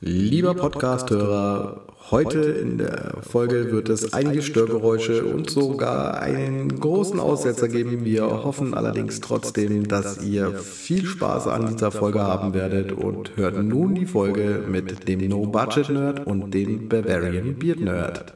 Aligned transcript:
Lieber 0.00 0.54
Podcast-Hörer, 0.54 1.86
heute 2.10 2.40
in 2.40 2.78
der 2.78 3.18
Folge 3.22 3.70
wird 3.70 3.88
es 3.88 4.12
einige 4.12 4.42
Störgeräusche 4.42 5.24
und 5.24 5.48
sogar 5.48 6.20
einen 6.20 6.80
großen 6.80 7.20
Aussetzer 7.20 7.68
geben. 7.68 8.04
Wir 8.04 8.24
hoffen 8.24 8.74
allerdings 8.74 9.20
trotzdem, 9.20 9.86
dass 9.86 10.20
ihr 10.24 10.58
viel 10.58 11.06
Spaß 11.06 11.46
an 11.46 11.68
dieser 11.68 11.92
Folge 11.92 12.20
haben 12.20 12.54
werdet 12.54 12.90
und 12.90 13.36
hört 13.36 13.62
nun 13.62 13.94
die 13.94 14.06
Folge 14.06 14.64
mit 14.68 15.06
dem 15.06 15.28
No 15.28 15.46
Budget 15.46 15.88
Nerd 15.88 16.26
und 16.26 16.52
dem 16.52 16.88
Bavarian 16.88 17.54
Beard 17.54 17.78
Nerd. 17.80 18.34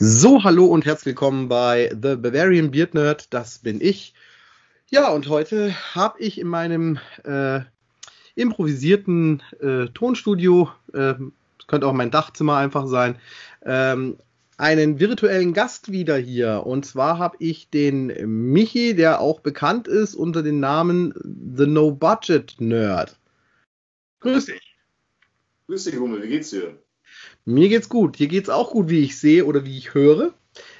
So, 0.00 0.42
hallo 0.42 0.66
und 0.66 0.86
herzlich 0.86 1.06
willkommen 1.06 1.48
bei 1.48 1.90
The 1.90 2.16
Bavarian 2.16 2.72
Beard 2.72 2.94
Nerd. 2.94 3.32
Das 3.32 3.60
bin 3.60 3.80
ich. 3.80 4.12
Ja, 4.90 5.10
und 5.10 5.28
heute 5.28 5.72
habe 5.94 6.18
ich 6.18 6.40
in 6.40 6.48
meinem 6.48 6.98
äh, 7.22 7.60
improvisierten 8.34 9.42
äh, 9.60 9.86
Tonstudio, 9.92 10.70
äh, 10.94 11.14
könnte 11.66 11.86
auch 11.86 11.92
mein 11.92 12.10
Dachzimmer 12.10 12.56
einfach 12.56 12.86
sein, 12.86 13.16
ähm, 13.64 14.16
einen 14.56 15.00
virtuellen 15.00 15.54
Gast 15.54 15.90
wieder 15.90 16.18
hier. 16.18 16.66
Und 16.66 16.84
zwar 16.84 17.18
habe 17.18 17.36
ich 17.38 17.70
den 17.70 18.52
Michi, 18.52 18.94
der 18.94 19.20
auch 19.20 19.40
bekannt 19.40 19.88
ist 19.88 20.14
unter 20.14 20.42
dem 20.42 20.60
Namen 20.60 21.14
The 21.56 21.66
No 21.66 21.92
Budget 21.92 22.56
Nerd. 22.60 23.16
Grüß 24.20 24.46
dich. 24.46 24.76
Grüß 25.66 25.84
dich, 25.84 25.96
Hummel, 25.98 26.22
wie 26.22 26.28
geht's 26.28 26.50
dir? 26.50 26.76
Mir 27.46 27.68
geht's 27.70 27.88
gut. 27.88 28.16
Hier 28.16 28.28
geht's 28.28 28.50
auch 28.50 28.72
gut, 28.72 28.90
wie 28.90 29.00
ich 29.00 29.18
sehe 29.18 29.46
oder 29.46 29.64
wie 29.64 29.78
ich 29.78 29.94
höre. 29.94 30.34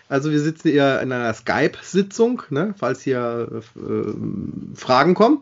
Also 0.09 0.31
wir 0.31 0.41
sitzen 0.41 0.69
eher 0.69 1.01
in 1.01 1.13
einer 1.13 1.33
Skype-Sitzung, 1.33 2.43
ne, 2.51 2.75
falls 2.77 3.01
hier 3.01 3.63
äh, 3.77 4.75
Fragen 4.75 5.15
kommen. 5.15 5.41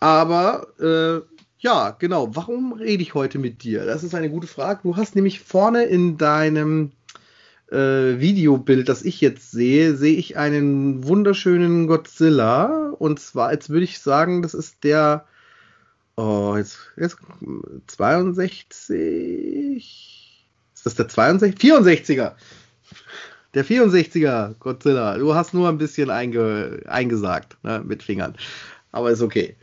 Aber 0.00 0.66
äh, 0.80 1.37
ja, 1.58 1.90
genau. 1.98 2.34
Warum 2.36 2.72
rede 2.72 3.02
ich 3.02 3.14
heute 3.14 3.38
mit 3.38 3.62
dir? 3.62 3.84
Das 3.84 4.04
ist 4.04 4.14
eine 4.14 4.30
gute 4.30 4.46
Frage. 4.46 4.80
Du 4.84 4.96
hast 4.96 5.16
nämlich 5.16 5.40
vorne 5.40 5.84
in 5.84 6.16
deinem 6.16 6.92
äh, 7.70 8.20
Videobild, 8.20 8.88
das 8.88 9.02
ich 9.02 9.20
jetzt 9.20 9.50
sehe, 9.50 9.96
sehe 9.96 10.16
ich 10.16 10.36
einen 10.36 11.04
wunderschönen 11.04 11.86
Godzilla. 11.86 12.90
Und 12.98 13.20
zwar, 13.20 13.52
jetzt 13.52 13.70
würde 13.70 13.84
ich 13.84 13.98
sagen, 13.98 14.42
das 14.42 14.54
ist 14.54 14.84
der. 14.84 15.26
Oh, 16.16 16.54
jetzt, 16.56 16.78
jetzt 16.96 17.16
62. 17.88 18.66
Ist 20.74 20.86
das 20.86 20.94
der 20.94 21.08
62? 21.08 21.60
64er. 21.60 22.32
Der 23.54 23.64
64er 23.64 24.54
Godzilla. 24.60 25.18
Du 25.18 25.34
hast 25.34 25.54
nur 25.54 25.68
ein 25.68 25.78
bisschen 25.78 26.10
einge, 26.10 26.82
eingesagt 26.86 27.56
ne, 27.64 27.82
mit 27.84 28.02
Fingern. 28.02 28.36
Aber 28.92 29.10
ist 29.10 29.22
okay. 29.22 29.56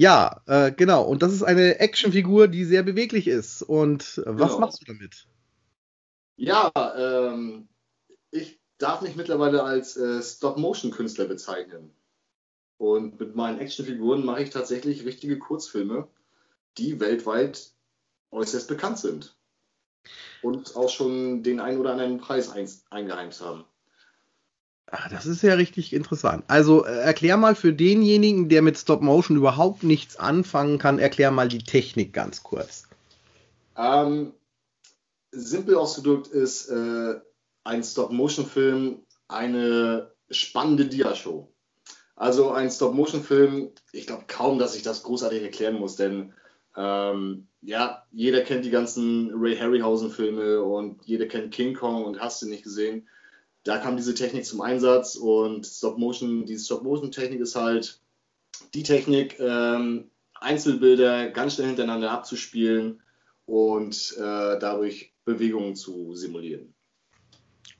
Ja, 0.00 0.40
äh, 0.46 0.72
genau. 0.72 1.02
Und 1.04 1.22
das 1.22 1.34
ist 1.34 1.42
eine 1.42 1.78
Actionfigur, 1.78 2.48
die 2.48 2.64
sehr 2.64 2.82
beweglich 2.82 3.26
ist. 3.28 3.60
Und 3.60 4.16
äh, 4.16 4.22
was 4.24 4.52
genau. 4.52 4.60
machst 4.60 4.80
du 4.80 4.86
damit? 4.86 5.26
Ja, 6.36 6.72
ähm, 6.74 7.68
ich 8.30 8.58
darf 8.78 9.02
mich 9.02 9.14
mittlerweile 9.14 9.62
als 9.62 9.98
äh, 9.98 10.22
Stop-Motion-Künstler 10.22 11.26
bezeichnen. 11.26 11.94
Und 12.78 13.20
mit 13.20 13.36
meinen 13.36 13.58
Actionfiguren 13.58 14.24
mache 14.24 14.42
ich 14.42 14.48
tatsächlich 14.48 15.04
richtige 15.04 15.38
Kurzfilme, 15.38 16.08
die 16.78 16.98
weltweit 16.98 17.72
äußerst 18.30 18.68
bekannt 18.68 18.96
sind. 18.96 19.36
Und 20.40 20.76
auch 20.76 20.88
schon 20.88 21.42
den 21.42 21.60
einen 21.60 21.78
oder 21.78 21.92
anderen 21.92 22.16
Preis 22.16 22.50
eingeheimst 22.88 23.42
haben. 23.42 23.66
Ach, 24.92 25.08
das 25.08 25.26
ist 25.26 25.42
ja 25.42 25.54
richtig 25.54 25.92
interessant. 25.92 26.44
Also 26.48 26.84
äh, 26.84 26.90
erklär 26.90 27.36
mal 27.36 27.54
für 27.54 27.72
denjenigen, 27.72 28.48
der 28.48 28.60
mit 28.60 28.76
Stop 28.76 29.02
Motion 29.02 29.36
überhaupt 29.36 29.84
nichts 29.84 30.16
anfangen 30.16 30.78
kann, 30.78 30.98
erklär 30.98 31.30
mal 31.30 31.48
die 31.48 31.62
Technik 31.62 32.12
ganz 32.12 32.42
kurz. 32.42 32.88
Ähm, 33.76 34.32
simpel 35.30 35.76
ausgedrückt 35.76 36.26
ist 36.26 36.68
äh, 36.68 37.20
ein 37.62 37.84
Stop 37.84 38.10
Motion 38.10 38.46
Film 38.46 39.02
eine 39.28 40.10
spannende 40.28 40.86
Dia-Show. 40.86 41.52
Also 42.16 42.50
ein 42.50 42.70
Stop 42.70 42.94
Motion 42.94 43.22
Film, 43.22 43.70
ich 43.92 44.08
glaube 44.08 44.24
kaum, 44.26 44.58
dass 44.58 44.74
ich 44.74 44.82
das 44.82 45.04
großartig 45.04 45.42
erklären 45.42 45.78
muss, 45.78 45.94
denn 45.94 46.34
ähm, 46.76 47.46
ja, 47.62 48.04
jeder 48.10 48.42
kennt 48.42 48.64
die 48.64 48.70
ganzen 48.70 49.30
Ray 49.34 49.56
Harryhausen 49.56 50.10
Filme 50.10 50.62
und 50.62 51.04
jeder 51.04 51.26
kennt 51.26 51.52
King 51.52 51.74
Kong 51.74 52.04
und 52.04 52.20
hast 52.20 52.42
du 52.42 52.48
nicht 52.48 52.64
gesehen 52.64 53.08
da 53.64 53.78
kam 53.78 53.96
diese 53.96 54.14
Technik 54.14 54.44
zum 54.44 54.60
Einsatz 54.60 55.16
und 55.16 55.66
Stop-Motion, 55.66 56.46
diese 56.46 56.64
Stop-Motion-Technik 56.64 57.40
ist 57.40 57.56
halt 57.56 58.00
die 58.74 58.82
Technik, 58.82 59.38
ähm, 59.38 60.10
Einzelbilder 60.40 61.30
ganz 61.30 61.54
schnell 61.54 61.68
hintereinander 61.68 62.10
abzuspielen 62.10 63.02
und 63.46 64.14
äh, 64.18 64.58
dadurch 64.58 65.12
Bewegungen 65.24 65.76
zu 65.76 66.14
simulieren. 66.14 66.72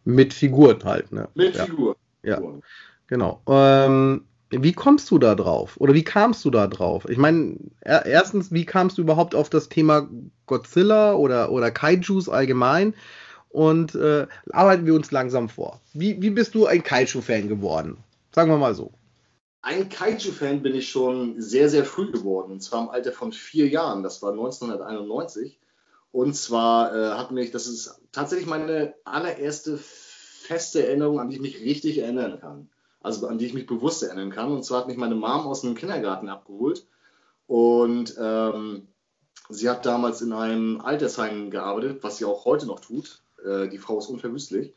Mit 0.05 0.35
Figuren 0.35 0.83
halt, 0.85 1.11
ne? 1.13 1.29
Mit 1.35 1.57
ja. 1.57 1.65
Figuren. 1.65 1.97
Ja, 2.23 2.43
genau. 3.07 3.43
Ähm, 3.47 4.27
wie 4.51 4.73
kommst 4.73 5.11
du 5.11 5.19
da 5.19 5.35
drauf? 5.35 5.77
Oder 5.79 5.95
wie 5.95 6.05
kamst 6.05 6.45
du 6.45 6.51
da 6.51 6.67
drauf? 6.67 7.09
Ich 7.09 7.19
meine, 7.19 7.57
erstens, 7.83 8.53
wie 8.53 8.67
kamst 8.67 8.99
du 8.99 9.03
überhaupt 9.03 9.35
auf 9.35 9.49
das 9.49 9.69
Thema 9.69 10.09
Godzilla 10.47 11.15
oder, 11.15 11.51
oder 11.53 11.71
Kaijus 11.71 12.29
allgemein? 12.29 12.95
Und 13.51 13.95
äh, 13.95 14.27
arbeiten 14.53 14.87
wir 14.87 14.95
uns 14.95 15.11
langsam 15.11 15.49
vor. 15.49 15.81
Wie, 15.93 16.21
wie 16.23 16.31
bist 16.31 16.55
du 16.55 16.67
ein 16.67 16.83
Kaiju-Fan 16.83 17.49
geworden? 17.49 17.99
Sagen 18.33 18.51
wir 18.51 18.59
mal 18.59 18.75
so. 18.75 18.93
Ein 19.63 19.89
Kaiju-Fan 19.89 20.63
bin 20.63 20.75
ich 20.75 20.89
schon 20.89 21.41
sehr, 21.41 21.69
sehr 21.69 21.85
früh 21.85 22.11
geworden. 22.11 22.53
Und 22.53 22.61
zwar 22.63 22.83
im 22.85 22.89
Alter 22.91 23.13
von 23.13 23.33
vier 23.33 23.69
Jahren. 23.69 24.03
Das 24.03 24.23
war 24.23 24.31
1991. 24.31 25.59
Und 26.13 26.35
zwar 26.35 26.95
äh, 26.95 27.11
hat 27.11 27.31
mich, 27.31 27.51
das 27.51 27.67
ist 27.67 28.01
tatsächlich 28.13 28.49
meine 28.49 28.95
allererste 29.05 29.79
feste 29.79 30.87
Erinnerung, 30.87 31.21
an 31.21 31.29
die 31.29 31.37
ich 31.37 31.43
mich 31.43 31.61
richtig 31.61 31.99
erinnern 31.99 32.41
kann. 32.41 32.69
Also 33.03 33.27
an 33.27 33.39
die 33.39 33.47
ich 33.47 33.55
mich 33.55 33.67
bewusst 33.67 34.03
erinnern 34.03 34.31
kann. 34.31 34.53
Und 34.53 34.65
zwar 34.65 34.81
hat 34.81 34.89
mich 34.89 34.97
meine 34.97 35.15
Mom 35.15 35.47
aus 35.47 35.65
einem 35.65 35.75
Kindergarten 35.75 36.29
abgeholt. 36.29 36.87
Und 37.47 38.15
ähm, 38.19 38.89
sie 39.49 39.69
hat 39.69 39.85
damals 39.87 40.23
in 40.23 40.33
einem 40.33 40.81
Altersheim 40.81 41.51
gearbeitet, 41.51 42.03
was 42.03 42.19
sie 42.19 42.25
auch 42.25 42.45
heute 42.45 42.67
noch 42.67 42.81
tut. 42.81 43.23
Äh, 43.45 43.69
die 43.69 43.79
Frau 43.79 43.99
ist 43.99 44.09
unverwüstlich. 44.09 44.75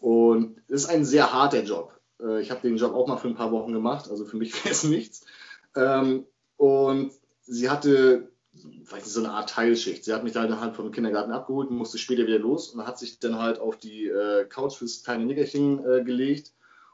Und 0.00 0.58
es 0.68 0.84
ist 0.84 0.90
ein 0.90 1.04
sehr 1.04 1.32
harter 1.32 1.62
Job. 1.62 1.98
Äh, 2.20 2.40
ich 2.40 2.50
habe 2.50 2.60
den 2.62 2.76
Job 2.76 2.94
auch 2.94 3.06
mal 3.06 3.16
für 3.16 3.28
ein 3.28 3.34
paar 3.34 3.52
Wochen 3.52 3.72
gemacht, 3.72 4.10
also 4.10 4.24
für 4.24 4.36
mich 4.36 4.52
wäre 4.64 4.72
es 4.72 4.84
nichts. 4.84 5.26
Ähm, 5.74 6.26
und 6.56 7.12
sie 7.42 7.70
hatte 7.70 8.30
weiß 8.62 9.04
nicht, 9.04 9.12
so 9.12 9.20
eine 9.20 9.32
Art 9.32 9.50
Teilschicht. 9.50 10.04
Sie 10.04 10.12
hat 10.12 10.24
mich 10.24 10.32
dann 10.32 10.60
halt 10.60 10.74
vom 10.74 10.90
Kindergarten 10.90 11.32
abgeholt 11.32 11.70
und 11.70 11.76
musste 11.76 11.98
später 11.98 12.26
wieder 12.26 12.38
los 12.38 12.70
und 12.70 12.86
hat 12.86 12.98
sich 12.98 13.18
dann 13.18 13.38
halt 13.38 13.58
auf 13.58 13.76
die 13.76 14.06
äh, 14.06 14.44
Couch 14.46 14.76
fürs 14.76 15.02
kleine 15.02 15.24
Nickerchen 15.24 15.84
äh, 15.84 16.02
gelegt. 16.02 16.52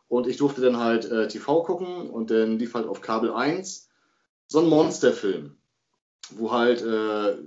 Und 0.08 0.26
ich 0.26 0.36
durfte 0.36 0.60
dann 0.60 0.78
halt 0.78 1.10
äh, 1.10 1.28
TV 1.28 1.62
gucken 1.62 2.10
und 2.10 2.30
dann 2.30 2.58
lief 2.58 2.74
halt 2.74 2.86
auf 2.86 3.00
Kabel 3.00 3.32
1 3.32 3.88
so 4.46 4.60
ein 4.60 4.68
Monsterfilm, 4.68 5.56
wo 6.30 6.52
halt 6.52 6.82
äh, 6.82 7.38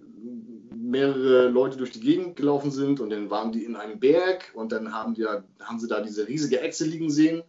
mehrere 0.88 1.50
Leute 1.50 1.78
durch 1.78 1.92
die 1.92 2.00
Gegend 2.00 2.36
gelaufen 2.36 2.72
sind 2.72 3.00
und 3.00 3.10
dann 3.10 3.30
waren 3.30 3.52
die 3.52 3.66
in 3.66 3.76
einem 3.76 4.00
Berg 4.00 4.52
und 4.54 4.72
dann 4.72 4.94
haben, 4.94 5.14
die, 5.14 5.26
haben 5.26 5.80
sie 5.80 5.88
da 5.88 6.02
diese 6.02 6.28
riesige 6.28 6.62
Echse 6.62 6.86
liegen 6.86 7.10
sehen 7.10 7.44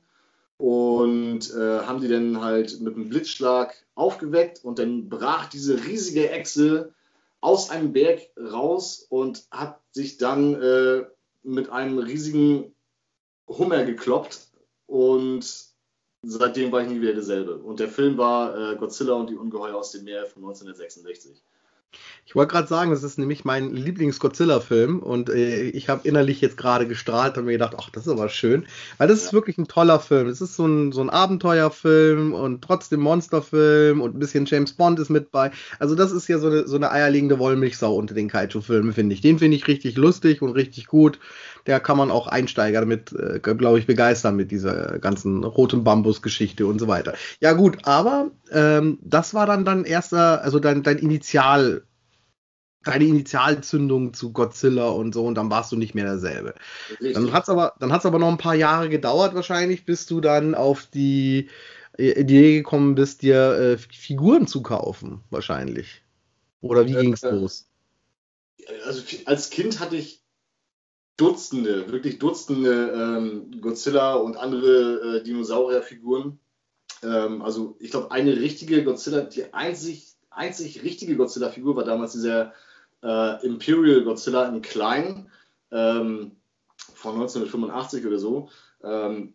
und 0.56 1.54
äh, 1.54 1.80
haben 1.80 2.00
die 2.00 2.08
dann 2.08 2.40
halt 2.40 2.80
mit 2.80 2.94
einem 2.94 3.08
Blitzschlag 3.08 3.74
aufgeweckt 3.94 4.64
und 4.64 4.78
dann 4.78 5.08
brach 5.08 5.48
diese 5.48 5.84
riesige 5.84 6.30
Echse 6.30 6.92
aus 7.40 7.70
einem 7.70 7.92
Berg 7.92 8.22
raus 8.36 9.06
und 9.08 9.46
hat 9.52 9.80
sich 9.92 10.18
dann 10.18 10.60
äh, 10.60 11.04
mit 11.44 11.70
einem 11.70 11.98
riesigen 11.98 12.74
Hummer 13.46 13.84
gekloppt 13.84 14.48
und 14.86 15.68
seitdem 16.22 16.72
war 16.72 16.82
ich 16.82 16.88
nie 16.88 17.00
wieder 17.00 17.14
derselbe. 17.14 17.58
Und 17.58 17.78
der 17.78 17.88
Film 17.88 18.18
war 18.18 18.72
äh, 18.72 18.76
Godzilla 18.76 19.14
und 19.14 19.30
die 19.30 19.36
Ungeheuer 19.36 19.76
aus 19.76 19.92
dem 19.92 20.04
Meer 20.04 20.26
von 20.26 20.42
1966. 20.42 21.40
Ich 22.28 22.34
wollte 22.34 22.52
gerade 22.52 22.68
sagen, 22.68 22.90
das 22.90 23.02
ist 23.04 23.18
nämlich 23.18 23.46
mein 23.46 23.74
Lieblings-Godzilla-Film 23.74 24.98
und 24.98 25.30
äh, 25.30 25.70
ich 25.70 25.88
habe 25.88 26.06
innerlich 26.06 26.42
jetzt 26.42 26.58
gerade 26.58 26.86
gestrahlt 26.86 27.38
und 27.38 27.46
mir 27.46 27.52
gedacht, 27.52 27.74
ach, 27.78 27.88
das 27.88 28.06
ist 28.06 28.12
aber 28.12 28.28
schön, 28.28 28.66
weil 28.98 29.08
das 29.08 29.20
ja. 29.20 29.26
ist 29.26 29.32
wirklich 29.32 29.56
ein 29.56 29.66
toller 29.66 29.98
Film. 29.98 30.28
Es 30.28 30.42
ist 30.42 30.54
so 30.54 30.66
ein, 30.66 30.92
so 30.92 31.00
ein 31.00 31.08
Abenteuerfilm 31.08 32.34
und 32.34 32.60
trotzdem 32.60 33.00
Monsterfilm 33.00 34.02
und 34.02 34.14
ein 34.14 34.18
bisschen 34.18 34.44
James 34.44 34.74
Bond 34.74 34.98
ist 34.98 35.08
mit 35.08 35.30
bei. 35.30 35.52
Also 35.78 35.94
das 35.94 36.12
ist 36.12 36.28
ja 36.28 36.38
so 36.38 36.48
eine, 36.48 36.68
so 36.68 36.76
eine 36.76 36.90
eierlegende 36.90 37.38
Wollmilchsau 37.38 37.94
unter 37.94 38.14
den 38.14 38.28
Kaiju-Filmen, 38.28 38.92
finde 38.92 39.14
ich. 39.14 39.22
Den 39.22 39.38
finde 39.38 39.56
ich 39.56 39.66
richtig 39.66 39.96
lustig 39.96 40.42
und 40.42 40.50
richtig 40.50 40.86
gut. 40.86 41.18
Der 41.66 41.80
kann 41.80 41.96
man 41.96 42.10
auch 42.10 42.26
Einsteiger 42.26 42.80
damit, 42.80 43.10
äh, 43.12 43.40
glaube 43.40 43.78
ich, 43.78 43.86
begeistern 43.86 44.36
mit 44.36 44.50
dieser 44.50 44.98
ganzen 44.98 45.44
roten 45.44 45.82
Bambus-Geschichte 45.82 46.66
und 46.66 46.78
so 46.78 46.88
weiter. 46.88 47.14
Ja 47.40 47.54
gut, 47.54 47.78
aber 47.84 48.30
ähm, 48.50 48.98
das 49.02 49.32
war 49.32 49.46
dann 49.46 49.64
dein 49.64 49.84
erster, 49.84 50.42
also 50.42 50.58
dein, 50.58 50.82
dein 50.82 50.98
Initial 50.98 51.77
deine 52.84 53.04
Initialzündung 53.04 54.14
zu 54.14 54.32
Godzilla 54.32 54.88
und 54.88 55.12
so 55.12 55.26
und 55.26 55.34
dann 55.34 55.50
warst 55.50 55.72
du 55.72 55.76
nicht 55.76 55.94
mehr 55.94 56.04
derselbe. 56.04 56.54
Richtig. 56.90 57.14
Dann 57.14 57.32
hat 57.32 57.42
es 57.44 57.48
aber, 57.48 57.74
aber 57.80 58.18
noch 58.18 58.28
ein 58.28 58.38
paar 58.38 58.54
Jahre 58.54 58.88
gedauert 58.88 59.34
wahrscheinlich, 59.34 59.84
bis 59.84 60.06
du 60.06 60.20
dann 60.20 60.54
auf 60.54 60.86
die 60.86 61.48
Idee 61.98 62.56
gekommen 62.56 62.94
bist, 62.94 63.22
dir 63.22 63.52
äh, 63.58 63.78
Figuren 63.78 64.46
zu 64.46 64.62
kaufen, 64.62 65.22
wahrscheinlich. 65.30 66.02
Oder 66.60 66.86
wie 66.86 66.94
äh, 66.94 67.00
ging 67.00 67.12
es 67.12 67.22
los? 67.22 67.68
also 68.84 69.02
als 69.24 69.50
Kind 69.50 69.80
hatte 69.80 69.96
ich 69.96 70.22
Dutzende, 71.16 71.90
wirklich 71.90 72.18
Dutzende 72.18 72.92
ähm, 72.92 73.60
Godzilla 73.60 74.14
und 74.14 74.36
andere 74.36 75.16
äh, 75.16 75.22
Dinosaurierfiguren. 75.24 76.38
Ähm, 77.02 77.42
also 77.42 77.76
ich 77.80 77.90
glaube, 77.90 78.12
eine 78.12 78.36
richtige 78.36 78.84
Godzilla, 78.84 79.22
die 79.22 79.52
einzig, 79.52 80.14
einzig 80.38 80.82
richtige 80.82 81.16
Godzilla-Figur 81.16 81.76
war 81.76 81.84
damals 81.84 82.12
dieser 82.12 82.52
äh, 83.02 83.44
Imperial 83.46 84.02
Godzilla 84.02 84.48
in 84.48 84.62
klein 84.62 85.30
ähm, 85.70 86.32
von 86.94 87.14
1985 87.14 88.06
oder 88.06 88.18
so. 88.18 88.48
Ähm, 88.82 89.34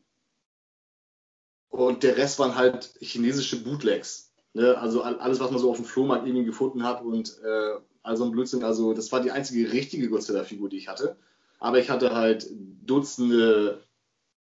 und 1.70 2.04
der 2.04 2.18
Rest 2.18 2.40
waren 2.40 2.56
halt 2.56 2.94
chinesische 3.00 3.64
Bootlegs. 3.64 4.34
Ne? 4.54 4.78
Also 4.78 5.02
alles, 5.02 5.40
was 5.40 5.52
man 5.52 5.60
so 5.60 5.72
auf 5.72 5.78
dem 5.78 5.86
Flohmarkt 5.86 6.28
irgendwie 6.28 6.46
gefunden 6.46 6.84
hat 6.84 7.04
und 7.04 7.38
äh, 7.44 7.80
also 8.04 8.26
ein 8.26 8.32
Blödsinn. 8.32 8.64
Also 8.64 8.94
das 8.94 9.12
war 9.12 9.22
die 9.22 9.32
einzige 9.32 9.72
richtige 9.72 10.10
Godzilla-Figur, 10.10 10.70
die 10.70 10.78
ich 10.78 10.88
hatte. 10.88 11.18
Aber 11.60 11.80
ich 11.80 11.90
hatte 11.90 12.14
halt 12.14 12.48
Dutzende 12.52 13.84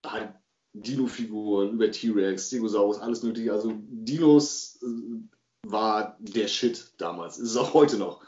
halt 0.05 0.35
Dino-Figuren 0.73 1.73
über 1.73 1.91
T-Rex, 1.91 2.47
Stegosaurus, 2.49 3.01
alles 3.01 3.23
mögliche. 3.23 3.53
Also 3.53 3.73
Dinos 3.77 4.81
äh, 4.83 5.21
war 5.70 6.17
der 6.20 6.49
Shit 6.49 6.93
damals. 6.99 7.38
Ist 7.38 7.50
es 7.50 7.56
auch 7.56 7.75
heute 7.75 7.96
noch. 7.96 8.22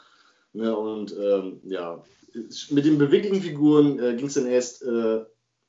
Ne? 0.53 0.75
Und 0.75 1.15
ähm, 1.17 1.61
ja, 1.63 2.03
mit 2.69 2.85
den 2.85 2.97
beweglichen 2.97 3.41
Figuren 3.41 3.99
äh, 3.99 4.15
ging 4.15 4.27
es 4.27 4.35
dann 4.35 4.47
erst 4.47 4.83
äh, 4.83 5.25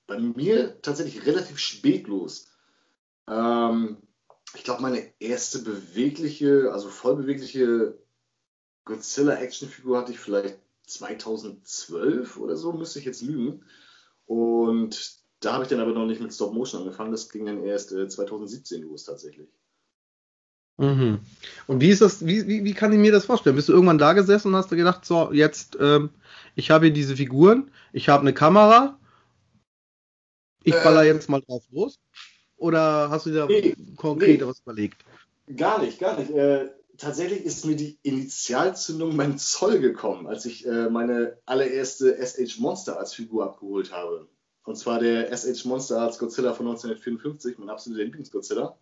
bei 0.07 0.19
mir 0.19 0.81
tatsächlich 0.83 1.27
relativ 1.27 1.59
spät 1.59 2.07
los. 2.07 2.49
Ähm, 3.29 3.99
ich 4.55 4.65
glaube, 4.65 4.83
meine 4.83 5.13
erste 5.19 5.61
bewegliche, 5.61 6.71
also 6.73 6.89
vollbewegliche 6.89 7.99
Godzilla-Actionfigur 8.85 9.99
hatte 9.99 10.13
ich 10.13 10.21
vielleicht 10.21 10.59
2012 10.87 12.37
oder 12.37 12.57
so, 12.57 12.73
müsste 12.73 12.99
ich 12.99 13.05
jetzt 13.05 13.23
lügen. 13.23 13.65
Und 14.27 15.19
da 15.41 15.55
habe 15.55 15.65
ich 15.65 15.71
dann 15.71 15.81
aber 15.81 15.93
noch 15.93 16.07
nicht 16.07 16.21
mit 16.21 16.33
Stop 16.33 16.55
Motion 16.55 16.83
angefangen. 16.83 17.11
Das 17.11 17.29
ging 17.29 17.47
dann 17.47 17.65
erst 17.65 17.93
äh, 17.93 18.09
2017 18.09 18.83
los 18.83 19.05
tatsächlich. 19.05 19.49
Mhm. 20.77 21.21
Und 21.67 21.81
wie 21.81 21.91
ist 21.91 22.03
das, 22.03 22.27
wie, 22.27 22.47
wie, 22.49 22.65
wie 22.65 22.75
kann 22.75 22.93
ich 22.93 22.99
mir 22.99 23.13
das 23.13 23.27
vorstellen? 23.27 23.57
Bist 23.57 23.69
du 23.69 23.73
irgendwann 23.73 23.99
da 23.99 24.13
gesessen 24.13 24.49
und 24.49 24.57
hast 24.57 24.73
du 24.73 24.77
gedacht, 24.77 25.05
so, 25.05 25.33
jetzt, 25.33 25.79
ähm, 25.81 26.11
ich 26.57 26.71
habe 26.71 26.87
hier 26.87 26.95
diese 26.95 27.17
Figuren, 27.17 27.71
ich 27.93 28.09
habe 28.09 28.23
eine 28.23 28.33
Kamera, 28.33 28.99
ich 30.65 30.75
baller 30.75 31.05
äh, 31.05 31.09
jetzt 31.09 31.29
mal 31.29 31.43
drauf 31.43 31.63
los? 31.71 32.01
Oder 32.57 33.11
hast 33.11 33.27
du 33.27 33.31
dir 33.31 33.47
nee, 33.47 33.77
konkret 33.97 34.41
nee, 34.41 34.47
was 34.47 34.61
überlegt? 34.61 35.05
Gar 35.55 35.83
nicht, 35.83 35.99
gar 35.99 36.19
nicht. 36.19 36.31
Äh, 36.31 36.71
tatsächlich 36.97 37.45
ist 37.45 37.65
mir 37.67 37.77
die 37.77 37.99
Initialzündung 38.03 39.17
beim 39.17 39.39
Zoll 39.39 39.81
gekommen, 39.81 40.27
als 40.27 40.45
ich 40.47 40.67
äh, 40.67 40.89
meine 40.89 41.37
allererste 41.45 42.17
SH 42.17 42.59
Monster 42.59 42.99
als 42.99 43.15
Figur 43.15 43.45
abgeholt 43.45 43.93
habe. 43.93 44.29
Und 44.65 44.77
zwar 44.77 44.99
der 44.99 45.37
SH 45.37 45.67
Monster 45.67 46.01
als 46.01 46.19
Godzilla 46.19 46.55
von 46.55 46.67
1954, 46.67 47.59
mein 47.59 47.69
absoluter 47.69 48.03
Lieblings-Godzilla. 48.05 48.79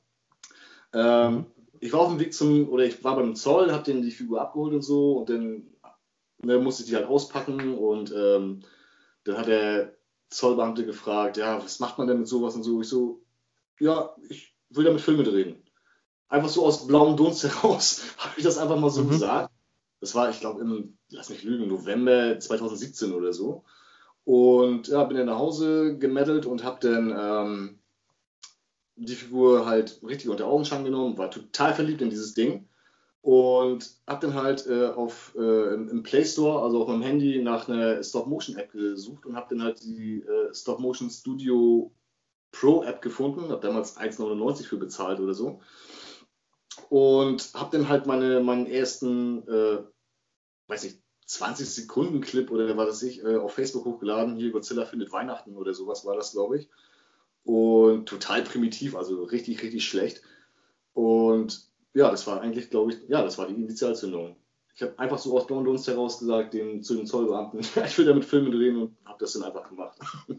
Ähm, 0.94 1.34
mhm. 1.34 1.46
Ich 1.82 1.92
war 1.92 2.00
auf 2.00 2.08
dem 2.08 2.20
Weg 2.20 2.32
zum, 2.32 2.68
oder 2.68 2.84
ich 2.84 3.02
war 3.04 3.16
beim 3.16 3.34
Zoll, 3.36 3.72
habe 3.72 3.84
den 3.84 4.02
die 4.02 4.10
Figur 4.10 4.40
abgeholt 4.40 4.72
und 4.72 4.82
so 4.82 5.18
und 5.18 5.28
dann 5.28 5.66
ne, 6.42 6.58
musste 6.58 6.82
ich 6.82 6.88
die 6.88 6.96
halt 6.96 7.06
auspacken 7.06 7.76
und 7.76 8.12
ähm, 8.16 8.62
dann 9.24 9.36
hat 9.36 9.46
der 9.46 9.94
Zollbeamte 10.30 10.86
gefragt, 10.86 11.36
ja, 11.36 11.62
was 11.62 11.80
macht 11.80 11.98
man 11.98 12.06
denn 12.06 12.18
mit 12.18 12.28
sowas 12.28 12.54
und 12.54 12.62
so. 12.62 12.80
Ich 12.80 12.88
so, 12.88 13.22
ja, 13.78 14.14
ich 14.28 14.56
will 14.70 14.84
damit 14.84 15.02
Filme 15.02 15.24
drehen 15.24 15.62
einfach 16.32 16.48
so 16.48 16.64
aus 16.64 16.86
blauem 16.86 17.16
Dunst 17.16 17.44
heraus 17.62 18.02
habe 18.16 18.34
ich 18.36 18.44
das 18.44 18.58
einfach 18.58 18.78
mal 18.78 18.90
so 18.90 19.04
mhm. 19.04 19.10
gesagt. 19.10 19.50
Das 20.00 20.16
war, 20.16 20.30
ich 20.30 20.40
glaube, 20.40 20.62
im, 20.62 20.98
lass 21.10 21.30
mich 21.30 21.44
lügen, 21.44 21.68
November 21.68 22.40
2017 22.40 23.12
oder 23.12 23.32
so. 23.32 23.62
Und 24.24 24.88
ja, 24.88 25.04
bin 25.04 25.16
dann 25.16 25.26
nach 25.26 25.38
Hause 25.38 25.96
gemeddelt 25.98 26.46
und 26.46 26.64
habe 26.64 26.80
dann 26.80 27.14
ähm, 27.16 27.78
die 29.04 29.14
Figur 29.14 29.66
halt 29.66 30.00
richtig 30.02 30.30
unter 30.30 30.46
Augenschein 30.46 30.84
genommen, 30.84 31.18
war 31.18 31.30
total 31.30 31.74
verliebt 31.74 32.02
in 32.02 32.10
dieses 32.10 32.34
Ding 32.34 32.68
und 33.20 33.90
habe 34.06 34.26
dann 34.26 34.34
halt 34.34 34.66
äh, 34.66 34.88
auf, 34.88 35.34
äh, 35.36 35.74
im, 35.74 36.02
Play 36.02 36.24
Store, 36.24 36.62
also 36.62 36.82
auf 36.82 36.88
meinem 36.88 37.02
Handy, 37.02 37.40
nach 37.42 37.68
einer 37.68 38.02
Stop-Motion-App 38.02 38.72
gesucht 38.72 39.26
und 39.26 39.36
habe 39.36 39.54
dann 39.54 39.62
halt 39.62 39.82
die 39.82 40.22
äh, 40.22 40.54
Stop-Motion 40.54 41.10
Studio 41.10 41.92
Pro-App 42.50 43.00
gefunden, 43.00 43.50
habe 43.50 43.66
damals 43.66 43.96
1,99 43.96 44.64
für 44.64 44.76
bezahlt 44.76 45.20
oder 45.20 45.34
so 45.34 45.60
und 46.88 47.54
habe 47.54 47.76
dann 47.76 47.88
halt 47.88 48.06
meine, 48.06 48.40
meinen 48.40 48.66
ersten, 48.66 49.46
äh, 49.48 49.82
weiß 50.68 50.84
ich, 50.84 51.00
20 51.26 51.68
Sekunden 51.68 52.20
Clip 52.20 52.50
oder 52.50 52.76
was 52.76 52.88
weiß 52.88 53.02
ich, 53.04 53.24
äh, 53.24 53.36
auf 53.36 53.54
Facebook 53.54 53.84
hochgeladen. 53.84 54.36
Hier 54.36 54.50
Godzilla 54.50 54.84
findet 54.84 55.12
Weihnachten 55.12 55.56
oder 55.56 55.72
sowas 55.72 56.04
war 56.04 56.16
das, 56.16 56.32
glaube 56.32 56.58
ich. 56.58 56.68
Und 57.44 58.08
total 58.08 58.42
primitiv, 58.42 58.94
also 58.94 59.24
richtig, 59.24 59.62
richtig 59.62 59.84
schlecht. 59.84 60.22
Und 60.94 61.66
ja, 61.94 62.10
das 62.10 62.26
war 62.26 62.40
eigentlich, 62.40 62.70
glaube 62.70 62.92
ich, 62.92 62.98
ja, 63.08 63.22
das 63.22 63.38
war 63.38 63.48
die 63.48 63.54
Initialzündung 63.54 64.36
ich 64.74 64.82
habe 64.82 64.98
einfach 64.98 65.18
so 65.18 65.36
aus 65.36 65.46
blauen 65.46 65.64
Dunst 65.64 65.86
heraus 65.86 66.18
gesagt, 66.18 66.54
dem, 66.54 66.82
zu 66.82 66.94
den 66.94 67.06
Zollbeamten, 67.06 67.60
ich 67.84 67.98
will 67.98 68.06
damit 68.06 68.24
Filme 68.24 68.50
drehen 68.50 68.76
und 68.76 68.96
habe 69.04 69.18
das 69.20 69.34
dann 69.34 69.44
einfach 69.44 69.68
gemacht. 69.68 69.98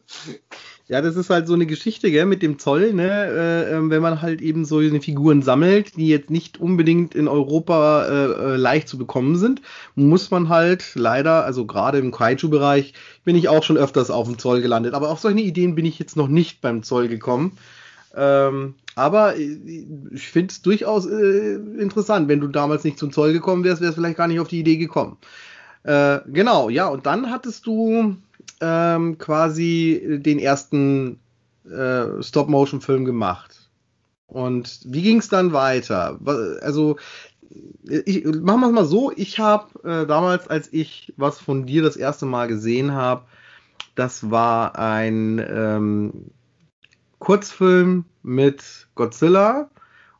Ja, 0.89 1.01
das 1.01 1.15
ist 1.15 1.29
halt 1.29 1.47
so 1.47 1.53
eine 1.53 1.65
Geschichte, 1.65 2.11
gell, 2.11 2.25
mit 2.25 2.41
dem 2.41 2.59
Zoll, 2.59 2.91
ne, 2.91 3.09
äh, 3.09 3.73
ähm, 3.73 3.89
wenn 3.89 4.01
man 4.01 4.21
halt 4.21 4.41
eben 4.41 4.65
so 4.65 4.79
eine 4.79 4.99
Figuren 4.99 5.41
sammelt, 5.41 5.95
die 5.95 6.09
jetzt 6.09 6.29
nicht 6.29 6.59
unbedingt 6.59 7.15
in 7.15 7.29
Europa 7.29 8.05
äh, 8.05 8.53
äh, 8.53 8.55
leicht 8.57 8.89
zu 8.89 8.97
bekommen 8.97 9.37
sind, 9.37 9.61
muss 9.95 10.29
man 10.29 10.49
halt 10.49 10.91
leider, 10.95 11.45
also 11.45 11.65
gerade 11.65 11.99
im 11.99 12.11
Kaiju-Bereich, 12.11 12.93
bin 13.23 13.37
ich 13.37 13.47
auch 13.47 13.63
schon 13.63 13.77
öfters 13.77 14.11
auf 14.11 14.27
dem 14.27 14.37
Zoll 14.37 14.61
gelandet, 14.61 14.93
aber 14.93 15.09
auf 15.09 15.19
solche 15.19 15.39
Ideen 15.39 15.73
bin 15.73 15.85
ich 15.85 15.99
jetzt 15.99 16.17
noch 16.17 16.27
nicht 16.27 16.59
beim 16.59 16.83
Zoll 16.83 17.07
gekommen. 17.07 17.57
Ähm, 18.13 18.75
aber 18.95 19.37
äh, 19.37 19.57
ich 20.11 20.27
finde 20.27 20.51
es 20.51 20.61
durchaus 20.61 21.05
äh, 21.05 21.55
interessant. 21.79 22.27
Wenn 22.27 22.41
du 22.41 22.47
damals 22.47 22.83
nicht 22.83 22.99
zum 22.99 23.13
Zoll 23.13 23.31
gekommen 23.31 23.63
wärst, 23.63 23.81
wärst 23.81 23.97
du 23.97 24.01
vielleicht 24.01 24.17
gar 24.17 24.27
nicht 24.27 24.41
auf 24.41 24.49
die 24.49 24.59
Idee 24.59 24.77
gekommen. 24.77 25.17
Äh, 25.83 26.19
genau, 26.27 26.69
ja, 26.69 26.87
und 26.87 27.05
dann 27.05 27.31
hattest 27.31 27.65
du 27.67 28.15
ähm, 28.61 29.17
quasi 29.17 30.19
den 30.19 30.39
ersten 30.39 31.19
äh, 31.65 32.21
Stop-Motion-Film 32.21 33.05
gemacht. 33.05 33.69
Und 34.27 34.79
wie 34.85 35.01
ging 35.01 35.19
es 35.19 35.29
dann 35.29 35.53
weiter? 35.53 36.19
Also, 36.61 36.97
ich, 37.87 38.25
machen 38.25 38.61
wir 38.61 38.67
es 38.67 38.73
mal 38.73 38.85
so, 38.85 39.11
ich 39.15 39.39
habe 39.39 39.67
äh, 39.83 40.07
damals, 40.07 40.47
als 40.47 40.71
ich 40.73 41.13
was 41.17 41.39
von 41.39 41.65
dir 41.65 41.83
das 41.83 41.97
erste 41.97 42.25
Mal 42.25 42.47
gesehen 42.47 42.93
habe, 42.93 43.25
das 43.95 44.31
war 44.31 44.77
ein 44.77 45.43
ähm, 45.47 46.31
Kurzfilm 47.19 48.05
mit 48.23 48.87
Godzilla 48.95 49.69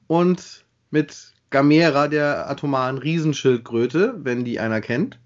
und 0.07 0.63
mit 0.91 1.33
Gamera, 1.49 2.07
der 2.07 2.49
atomaren 2.49 2.97
Riesenschildkröte, 2.97 4.15
wenn 4.17 4.45
die 4.45 4.59
einer 4.59 4.81
kennt. 4.81 5.19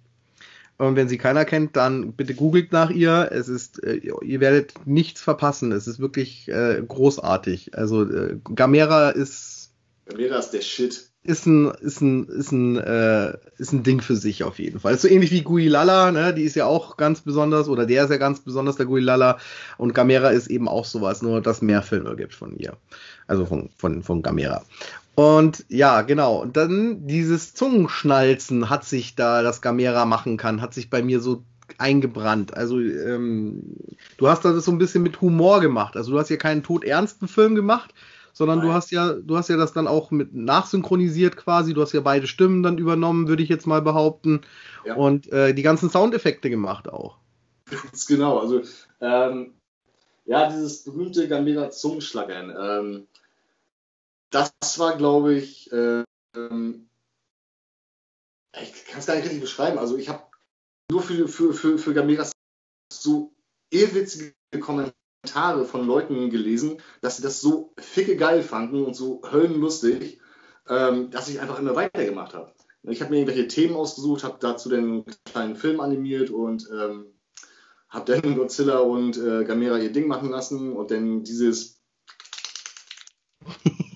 Und 0.78 0.96
wenn 0.96 1.10
sie 1.10 1.18
keiner 1.18 1.44
kennt, 1.46 1.76
dann 1.76 2.14
bitte 2.14 2.36
googelt 2.36 2.72
nach 2.72 2.90
ihr. 2.92 3.30
Es 3.32 3.50
ist, 3.50 3.84
äh, 3.84 3.96
ihr 3.96 4.40
werdet 4.40 4.74
nichts 4.86 5.22
verpassen. 5.22 5.72
Es 5.72 5.88
ist 5.88 6.00
wirklich 6.00 6.48
äh, 6.50 6.84
großartig. 6.88 7.76
Also 7.76 8.04
äh, 8.04 8.38
Gamera 8.56 9.10
ist. 9.10 9.72
Gamera 10.06 10.38
ist 10.38 10.52
der 10.52 10.62
Shit 10.62 11.08
ist 11.28 11.46
ein, 11.46 11.70
ist 11.82 12.00
ein, 12.00 12.28
ist 12.30 12.52
ein, 12.54 12.78
äh, 12.78 13.38
ist 13.58 13.74
ein 13.74 13.84
Ding 13.84 14.02
für 14.02 14.16
sich 14.16 14.46
auf 14.46 14.60
jeden 14.60 14.80
Fall. 14.80 14.94
Ist 14.94 15.02
so 15.02 15.10
ähnlich 15.10 15.32
wie 15.32 15.44
Guilala, 15.44 16.14
ne? 16.14 16.34
Die 16.34 16.44
ist 16.44 16.56
ja 16.56 16.66
auch 16.66 16.96
ganz 16.96 17.20
besonders, 17.20 17.68
oder 17.68 17.86
der 17.86 18.06
ist 18.06 18.10
ja 18.10 18.18
ganz 18.18 18.40
besonders, 18.40 18.78
der 18.78 18.86
Guilala. 18.86 19.38
Und 19.78 19.94
Gamera 19.94 20.30
ist 20.30 20.48
eben 20.48 20.70
auch 20.70 20.86
sowas, 20.86 21.22
nur 21.22 21.42
dass 21.42 21.62
mehr 21.62 21.82
Filme 21.82 22.16
gibt 22.16 22.34
von 22.34 22.56
ihr. 22.56 22.78
Also 23.28 23.46
von, 23.46 23.70
von, 23.78 24.04
von 24.04 24.22
Gamera. 24.22 24.64
Und 25.18 25.66
ja, 25.68 26.04
genau. 26.04 26.44
Und 26.44 26.58
dann 26.58 27.08
dieses 27.08 27.56
Zungenschnalzen 27.56 28.70
hat 28.70 28.86
sich 28.86 29.16
da, 29.16 29.42
das 29.42 29.64
Gamera 29.64 30.06
machen 30.06 30.38
kann, 30.38 30.62
hat 30.62 30.76
sich 30.76 30.92
bei 30.92 31.02
mir 31.02 31.22
so 31.22 31.44
eingebrannt. 31.80 32.56
Also 32.56 32.80
ähm, 32.80 33.64
du 34.18 34.28
hast 34.28 34.46
das 34.46 34.64
so 34.64 34.72
ein 34.72 34.78
bisschen 34.78 35.02
mit 35.02 35.20
Humor 35.20 35.60
gemacht. 35.60 35.98
Also 35.98 36.12
du 36.12 36.20
hast 36.20 36.30
ja 36.30 36.38
keinen 36.38 36.62
todernsten 36.62 37.28
Film 37.28 37.56
gemacht, 37.56 37.96
sondern 38.32 38.60
Nein. 38.60 38.68
du 38.68 38.74
hast 38.76 38.92
ja, 38.92 39.14
du 39.14 39.36
hast 39.36 39.50
ja 39.50 39.58
das 39.58 39.74
dann 39.74 39.88
auch 39.88 40.12
mit 40.12 40.36
nachsynchronisiert 40.36 41.36
quasi. 41.36 41.74
Du 41.74 41.82
hast 41.82 41.94
ja 41.94 42.02
beide 42.02 42.28
Stimmen 42.28 42.62
dann 42.62 42.78
übernommen, 42.78 43.28
würde 43.28 43.42
ich 43.42 43.50
jetzt 43.50 43.66
mal 43.66 43.82
behaupten. 43.82 44.42
Ja. 44.86 44.98
Und 44.98 45.32
äh, 45.32 45.56
die 45.56 45.64
ganzen 45.64 45.90
Soundeffekte 45.90 46.52
gemacht 46.52 46.90
auch. 46.90 47.18
Ganz 47.72 48.06
genau. 48.06 48.38
Also 48.38 48.62
ähm, 49.02 49.56
ja, 50.26 50.48
dieses 50.48 50.84
berühmte 50.84 51.28
Gambera 51.28 51.72
Zungenschlagern. 51.72 52.54
Ähm, 52.56 53.08
das 54.30 54.52
war, 54.78 54.98
glaube 54.98 55.36
ich, 55.36 55.72
äh, 55.72 56.04
ich 58.62 58.86
kann 58.86 59.00
es 59.00 59.06
gar 59.06 59.16
nicht 59.16 59.26
richtig 59.26 59.42
beschreiben. 59.42 59.78
Also 59.78 59.98
ich 59.98 60.10
habe 60.10 60.24
nur 60.92 61.02
für, 61.02 61.28
für, 61.28 61.54
für, 61.54 61.78
für 61.78 61.94
Gamera 61.94 62.30
so 62.92 63.34
irrwitzige 63.70 64.34
Kommentare 64.60 65.66
von 65.66 65.86
Leuten 65.86 66.30
gelesen, 66.30 66.82
dass 67.02 67.18
sie 67.18 67.24
das 67.24 67.42
so 67.42 67.74
ficke 67.78 68.16
geil 68.16 68.44
fanden 68.44 68.84
und 68.84 68.96
so 68.96 69.22
höllenlustig, 69.30 70.22
ähm, 70.68 71.12
dass 71.12 71.28
ich 71.28 71.42
einfach 71.42 71.60
immer 71.60 71.76
weitergemacht 71.76 72.34
habe. 72.34 72.54
Ich 72.84 73.02
habe 73.02 73.12
mir 73.12 73.18
irgendwelche 73.18 73.48
Themen 73.48 73.76
ausgesucht, 73.76 74.24
habe 74.24 74.38
dazu 74.40 74.70
den 74.70 75.04
kleinen 75.26 75.58
Film 75.58 75.82
animiert 75.82 76.30
und 76.30 76.70
ähm, 76.72 77.14
habe 77.90 78.14
dann 78.14 78.36
Godzilla 78.38 78.80
und 78.80 79.18
äh, 79.18 79.44
Gamera 79.44 79.78
ihr 79.78 79.92
Ding 79.92 80.08
machen 80.08 80.30
lassen 80.30 80.74
und 80.74 80.92
dann 80.92 81.24
dieses 81.24 81.82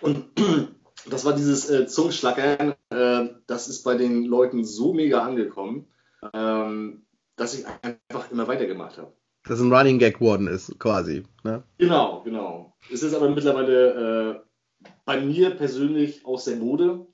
und 0.00 0.24
das 1.10 1.24
war 1.24 1.34
dieses 1.34 1.68
äh, 1.70 1.86
Zungenschlackern, 1.86 2.74
äh, 2.90 3.28
das 3.46 3.68
ist 3.68 3.82
bei 3.82 3.96
den 3.96 4.24
Leuten 4.24 4.64
so 4.64 4.92
mega 4.92 5.22
angekommen, 5.22 5.86
ähm, 6.32 7.02
dass 7.36 7.54
ich 7.54 7.64
einfach 7.82 8.30
immer 8.30 8.48
weitergemacht 8.48 8.98
habe. 8.98 9.12
Dass 9.44 9.60
ein 9.60 9.72
Running 9.72 9.98
Gag 9.98 10.18
geworden 10.18 10.46
ist, 10.46 10.78
quasi. 10.78 11.24
Ne? 11.44 11.62
Genau, 11.78 12.22
genau. 12.22 12.74
Es 12.92 13.02
ist 13.02 13.14
aber 13.14 13.30
mittlerweile 13.30 14.42
äh, 14.84 14.88
bei 15.04 15.20
mir 15.20 15.50
persönlich 15.50 16.26
aus 16.26 16.44
der 16.44 16.56
Mode, 16.56 17.06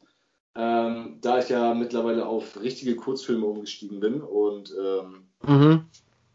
ähm, 0.56 1.18
da 1.20 1.38
ich 1.38 1.48
ja 1.48 1.74
mittlerweile 1.74 2.26
auf 2.26 2.60
richtige 2.60 2.96
Kurzfilme 2.96 3.46
umgestiegen 3.46 4.00
bin 4.00 4.22
und 4.22 4.74
ähm, 4.80 5.28
mhm. 5.46 5.84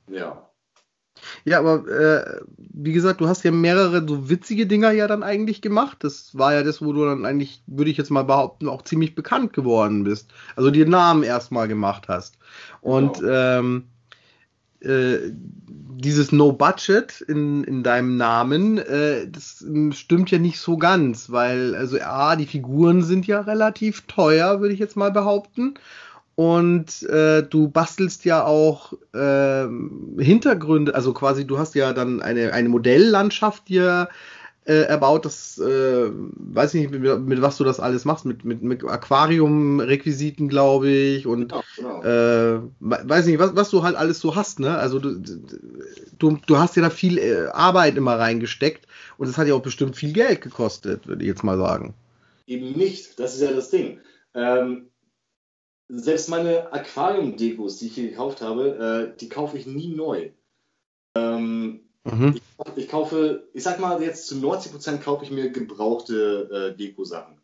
ja. 0.08 0.51
Ja, 1.46 1.60
aber 1.60 1.88
äh, 1.88 2.42
wie 2.58 2.94
gesagt, 2.94 3.22
du 3.22 3.28
hast 3.28 3.44
ja 3.44 3.52
mehrere 3.52 4.06
so 4.08 4.30
witzige 4.30 4.68
Dinger 4.68 4.92
ja 4.92 5.08
dann 5.08 5.24
eigentlich 5.24 5.62
gemacht. 5.62 5.98
Das 6.02 6.38
war 6.38 6.54
ja 6.54 6.64
das, 6.64 6.82
wo 6.82 6.94
du 6.94 7.06
dann 7.06 7.26
eigentlich, 7.26 7.64
würde 7.68 7.92
ich 7.92 7.98
jetzt 7.98 8.12
mal 8.12 8.24
behaupten, 8.24 8.68
auch 8.68 8.84
ziemlich 8.84 9.16
bekannt 9.16 9.54
geworden 9.54 10.04
bist. 10.04 10.32
Also 10.56 10.72
die 10.72 10.86
Namen 10.86 11.24
erstmal 11.24 11.68
gemacht 11.68 12.08
hast. 12.08 12.38
Und 12.82 13.20
genau. 13.20 13.32
ähm, 13.32 13.84
äh, 14.82 15.32
dieses 16.02 16.32
No 16.32 16.52
Budget 16.52 17.22
in, 17.22 17.64
in 17.64 17.84
deinem 17.84 18.18
Namen, 18.18 18.80
äh, 18.80 19.28
das 19.30 19.64
stimmt 19.92 20.32
ja 20.32 20.40
nicht 20.40 20.60
so 20.60 20.78
ganz, 20.78 21.30
weil, 21.32 21.76
also 21.76 22.00
A, 22.02 22.36
die 22.36 22.48
Figuren 22.48 23.04
sind 23.04 23.28
ja 23.28 23.42
relativ 23.42 24.02
teuer, 24.08 24.60
würde 24.60 24.74
ich 24.74 24.80
jetzt 24.80 24.98
mal 24.98 25.12
behaupten. 25.12 25.76
Und 26.42 27.04
äh, 27.04 27.44
du 27.44 27.68
bastelst 27.68 28.26
ja 28.26 28.44
auch 28.44 28.94
äh, 29.14 29.68
Hintergründe, 30.18 30.96
also 30.96 31.14
quasi 31.14 31.46
du 31.46 31.60
hast 31.60 31.76
ja 31.76 31.94
dann 31.94 32.20
eine, 32.20 32.52
eine 32.52 32.68
Modelllandschaft 32.68 33.70
dir 33.70 34.10
äh, 34.66 34.86
erbaut. 34.86 35.26
Das 35.26 35.60
äh, 35.60 36.10
weiß 36.10 36.74
ich 36.74 36.90
nicht, 36.90 37.00
mit, 37.00 37.22
mit, 37.28 37.42
was 37.44 37.58
du 37.58 37.64
das 37.64 37.80
alles 37.80 38.06
machst, 38.06 38.26
mit, 38.26 38.44
mit, 38.44 38.64
mit 38.64 38.84
Aquarium-Requisiten, 38.84 40.50
glaube 40.50 40.90
ich. 40.90 41.28
Und 41.28 41.50
genau, 41.50 41.64
genau. 41.76 42.04
Äh, 42.04 42.62
weiß 42.80 43.28
nicht, 43.28 43.38
was, 43.38 43.56
was 43.56 43.70
du 43.70 43.84
halt 43.84 43.96
alles 43.96 44.20
so 44.20 44.36
hast, 44.36 44.60
ne? 44.60 44.76
Also 44.80 44.98
du, 44.98 45.22
du, 46.18 46.40
du 46.48 46.58
hast 46.58 46.76
ja 46.76 46.82
da 46.82 46.90
viel 46.90 47.20
äh, 47.20 47.50
Arbeit 47.52 47.98
immer 47.98 48.18
reingesteckt 48.18 48.88
und 49.20 49.28
das 49.28 49.38
hat 49.38 49.48
ja 49.48 49.54
auch 49.54 49.62
bestimmt 49.62 49.96
viel 49.96 50.12
Geld 50.12 50.42
gekostet, 50.42 51.06
würde 51.06 51.22
ich 51.22 51.28
jetzt 51.28 51.44
mal 51.44 51.60
sagen. 51.60 51.94
Eben 52.48 52.72
nicht, 52.72 53.20
das 53.20 53.36
ist 53.36 53.42
ja 53.42 53.52
das 53.52 53.70
Ding. 53.70 54.00
Ähm, 54.34 54.88
selbst 55.94 56.30
meine 56.30 56.72
Aquarium-Dekos, 56.72 57.78
die 57.78 57.88
ich 57.88 57.96
hier 57.96 58.10
gekauft 58.10 58.42
habe, 58.42 59.14
äh, 59.14 59.20
die 59.20 59.30
kaufe 59.30 59.58
ich 59.58 59.68
nie 59.68 59.90
neu. 59.90 60.30
Ähm, 61.16 61.82
mhm. 62.06 62.36
ich, 62.36 62.78
ich, 62.78 62.88
kaufe, 62.88 63.48
ich 63.54 63.64
sag 63.64 63.80
mal 63.80 64.02
jetzt 64.02 64.28
zu 64.28 64.36
90% 64.36 65.00
kaufe 65.00 65.26
ich 65.26 65.32
mir 65.32 65.50
gebrauchte 65.50 66.74
äh, 66.74 66.78
Deko-Sachen. 66.78 67.38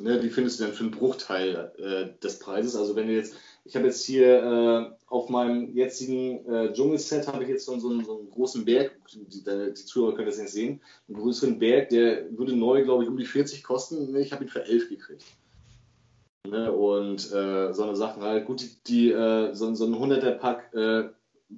Ne, 0.00 0.18
die 0.18 0.30
findest 0.30 0.58
du 0.58 0.64
dann 0.64 0.72
für 0.72 0.82
einen 0.82 0.90
Bruchteil 0.90 1.72
äh, 1.78 2.18
des 2.20 2.40
Preises. 2.40 2.74
Also 2.74 2.96
wenn 2.96 3.06
du 3.06 3.14
jetzt, 3.14 3.36
ich 3.64 3.76
habe 3.76 3.86
jetzt 3.86 4.04
hier 4.04 4.42
äh, 4.42 4.96
auf 5.06 5.28
meinem 5.28 5.72
jetzigen 5.72 6.44
äh, 6.50 6.72
Dschungelset 6.72 7.28
habe 7.28 7.44
ich 7.44 7.50
jetzt 7.50 7.66
so, 7.66 7.78
so, 7.78 8.00
so, 8.00 8.18
einen 8.18 8.30
großen 8.30 8.64
Berg, 8.64 8.98
die, 9.12 9.44
die 9.44 9.74
Zuhörer 9.74 10.16
können 10.16 10.26
das 10.26 10.38
nicht 10.38 10.50
sehen, 10.50 10.80
einen 11.06 11.18
größeren 11.18 11.60
Berg, 11.60 11.90
der 11.90 12.26
würde 12.36 12.56
neu, 12.56 12.82
glaube 12.82 13.04
ich, 13.04 13.08
um 13.08 13.16
die 13.16 13.26
40 13.26 13.62
kosten. 13.62 14.16
Ich 14.16 14.32
habe 14.32 14.44
ihn 14.44 14.50
für 14.50 14.64
11 14.64 14.88
gekriegt. 14.88 15.24
Ne? 16.46 16.70
Und 16.70 17.32
äh, 17.32 17.72
so 17.72 17.84
eine 17.84 17.96
Sachen 17.96 18.22
halt. 18.22 18.46
Gut, 18.46 18.60
die, 18.60 18.70
die 18.86 19.10
äh, 19.10 19.54
so, 19.54 19.74
so 19.74 19.86
ein 19.86 19.94
100er 19.94 20.32
Pack 20.32 20.74
äh, 20.74 21.08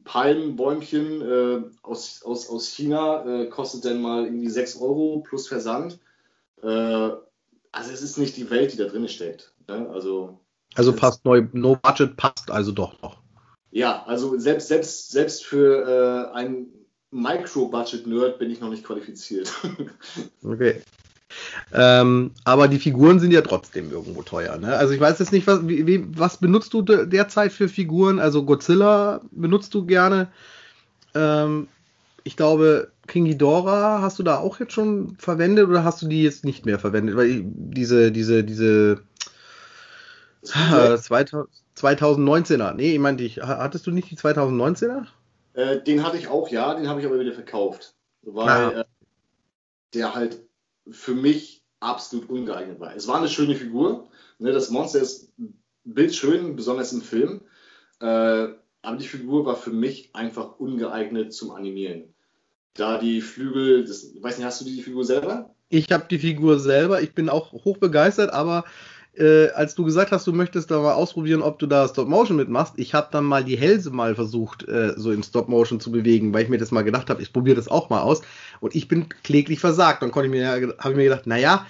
Palmenbäumchen 0.05 1.23
äh, 1.23 1.63
aus, 1.83 2.23
aus, 2.25 2.49
aus 2.49 2.69
China 2.69 3.25
äh, 3.25 3.47
kostet 3.47 3.85
dann 3.85 4.01
mal 4.01 4.25
irgendwie 4.25 4.49
6 4.49 4.81
Euro 4.81 5.25
plus 5.27 5.49
Versand. 5.49 5.99
Äh, 6.63 6.67
also 6.67 7.93
es 7.93 8.03
ist 8.03 8.19
nicht 8.19 8.37
die 8.37 8.51
Welt, 8.51 8.73
die 8.73 8.77
da 8.77 8.85
drin 8.85 9.09
steckt. 9.09 9.53
Ne? 9.69 9.89
Also, 9.93 10.39
also 10.75 10.93
passt 10.93 11.25
neu, 11.25 11.47
no 11.53 11.77
budget 11.77 12.17
passt 12.17 12.51
also 12.51 12.73
doch 12.73 13.01
noch. 13.03 13.23
Ja, 13.71 14.05
also 14.07 14.39
selbst, 14.39 14.69
selbst, 14.69 15.11
selbst 15.11 15.45
für 15.45 16.33
einen 16.33 16.73
Micro-Budget-Nerd 17.11 18.39
bin 18.39 18.51
ich 18.51 18.61
noch 18.61 18.71
nicht 18.71 18.85
qualifiziert. 18.85 19.53
okay. 20.43 20.83
Ähm, 21.73 22.31
aber 22.45 22.69
die 22.69 22.79
Figuren 22.79 23.19
sind 23.19 23.33
ja 23.33 23.43
trotzdem 23.43 23.91
irgendwo 23.91 24.23
teuer. 24.23 24.57
Ne? 24.57 24.77
Also 24.77 24.95
ich 24.95 25.01
weiß 25.01 25.19
jetzt 25.19 25.33
nicht, 25.33 25.47
was, 25.47 25.67
wie, 25.67 26.05
was 26.17 26.39
benutzt 26.39 26.73
du 26.75 26.83
derzeit 26.83 27.53
für 27.53 27.69
Figuren? 27.69 28.21
Also 28.21 28.45
Godzilla 28.45 29.21
benutzt 29.33 29.75
du 29.75 29.85
gerne. 29.85 30.29
Ähm, 31.15 31.67
ich 32.23 32.37
glaube, 32.37 32.93
King 33.07 33.25
Ghidorah 33.25 34.01
hast 34.01 34.19
du 34.19 34.23
da 34.23 34.39
auch 34.39 34.61
jetzt 34.61 34.73
schon 34.73 35.17
verwendet 35.19 35.69
oder 35.69 35.85
hast 35.85 36.03
du 36.03 36.09
die 36.09 36.23
jetzt 36.23 36.45
nicht 36.45 36.67
mehr 36.67 36.79
verwendet? 36.79 37.17
Weil 37.17 37.43
diese, 37.45 38.13
diese, 38.13 38.45
diese 38.45 39.03
äh, 40.45 40.97
2019er, 40.97 42.75
nee, 42.75 42.93
ich 42.93 42.99
meinte, 42.99 43.25
ich, 43.25 43.39
hattest 43.39 43.87
du 43.87 43.91
nicht 43.91 44.11
die 44.11 44.17
2019er? 44.17 45.07
Äh, 45.55 45.83
den 45.83 46.05
hatte 46.05 46.17
ich 46.17 46.29
auch, 46.29 46.49
ja, 46.49 46.75
den 46.75 46.89
habe 46.89 47.01
ich 47.01 47.07
aber 47.07 47.19
wieder 47.19 47.33
verkauft. 47.33 47.95
Weil 48.23 48.49
ah. 48.49 48.81
äh, 48.81 48.85
der 49.95 50.15
halt 50.15 50.41
für 50.91 51.15
mich 51.15 51.65
absolut 51.81 52.29
ungeeignet 52.29 52.81
war. 52.81 52.95
Es 52.95 53.07
war 53.09 53.19
eine 53.19 53.29
schöne 53.29 53.55
Figur. 53.55 54.09
Ne, 54.39 54.53
das 54.53 54.71
Monster 54.71 55.01
ist 55.01 55.33
bildschön, 55.85 56.57
besonders 56.57 56.93
im 56.93 57.03
Film. 57.03 57.43
Äh, 58.01 58.49
aber 58.83 58.97
die 58.99 59.09
Figur 59.09 59.47
war 59.47 59.57
für 59.57 59.71
mich 59.71 60.15
einfach 60.15 60.59
ungeeignet 60.59 61.33
zum 61.33 61.51
Animieren. 61.51 62.15
Da 62.75 62.99
die 62.99 63.21
Flügel, 63.21 63.85
das, 63.85 64.05
ich 64.05 64.23
weiß 64.23 64.37
nicht, 64.37 64.47
hast 64.47 64.61
du 64.61 64.65
die 64.65 64.83
Figur 64.83 65.05
selber? 65.05 65.55
Ich 65.69 65.91
habe 65.91 66.07
die 66.09 66.19
Figur 66.19 66.61
selber. 66.61 67.03
Ich 67.03 67.15
bin 67.15 67.29
auch 67.29 67.53
hoch 67.53 67.79
begeistert, 67.79 68.33
aber 68.33 68.65
äh, 69.19 69.51
als 69.51 69.75
du 69.75 69.85
gesagt 69.85 70.13
hast, 70.13 70.27
du 70.27 70.33
möchtest 70.33 70.71
da 70.71 70.81
mal 70.81 70.95
ausprobieren, 70.95 71.43
ob 71.43 71.59
du 71.59 71.67
da 71.67 71.89
Stop 71.89 72.09
Motion 72.09 72.37
mitmachst, 72.37 72.75
ich 72.77 72.95
habe 72.95 73.09
dann 73.11 73.25
mal 73.25 73.45
die 73.45 73.57
Hälse 73.57 73.91
mal 73.91 74.15
versucht, 74.15 74.69
äh, 74.69 74.95
so 74.97 75.11
in 75.11 75.23
Stop 75.23 75.49
Motion 75.49 75.81
zu 75.81 75.91
bewegen, 75.91 76.35
weil 76.35 76.45
ich 76.45 76.49
mir 76.49 76.59
das 76.59 76.71
mal 76.71 76.83
gedacht 76.83 77.11
habe, 77.11 77.23
ich 77.23 77.33
probiere 77.33 77.57
das 77.57 77.69
auch 77.69 77.91
mal 77.91 78.03
aus. 78.03 78.23
Und 78.61 78.75
ich 78.75 78.89
bin 78.89 79.09
kläglich 79.23 79.61
versagt. 79.61 80.03
Dann 80.03 80.11
konnte 80.11 80.27
ich 80.27 80.33
mir, 80.33 80.49
habe 80.49 80.91
ich 80.91 80.97
mir 80.97 81.05
gedacht, 81.05 81.27
naja, 81.27 81.67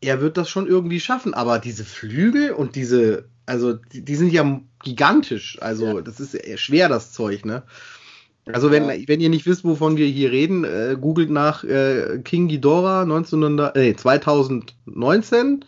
er 0.00 0.20
wird 0.20 0.36
das 0.36 0.48
schon 0.48 0.66
irgendwie 0.66 1.00
schaffen, 1.00 1.34
aber 1.34 1.58
diese 1.58 1.84
Flügel 1.84 2.52
und 2.52 2.76
diese, 2.76 3.24
also 3.46 3.74
die, 3.74 4.04
die 4.04 4.16
sind 4.16 4.32
ja 4.32 4.60
gigantisch. 4.82 5.58
Also 5.60 5.86
ja. 5.86 6.00
das 6.00 6.20
ist 6.20 6.58
schwer, 6.58 6.88
das 6.88 7.12
Zeug, 7.12 7.44
ne? 7.44 7.62
Also 8.46 8.70
wenn, 8.70 8.88
wenn 8.88 9.20
ihr 9.20 9.28
nicht 9.28 9.46
wisst, 9.46 9.64
wovon 9.64 9.96
wir 9.96 10.06
hier 10.06 10.32
reden, 10.32 10.64
äh, 10.64 10.96
googelt 11.00 11.30
nach 11.30 11.62
äh, 11.62 12.20
King 12.24 12.48
Ghidorah 12.48 13.02
1900, 13.02 13.76
äh, 13.76 13.94
2019 13.94 15.64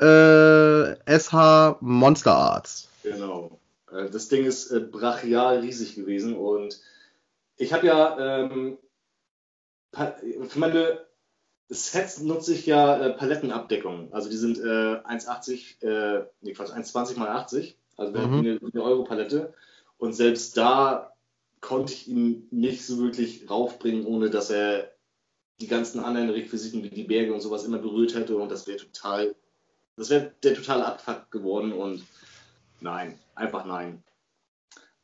äh, 0.00 1.18
SH 1.18 1.78
Monster 1.80 2.34
Arts. 2.34 2.88
Genau. 3.02 3.58
Äh, 3.90 4.10
das 4.10 4.28
Ding 4.28 4.44
ist 4.44 4.70
äh, 4.70 4.80
brachial 4.80 5.60
riesig 5.60 5.94
gewesen 5.94 6.36
und 6.36 6.80
ich 7.56 7.72
habe 7.72 7.86
ja 7.86 8.44
ähm, 8.44 8.78
für 9.92 10.58
meine 10.58 11.06
Sets 11.68 12.20
nutze 12.20 12.52
ich 12.52 12.66
ja 12.66 12.96
äh, 12.98 13.12
Palettenabdeckung. 13.14 14.12
Also 14.12 14.28
die 14.28 14.36
sind 14.36 14.58
äh, 14.58 14.62
1,80, 14.62 15.82
äh, 15.82 16.26
nee 16.42 16.52
Quatsch, 16.52 16.70
1,20 16.70 17.18
mal 17.18 17.28
80, 17.28 17.76
also 17.96 18.12
mhm. 18.12 18.34
eine, 18.34 18.60
eine 18.72 18.82
Euro-Palette. 18.82 19.54
Und 19.98 20.12
selbst 20.12 20.56
da 20.56 21.12
konnte 21.60 21.92
ich 21.92 22.06
ihn 22.06 22.46
nicht 22.50 22.86
so 22.86 22.98
wirklich 22.98 23.48
raufbringen, 23.50 24.06
ohne 24.06 24.30
dass 24.30 24.50
er 24.50 24.92
die 25.60 25.66
ganzen 25.66 26.00
anderen 26.00 26.30
Requisiten 26.30 26.82
wie 26.82 26.90
die 26.90 27.04
Berge 27.04 27.32
und 27.32 27.40
sowas 27.40 27.64
immer 27.64 27.78
berührt 27.78 28.14
hätte 28.14 28.36
und 28.36 28.50
das 28.50 28.66
wäre 28.66 28.78
total 28.78 29.34
das 29.96 30.10
wäre 30.10 30.32
der 30.42 30.54
totale 30.54 30.84
Abfuck 30.84 31.30
geworden 31.30 31.72
und 31.72 32.04
nein, 32.80 33.18
einfach 33.34 33.64
nein. 33.64 34.02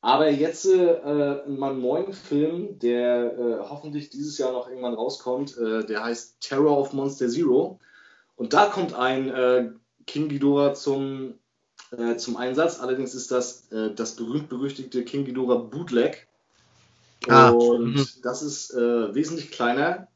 Aber 0.05 0.29
jetzt 0.29 0.67
äh, 0.67 1.45
in 1.47 1.59
meinem 1.59 1.81
neuen 1.81 2.13
Film, 2.13 2.79
der 2.81 3.39
äh, 3.39 3.59
hoffentlich 3.61 4.11
dieses 4.11 4.37
Jahr 4.37 4.51
noch 4.51 4.69
irgendwann 4.69 4.95
rauskommt, 4.95 5.57
äh, 5.57 5.87
der 5.87 6.03
heißt 6.03 6.41
Terror 6.41 6.77
of 6.77 6.93
Monster 6.93 7.29
Zero. 7.29 7.79
Und 8.35 8.53
da 8.53 8.67
kommt 8.67 8.95
ein 8.95 9.29
äh, 9.29 9.71
King 10.07 10.29
Ghidorah 10.29 10.75
zum, 10.75 11.35
äh, 11.93 12.17
zum 12.17 12.37
Einsatz. 12.37 12.81
Allerdings 12.81 13.15
ist 13.15 13.31
das 13.31 13.71
äh, 13.71 13.95
das 13.95 14.17
berühmt-berüchtigte 14.17 15.05
King 15.05 15.25
Ghidorah 15.25 15.59
Bootleg. 15.59 16.27
Ah. 17.29 17.51
Und 17.51 17.95
mhm. 17.95 18.07
das 18.25 18.43
ist 18.43 18.75
wesentlich 18.75 19.53
kleiner, 19.53 20.09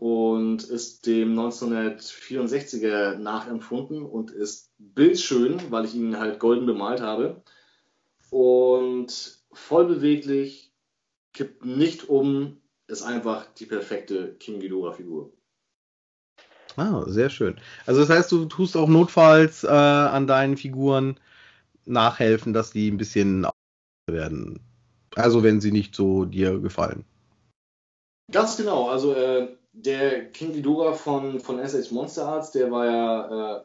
und 0.00 0.64
ist 0.64 1.06
dem 1.06 1.38
1964er 1.38 3.14
nachempfunden 3.14 4.02
und 4.02 4.32
ist 4.32 4.72
bildschön, 4.78 5.60
weil 5.70 5.84
ich 5.84 5.94
ihn 5.94 6.18
halt 6.18 6.40
golden 6.40 6.66
bemalt 6.66 7.00
habe. 7.00 7.42
Und 8.30 9.38
voll 9.52 9.86
beweglich, 9.86 10.72
kippt 11.32 11.64
nicht 11.64 12.08
um, 12.08 12.60
ist 12.88 13.02
einfach 13.02 13.46
die 13.54 13.66
perfekte 13.66 14.34
King 14.34 14.58
Ghidorah-Figur. 14.58 15.32
Ah, 16.76 17.04
sehr 17.06 17.30
schön. 17.30 17.56
Also 17.86 18.00
das 18.00 18.10
heißt, 18.10 18.32
du 18.32 18.46
tust 18.46 18.76
auch 18.76 18.88
notfalls 18.88 19.62
äh, 19.62 19.68
an 19.68 20.26
deinen 20.26 20.56
Figuren 20.56 21.20
nachhelfen, 21.84 22.52
dass 22.52 22.72
die 22.72 22.90
ein 22.90 22.96
bisschen 22.96 23.46
werden. 24.10 24.58
Also 25.14 25.44
wenn 25.44 25.60
sie 25.60 25.70
nicht 25.70 25.94
so 25.94 26.24
dir 26.24 26.58
gefallen. 26.58 27.04
Ganz 28.32 28.56
genau. 28.56 28.88
Also 28.88 29.14
äh, 29.14 29.56
der 29.74 30.30
King 30.30 30.52
Ghidorah 30.52 30.94
von, 30.94 31.40
von 31.40 31.58
SH 31.58 31.90
Monster 31.90 32.26
Arts, 32.26 32.52
der 32.52 32.70
war 32.70 32.86
ja 32.86 33.58
äh, 33.58 33.64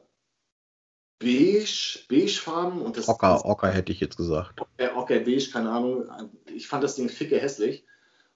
beige, 1.20 2.00
beigefarben 2.10 2.82
und 2.82 2.98
das. 2.98 3.08
Ocker, 3.08 3.46
Ocker 3.46 3.70
hätte 3.70 3.92
ich 3.92 4.00
jetzt 4.00 4.18
gesagt. 4.18 4.60
Äh, 4.78 4.90
Ocker, 4.90 5.20
beige, 5.20 5.50
keine 5.52 5.70
Ahnung. 5.72 6.10
Ich 6.48 6.68
fand 6.68 6.84
das 6.84 6.96
Ding 6.96 7.10
ficke 7.10 7.40
hässlich. 7.40 7.86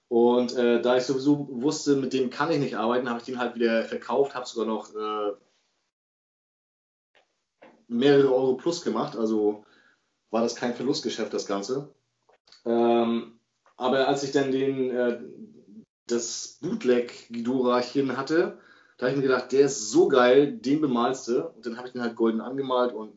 Und 0.08 0.54
äh, 0.54 0.80
da 0.80 0.96
ich 0.96 1.04
sowieso 1.04 1.48
wusste, 1.50 1.96
mit 1.96 2.12
dem 2.12 2.30
kann 2.30 2.50
ich 2.52 2.60
nicht 2.60 2.76
arbeiten, 2.76 3.08
habe 3.08 3.18
ich 3.18 3.24
den 3.24 3.38
halt 3.38 3.56
wieder 3.56 3.84
verkauft, 3.84 4.34
habe 4.34 4.46
sogar 4.46 4.66
noch 4.66 4.94
äh, 4.94 5.32
mehrere 7.88 8.32
Euro 8.32 8.54
plus 8.54 8.82
gemacht. 8.82 9.16
Also 9.16 9.64
war 10.30 10.42
das 10.42 10.54
kein 10.54 10.74
Verlustgeschäft, 10.74 11.34
das 11.34 11.46
Ganze. 11.46 11.92
Ähm, 12.64 13.40
aber 13.76 14.06
als 14.06 14.22
ich 14.22 14.30
dann 14.30 14.52
den, 14.52 14.90
äh, 14.90 15.20
das 16.06 16.58
Bootleg 16.60 17.28
Ghidorahchen 17.30 18.16
hatte, 18.16 18.58
da 18.98 19.06
habe 19.06 19.16
ich 19.16 19.22
mir 19.22 19.28
gedacht, 19.28 19.52
der 19.52 19.66
ist 19.66 19.90
so 19.90 20.08
geil, 20.08 20.52
den 20.52 20.80
bemalst 20.80 21.28
du. 21.28 21.48
Und 21.48 21.66
dann 21.66 21.76
habe 21.76 21.88
ich 21.88 21.92
den 21.92 22.02
halt 22.02 22.16
golden 22.16 22.40
angemalt 22.40 22.92
und 22.92 23.12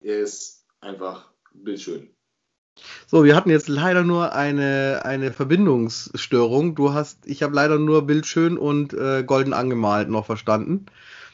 er 0.00 0.20
ist 0.20 0.64
einfach 0.80 1.30
bildschön. 1.52 2.10
So, 3.06 3.24
wir 3.24 3.36
hatten 3.36 3.50
jetzt 3.50 3.68
leider 3.68 4.02
nur 4.02 4.32
eine, 4.32 5.02
eine 5.04 5.32
Verbindungsstörung. 5.32 6.74
Du 6.74 6.94
hast, 6.94 7.26
ich 7.26 7.42
habe 7.42 7.54
leider 7.54 7.78
nur 7.78 8.06
bildschön 8.06 8.56
und 8.58 8.94
äh, 8.94 9.22
golden 9.24 9.52
angemalt 9.52 10.08
noch 10.08 10.26
verstanden. 10.26 10.86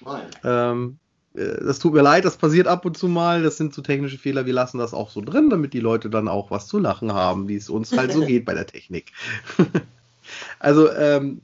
Nein. 0.05 0.27
Ähm, 0.45 0.99
äh, 1.35 1.65
das 1.65 1.79
tut 1.79 1.93
mir 1.95 2.03
leid, 2.03 2.25
das 2.25 2.37
passiert 2.37 2.67
ab 2.67 2.85
und 2.85 2.99
zu 2.99 3.09
mal. 3.09 3.43
Das 3.43 3.57
sind 3.57 3.75
so 3.75 3.83
technische 3.83 4.19
Fehler. 4.19 4.47
Wir 4.47 4.55
lassen 4.55 4.79
das 4.79 4.95
auch 4.95 5.11
so 5.11 5.21
drin, 5.21 5.51
damit 5.51 5.73
die 5.73 5.81
Leute 5.81 6.11
dann 6.11 6.29
auch 6.29 6.51
was 6.51 6.67
zu 6.67 6.79
lachen 6.79 7.13
haben, 7.13 7.49
wie 7.49 7.57
es 7.57 7.71
uns 7.71 7.97
halt 7.97 8.13
so 8.13 8.21
geht 8.27 8.45
bei 8.45 8.55
der 8.55 8.67
Technik. 8.67 9.13
also 10.59 10.91
ähm, 10.93 11.41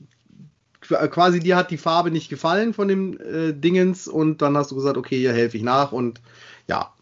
quasi 0.81 1.39
dir 1.39 1.55
hat 1.55 1.71
die 1.71 1.77
Farbe 1.77 2.11
nicht 2.11 2.29
gefallen 2.29 2.73
von 2.73 2.87
dem 2.87 3.19
äh, 3.19 3.53
Dingens 3.53 4.07
und 4.07 4.41
dann 4.41 4.57
hast 4.57 4.71
du 4.71 4.75
gesagt, 4.75 4.97
okay, 4.97 5.17
hier 5.17 5.33
helfe 5.33 5.57
ich 5.57 5.63
nach 5.63 5.91
und 5.91 6.21
ja, 6.67 6.93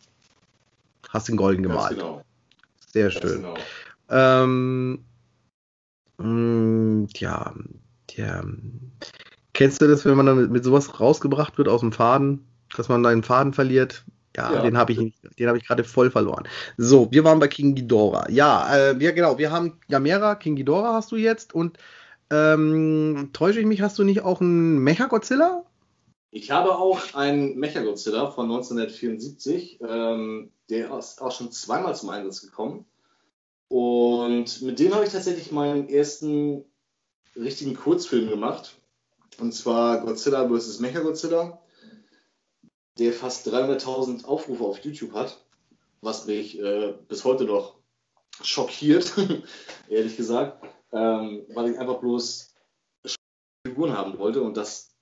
hast 1.09 1.27
den 1.27 1.38
golden 1.38 1.63
gemalt. 1.63 1.97
Genau. 1.97 2.23
Sehr 2.91 3.11
schön. 3.11 3.41
Genau. 3.41 3.55
Ähm, 4.09 5.05
mh, 6.17 6.25
mm, 6.25 7.07
tja, 7.13 7.53
tja, 8.07 8.43
kennst 9.53 9.81
du 9.81 9.88
das, 9.88 10.05
wenn 10.05 10.17
man 10.17 10.25
dann 10.25 10.38
mit, 10.38 10.51
mit 10.51 10.63
sowas 10.63 11.00
rausgebracht 11.00 11.57
wird 11.57 11.67
aus 11.67 11.81
dem 11.81 11.91
Faden, 11.91 12.45
dass 12.75 12.89
man 12.89 13.03
deinen 13.03 13.23
Faden 13.23 13.53
verliert? 13.53 14.03
Ja, 14.35 14.53
ja. 14.53 14.61
den 14.61 14.77
habe 14.77 14.93
ich, 14.93 14.97
den 15.38 15.47
habe 15.47 15.57
ich 15.57 15.67
gerade 15.67 15.83
voll 15.83 16.09
verloren. 16.09 16.47
So, 16.77 17.11
wir 17.11 17.23
waren 17.23 17.39
bei 17.39 17.47
King 17.47 17.75
Ghidorah. 17.75 18.29
Ja, 18.29 18.75
äh, 18.75 19.00
wir, 19.00 19.11
genau, 19.11 19.38
wir 19.38 19.51
haben 19.51 19.79
Yamera, 19.88 20.35
King 20.35 20.55
Ghidorah 20.55 20.93
hast 20.93 21.11
du 21.11 21.17
jetzt 21.17 21.53
und 21.53 21.77
ähm, 22.29 23.31
täusche 23.33 23.59
ich 23.59 23.65
mich, 23.65 23.81
hast 23.81 24.00
du 24.00 24.03
nicht 24.03 24.21
auch 24.21 24.39
einen 24.39 24.77
Mecha-Godzilla? 24.79 25.65
Ich 26.31 26.50
habe 26.50 26.77
auch 26.77 27.13
einen 27.13 27.57
Mecha-Godzilla 27.59 28.31
von 28.31 28.45
1974. 28.45 29.79
Ähm, 29.85 30.51
der 30.69 30.97
ist 30.97 31.21
auch 31.21 31.33
schon 31.33 31.51
zweimal 31.51 31.93
zum 31.93 32.09
Einsatz 32.09 32.41
gekommen. 32.41 32.85
Und 33.67 34.61
mit 34.61 34.79
dem 34.79 34.93
habe 34.93 35.03
ich 35.03 35.11
tatsächlich 35.11 35.51
meinen 35.51 35.89
ersten 35.89 36.63
richtigen 37.35 37.75
Kurzfilm 37.75 38.29
gemacht. 38.29 38.77
Und 39.39 39.53
zwar 39.53 40.00
Godzilla 40.01 40.47
vs. 40.47 40.79
Mecha-Godzilla, 40.79 41.60
der 43.01 43.13
fast 43.13 43.48
300.000 43.48 44.25
Aufrufe 44.25 44.63
auf 44.63 44.79
YouTube 44.79 45.13
hat, 45.13 45.43
was 46.01 46.25
mich 46.27 46.60
äh, 46.60 46.93
bis 47.08 47.25
heute 47.25 47.43
noch 47.46 47.75
schockiert, 48.41 49.13
ehrlich 49.90 50.16
gesagt 50.18 50.64
ähm, 50.92 51.46
weil 51.53 51.72
ich 51.72 51.79
einfach 51.79 52.00
bloß 52.00 52.53
Figuren 53.66 53.98
haben 53.98 54.18
wollte 54.18 54.42
und 54.42 54.57
das, 54.57 54.96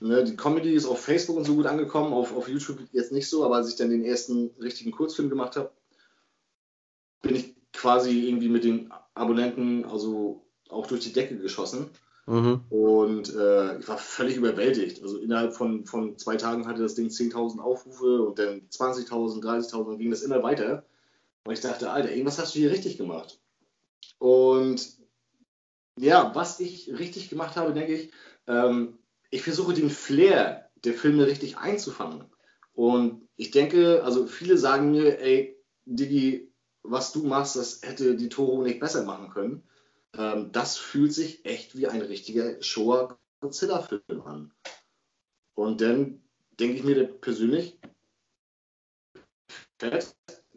ne, 0.00 0.24
die 0.24 0.36
Comedy 0.36 0.74
ist 0.74 0.86
auf 0.86 1.00
Facebook 1.00 1.36
und 1.36 1.44
so 1.44 1.54
gut 1.54 1.66
angekommen, 1.66 2.12
auf, 2.12 2.34
auf 2.36 2.48
YouTube 2.48 2.80
jetzt 2.92 3.12
nicht 3.12 3.28
so, 3.28 3.44
aber 3.44 3.56
als 3.56 3.68
ich 3.68 3.76
dann 3.76 3.90
den 3.90 4.04
ersten 4.04 4.50
richtigen 4.60 4.90
Kurzfilm 4.90 5.30
gemacht 5.30 5.56
habe, 5.56 5.72
bin 7.22 7.36
ich 7.36 7.54
quasi 7.72 8.26
irgendwie 8.28 8.48
mit 8.48 8.64
den 8.64 8.92
Abonnenten 9.14 9.84
also 9.84 10.44
auch 10.68 10.86
durch 10.86 11.02
die 11.02 11.12
Decke 11.12 11.38
geschossen. 11.38 11.90
Mhm. 12.26 12.60
Und 12.70 13.34
äh, 13.34 13.78
ich 13.78 13.88
war 13.88 13.98
völlig 13.98 14.36
überwältigt. 14.36 15.02
Also 15.02 15.18
innerhalb 15.18 15.54
von, 15.54 15.86
von 15.86 16.16
zwei 16.18 16.36
Tagen 16.36 16.66
hatte 16.66 16.82
das 16.82 16.94
Ding 16.94 17.08
10.000 17.08 17.58
Aufrufe 17.58 18.22
und 18.22 18.38
dann 18.38 18.62
20.000, 18.70 19.42
30.000 19.42 19.74
und 19.74 19.98
ging 19.98 20.10
das 20.10 20.22
immer 20.22 20.42
weiter. 20.42 20.84
Und 21.44 21.52
ich 21.52 21.60
dachte, 21.60 21.90
Alter, 21.90 22.10
irgendwas 22.10 22.38
hast 22.38 22.54
du 22.54 22.60
hier 22.60 22.70
richtig 22.70 22.96
gemacht. 22.96 23.40
Und 24.18 24.96
ja, 25.98 26.32
was 26.34 26.60
ich 26.60 26.92
richtig 26.96 27.28
gemacht 27.28 27.56
habe, 27.56 27.72
denke 27.72 27.94
ich, 27.94 28.12
ähm, 28.46 28.98
ich 29.30 29.42
versuche 29.42 29.74
den 29.74 29.90
Flair 29.90 30.70
der 30.84 30.94
Filme 30.94 31.26
richtig 31.26 31.58
einzufangen. 31.58 32.24
Und 32.74 33.28
ich 33.36 33.50
denke, 33.50 34.02
also 34.04 34.26
viele 34.26 34.56
sagen 34.56 34.92
mir, 34.92 35.18
ey, 35.20 35.56
Digi, 35.84 36.52
was 36.82 37.12
du 37.12 37.24
machst, 37.24 37.56
das 37.56 37.82
hätte 37.82 38.16
die 38.16 38.28
Toro 38.28 38.62
nicht 38.62 38.80
besser 38.80 39.04
machen 39.04 39.30
können. 39.30 39.62
Ähm, 40.16 40.52
das 40.52 40.76
fühlt 40.76 41.12
sich 41.12 41.44
echt 41.44 41.76
wie 41.76 41.86
ein 41.86 42.02
richtiger 42.02 42.62
Showa 42.62 43.18
Godzilla-Film 43.40 44.22
an. 44.24 44.52
Und 45.54 45.80
dann 45.80 46.22
denke 46.58 46.76
ich 46.76 46.84
mir 46.84 47.04
persönlich, 47.04 47.78
fett, 49.78 50.14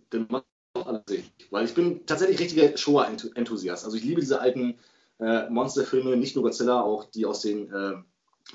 dann 0.10 0.28
macht 0.30 0.46
alles 0.74 1.04
richtig. 1.10 1.52
Weil 1.52 1.66
ich 1.66 1.74
bin 1.74 2.06
tatsächlich 2.06 2.40
richtiger 2.40 2.78
Showa-Enthusiast. 2.78 3.86
Also 3.86 3.98
ich 3.98 4.04
liebe 4.04 4.22
diese 4.22 4.40
alten 4.40 4.78
äh, 5.20 5.50
Monsterfilme, 5.50 6.16
nicht 6.18 6.36
nur 6.36 6.44
Godzilla, 6.44 6.82
auch 6.82 7.06
die 7.06 7.26
aus 7.26 7.42
den 7.42 7.72
äh, 7.72 7.96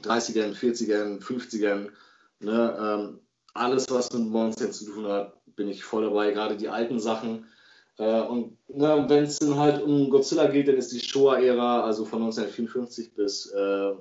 30ern, 0.03 0.55
40ern, 0.55 1.21
50ern. 1.21 1.91
Ne, 2.41 2.77
ähm, 2.81 3.21
alles, 3.53 3.91
was 3.91 4.13
mit 4.13 4.29
Monstern 4.29 4.73
zu 4.73 4.87
tun 4.87 5.07
hat, 5.07 5.35
bin 5.57 5.69
ich 5.69 5.85
voll 5.85 6.05
dabei, 6.05 6.31
gerade 6.31 6.57
die 6.57 6.69
alten 6.69 7.01
Sachen. 7.01 7.47
Äh, 8.01 8.23
und 8.23 8.57
ne, 8.69 9.05
wenn 9.09 9.25
es 9.25 9.39
dann 9.41 9.59
halt 9.59 9.83
um 9.83 10.09
Godzilla 10.09 10.47
geht, 10.47 10.69
dann 10.69 10.77
ist 10.77 10.91
die 10.91 11.01
Showa-Ära, 11.01 11.85
also 11.85 12.07
von 12.07 12.23
1954 12.23 13.13
bis 13.13 13.47
äh, 13.53 13.93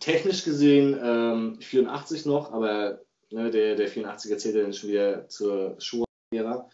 technisch 0.00 0.42
gesehen 0.42 0.98
ähm, 1.00 1.60
84 1.60 2.26
noch, 2.26 2.52
aber 2.52 3.00
ne, 3.30 3.48
der, 3.52 3.76
der 3.76 3.88
84er 3.88 4.38
zählt 4.38 4.56
dann 4.56 4.72
schon 4.72 4.90
wieder 4.90 5.28
zur 5.28 5.76
Showa-Ära. 5.78 6.68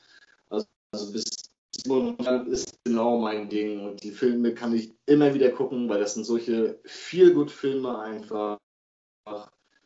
Also, 0.49 0.67
also 0.93 1.13
bis 1.13 1.25
Simon 1.71 2.17
ist 2.47 2.79
genau 2.85 3.19
mein 3.19 3.51
Ding. 3.51 3.85
Und 3.85 4.03
die 4.03 4.13
Filme 4.13 4.55
kann 4.55 4.75
ich 4.75 4.95
immer 5.05 5.35
wieder 5.35 5.51
gucken, 5.51 5.87
weil 5.91 6.01
das 6.01 6.15
sind 6.15 6.25
solche 6.25 6.79
Feel-Good-Filme 6.87 7.99
einfach. 7.99 8.59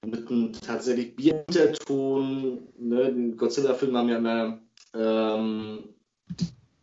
Mit 0.07 0.31
einem 0.31 0.53
tatsächlich 0.53 1.17
Bierhinterton. 1.17 2.69
Ne? 2.79 3.35
Godzilla-Filme 3.37 3.99
haben 3.99 4.09
ja 4.09 4.19
immer 4.19 4.61
ähm, 4.95 5.95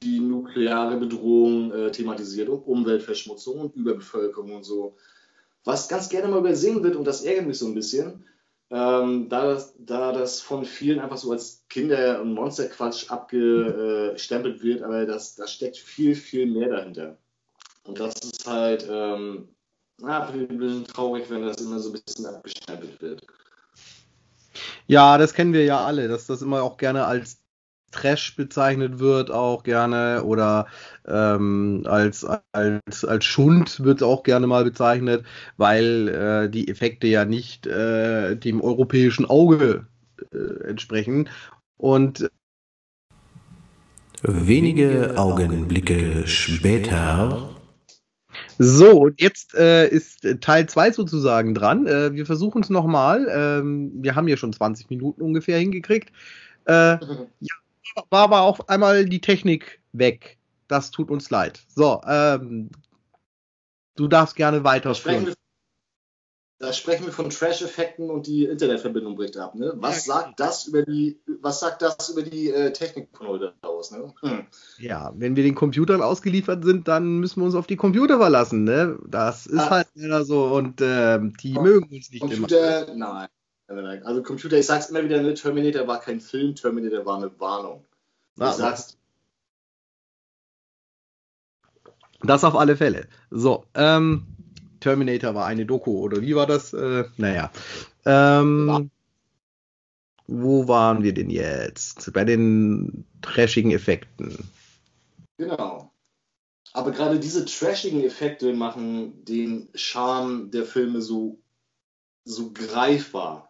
die 0.03 0.19
nukleare 0.19 0.97
Bedrohung 0.97 1.71
äh, 1.71 1.91
thematisiert 1.91 2.49
und 2.49 2.59
Umweltverschmutzung 2.59 3.59
und 3.59 3.75
Überbevölkerung 3.75 4.55
und 4.55 4.63
so. 4.63 4.97
Was 5.63 5.87
ganz 5.87 6.09
gerne 6.09 6.27
mal 6.27 6.39
übersehen 6.39 6.83
wird, 6.83 6.95
und 6.95 7.05
das 7.05 7.23
ärgert 7.23 7.47
mich 7.47 7.57
so 7.57 7.67
ein 7.67 7.73
bisschen, 7.73 8.23
ähm, 8.69 9.29
da, 9.29 9.45
das, 9.45 9.73
da 9.77 10.11
das 10.11 10.41
von 10.41 10.65
vielen 10.65 10.99
einfach 10.99 11.17
so 11.17 11.31
als 11.31 11.65
Kinder- 11.69 12.21
und 12.21 12.33
Monsterquatsch 12.33 13.09
abgestempelt 13.09 14.61
wird, 14.63 14.81
aber 14.83 15.05
das, 15.05 15.35
da 15.35 15.47
steckt 15.47 15.77
viel, 15.77 16.15
viel 16.15 16.45
mehr 16.45 16.69
dahinter. 16.69 17.17
Und 17.83 17.99
das 17.99 18.15
ist 18.15 18.47
halt 18.47 18.87
ähm, 18.89 19.49
na, 19.99 20.27
ein 20.27 20.47
bisschen 20.47 20.85
traurig, 20.85 21.29
wenn 21.29 21.45
das 21.45 21.57
immer 21.57 21.79
so 21.79 21.89
ein 21.89 22.01
bisschen 22.03 22.25
abgestempelt 22.25 23.01
wird. 23.01 23.25
Ja, 24.87 25.17
das 25.17 25.33
kennen 25.33 25.53
wir 25.53 25.63
ja 25.63 25.85
alle, 25.85 26.07
dass 26.07 26.27
das 26.27 26.41
immer 26.41 26.63
auch 26.63 26.77
gerne 26.77 27.05
als 27.05 27.44
Trash 27.91 28.35
bezeichnet 28.35 28.99
wird, 28.99 29.31
auch 29.31 29.63
gerne, 29.63 30.23
oder 30.23 30.67
ähm, 31.07 31.83
als, 31.85 32.25
als, 32.51 33.05
als 33.05 33.25
Schund 33.25 33.83
wird 33.83 34.03
auch 34.03 34.23
gerne 34.23 34.47
mal 34.47 34.63
bezeichnet, 34.63 35.25
weil 35.57 36.07
äh, 36.09 36.49
die 36.49 36.67
Effekte 36.67 37.07
ja 37.07 37.25
nicht 37.25 37.67
äh, 37.67 38.35
dem 38.35 38.61
europäischen 38.61 39.25
Auge 39.25 39.87
äh, 40.33 40.67
entsprechen. 40.67 41.29
Und 41.77 42.29
wenige 44.21 45.17
Augenblicke 45.17 46.27
später. 46.27 47.49
So, 48.57 49.01
und 49.01 49.21
jetzt 49.21 49.53
äh, 49.55 49.87
ist 49.87 50.25
Teil 50.41 50.67
2 50.67 50.91
sozusagen 50.91 51.53
dran. 51.53 51.87
Äh, 51.87 52.13
wir 52.13 52.25
versuchen 52.25 52.61
es 52.61 52.69
nochmal. 52.69 53.27
Ähm, 53.29 53.91
wir 53.95 54.15
haben 54.15 54.27
ja 54.27 54.37
schon 54.37 54.53
20 54.53 54.89
Minuten 54.89 55.21
ungefähr 55.21 55.59
hingekriegt. 55.59 56.11
Äh, 56.65 56.71
ja, 57.39 57.55
war 58.09 58.23
aber 58.23 58.41
auch 58.41 58.59
einmal 58.67 59.05
die 59.05 59.21
Technik 59.21 59.81
weg. 59.93 60.37
Das 60.67 60.91
tut 60.91 61.11
uns 61.11 61.29
leid. 61.29 61.61
So, 61.67 62.01
ähm, 62.07 62.69
du 63.95 64.07
darfst 64.07 64.35
gerne 64.35 64.63
weiterführen. 64.63 65.33
da 66.57 66.73
sprechen 66.73 67.05
wir 67.05 67.13
von 67.13 67.29
Trash-Effekten 67.29 68.09
und 68.09 68.25
die 68.25 68.45
Internetverbindung 68.45 69.15
bricht 69.15 69.37
ab. 69.37 69.53
Ne? 69.55 69.73
Was 69.75 70.07
ja, 70.07 70.15
sagt 70.15 70.39
das 70.39 70.65
über 70.65 70.81
die, 70.83 71.19
was 71.41 71.59
sagt 71.59 71.81
das 71.83 72.09
über 72.09 72.23
die 72.23 72.49
äh, 72.49 72.73
Technik 72.73 73.09
von 73.13 73.27
heute 73.27 73.53
aus? 73.61 73.91
Ne? 73.91 74.13
Hm. 74.21 74.47
Ja, 74.79 75.13
wenn 75.15 75.35
wir 75.35 75.43
den 75.43 75.55
Computern 75.55 76.01
ausgeliefert 76.01 76.63
sind, 76.63 76.87
dann 76.87 77.19
müssen 77.19 77.41
wir 77.41 77.45
uns 77.45 77.55
auf 77.55 77.67
die 77.67 77.75
Computer 77.75 78.17
verlassen. 78.17 78.63
Ne? 78.63 78.97
Das 79.07 79.45
ist 79.45 79.59
ah. 79.59 79.69
halt 79.69 79.87
leider 79.93 80.25
so 80.25 80.45
und 80.45 80.81
äh, 80.81 81.19
die 81.43 81.55
oh, 81.55 81.61
mögen 81.61 81.95
uns 81.95 82.09
nicht 82.09 82.21
Computer, 82.21 82.87
immer. 82.87 83.13
Nein. 83.13 83.27
Also 83.67 84.21
Computer, 84.21 84.57
ich 84.57 84.65
sag's 84.67 84.89
immer 84.89 85.03
wieder, 85.03 85.21
ne, 85.21 85.33
Terminator 85.33 85.87
war 85.87 85.99
kein 85.99 86.19
Film, 86.21 86.55
Terminator 86.55 87.05
war 87.05 87.17
eine 87.17 87.39
Warnung. 87.39 87.83
Ah, 88.37 88.49
ich 88.49 88.55
sag's. 88.55 88.97
Das 92.21 92.43
auf 92.43 92.55
alle 92.55 92.77
Fälle. 92.77 93.07
So, 93.31 93.65
ähm, 93.73 94.27
Terminator 94.79 95.33
war 95.33 95.45
eine 95.47 95.65
Doku, 95.65 95.99
oder 95.99 96.21
wie 96.21 96.35
war 96.35 96.45
das? 96.45 96.73
Äh, 96.73 97.05
naja. 97.17 97.51
Ähm, 98.05 98.91
wo 100.27 100.67
waren 100.67 101.03
wir 101.03 101.13
denn 101.13 101.29
jetzt? 101.29 102.11
Bei 102.13 102.23
den 102.23 103.05
trashigen 103.21 103.71
Effekten. 103.71 104.49
Genau. 105.37 105.91
Aber 106.73 106.91
gerade 106.91 107.19
diese 107.19 107.45
trashigen 107.45 108.03
Effekte 108.03 108.53
machen 108.53 109.23
den 109.25 109.69
Charme 109.75 110.51
der 110.51 110.65
Filme 110.65 111.01
so, 111.01 111.39
so 112.25 112.51
greifbar. 112.51 113.44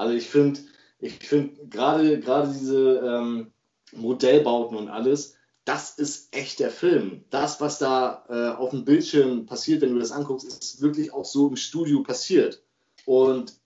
Also 0.00 0.14
ich 0.14 0.30
finde, 0.30 0.60
ich 0.98 1.18
finde 1.18 1.66
gerade 1.66 2.18
diese 2.18 3.02
ähm, 3.04 3.52
Modellbauten 3.92 4.78
und 4.78 4.88
alles, 4.88 5.36
das 5.66 5.98
ist 5.98 6.34
echt 6.34 6.58
der 6.58 6.70
Film. 6.70 7.26
Das, 7.28 7.60
was 7.60 7.78
da 7.78 8.24
äh, 8.30 8.56
auf 8.56 8.70
dem 8.70 8.86
Bildschirm 8.86 9.44
passiert, 9.44 9.82
wenn 9.82 9.92
du 9.92 9.98
das 9.98 10.10
anguckst, 10.10 10.46
ist 10.46 10.80
wirklich 10.80 11.12
auch 11.12 11.26
so 11.26 11.48
im 11.48 11.56
Studio 11.56 12.02
passiert. 12.02 12.62
Und 13.04 13.60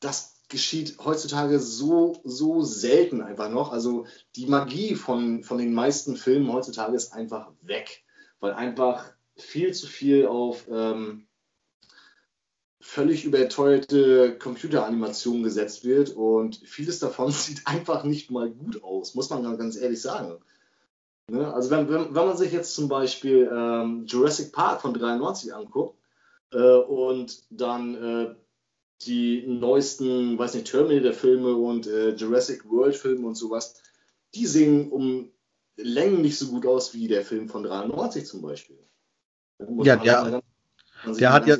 das 0.00 0.42
geschieht 0.48 0.96
heutzutage 0.98 1.60
so, 1.60 2.20
so 2.24 2.62
selten 2.62 3.22
einfach 3.22 3.48
noch. 3.48 3.70
Also 3.70 4.04
die 4.34 4.46
Magie 4.46 4.96
von, 4.96 5.44
von 5.44 5.58
den 5.58 5.72
meisten 5.72 6.16
Filmen 6.16 6.52
heutzutage 6.52 6.96
ist 6.96 7.12
einfach 7.12 7.52
weg, 7.62 8.02
weil 8.40 8.52
einfach 8.52 9.12
viel 9.36 9.72
zu 9.72 9.86
viel 9.86 10.26
auf 10.26 10.66
ähm, 10.68 11.27
völlig 12.80 13.24
überteuerte 13.24 14.38
Computeranimationen 14.38 15.42
gesetzt 15.42 15.84
wird 15.84 16.10
und 16.10 16.56
vieles 16.64 16.98
davon 16.98 17.30
sieht 17.32 17.66
einfach 17.66 18.04
nicht 18.04 18.30
mal 18.30 18.50
gut 18.50 18.82
aus, 18.82 19.14
muss 19.14 19.30
man 19.30 19.58
ganz 19.58 19.76
ehrlich 19.76 20.00
sagen. 20.00 20.38
Ne? 21.30 21.52
Also 21.52 21.70
wenn, 21.70 21.88
wenn, 21.88 22.14
wenn, 22.14 22.26
man 22.26 22.36
sich 22.36 22.52
jetzt 22.52 22.74
zum 22.74 22.88
Beispiel 22.88 23.50
ähm, 23.52 24.06
Jurassic 24.06 24.52
Park 24.52 24.80
von 24.80 24.94
93 24.94 25.54
anguckt 25.54 25.98
äh, 26.52 26.58
und 26.58 27.42
dann 27.50 27.94
äh, 27.94 28.34
die 29.02 29.46
neuesten, 29.46 30.38
weiß 30.38 30.54
nicht, 30.54 30.70
Terminator-Filme 30.70 31.54
und 31.54 31.86
äh, 31.86 32.10
Jurassic 32.10 32.68
World-Filme 32.68 33.26
und 33.26 33.36
sowas, 33.36 33.74
die 34.34 34.46
sehen 34.46 34.90
um 34.90 35.30
Längen 35.76 36.22
nicht 36.22 36.38
so 36.38 36.48
gut 36.48 36.66
aus 36.66 36.94
wie 36.94 37.06
der 37.06 37.24
Film 37.24 37.48
von 37.48 37.62
93 37.62 38.26
zum 38.26 38.42
Beispiel. 38.42 38.78
Ja, 39.82 39.96
der, 39.96 40.42
der 41.06 41.32
hat 41.32 41.46
ja, 41.46 41.56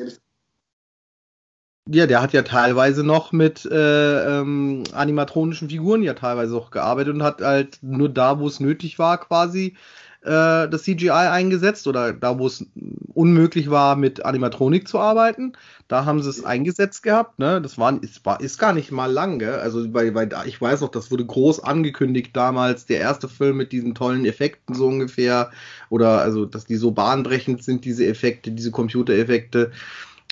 ja, 1.90 2.06
der 2.06 2.20
hat 2.20 2.32
ja 2.32 2.42
teilweise 2.42 3.02
noch 3.02 3.32
mit 3.32 3.64
äh, 3.64 4.40
ähm, 4.40 4.84
animatronischen 4.92 5.70
Figuren 5.70 6.02
ja 6.02 6.14
teilweise 6.14 6.54
auch 6.56 6.70
gearbeitet 6.70 7.14
und 7.14 7.22
hat 7.22 7.40
halt 7.40 7.78
nur 7.82 8.08
da, 8.08 8.38
wo 8.38 8.46
es 8.46 8.60
nötig 8.60 8.98
war, 8.98 9.18
quasi 9.18 9.74
äh, 10.22 10.68
das 10.68 10.82
CGI 10.82 11.10
eingesetzt 11.10 11.86
oder 11.86 12.12
da, 12.12 12.38
wo 12.38 12.46
es 12.46 12.66
unmöglich 13.14 13.70
war, 13.70 13.96
mit 13.96 14.24
Animatronik 14.24 14.86
zu 14.86 14.98
arbeiten. 14.98 15.52
Da 15.86 16.04
haben 16.04 16.22
sie 16.22 16.28
es 16.28 16.44
eingesetzt 16.44 17.02
gehabt. 17.02 17.38
Ne? 17.38 17.62
Das 17.62 17.78
war, 17.78 18.02
ist, 18.02 18.26
war, 18.26 18.40
ist 18.40 18.58
gar 18.58 18.74
nicht 18.74 18.92
mal 18.92 19.10
lang. 19.10 19.38
Gell? 19.38 19.54
Also 19.54 19.88
bei, 19.88 20.10
bei, 20.10 20.28
ich 20.44 20.60
weiß 20.60 20.82
noch, 20.82 20.90
das 20.90 21.10
wurde 21.10 21.24
groß 21.24 21.60
angekündigt 21.60 22.36
damals, 22.36 22.84
der 22.84 23.00
erste 23.00 23.28
Film 23.28 23.56
mit 23.56 23.72
diesen 23.72 23.94
tollen 23.94 24.26
Effekten 24.26 24.74
so 24.74 24.86
ungefähr. 24.88 25.50
Oder 25.88 26.20
also, 26.20 26.44
dass 26.44 26.66
die 26.66 26.76
so 26.76 26.90
bahnbrechend 26.90 27.64
sind, 27.64 27.86
diese 27.86 28.06
Effekte, 28.06 28.50
diese 28.50 28.70
Computereffekte. 28.70 29.70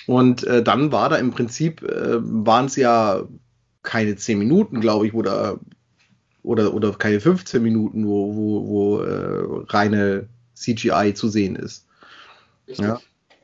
Und 0.07 0.45
äh, 0.45 0.63
dann 0.63 0.91
war 0.91 1.09
da 1.09 1.17
im 1.17 1.31
Prinzip, 1.31 1.83
äh, 1.83 2.17
waren 2.21 2.65
es 2.65 2.77
ja 2.77 3.23
keine 3.83 4.15
10 4.15 4.39
Minuten, 4.39 4.81
glaube 4.81 5.05
ich, 5.05 5.13
oder, 5.13 5.59
oder, 6.43 6.73
oder 6.73 6.93
keine 6.93 7.19
15 7.19 7.61
Minuten, 7.61 8.07
wo, 8.07 8.35
wo, 8.35 8.67
wo 8.67 8.99
äh, 9.01 9.63
reine 9.67 10.27
CGI 10.55 11.13
zu 11.13 11.27
sehen 11.27 11.55
ist. 11.55 11.85
Richtig. 12.67 12.85
Ja. 12.85 12.99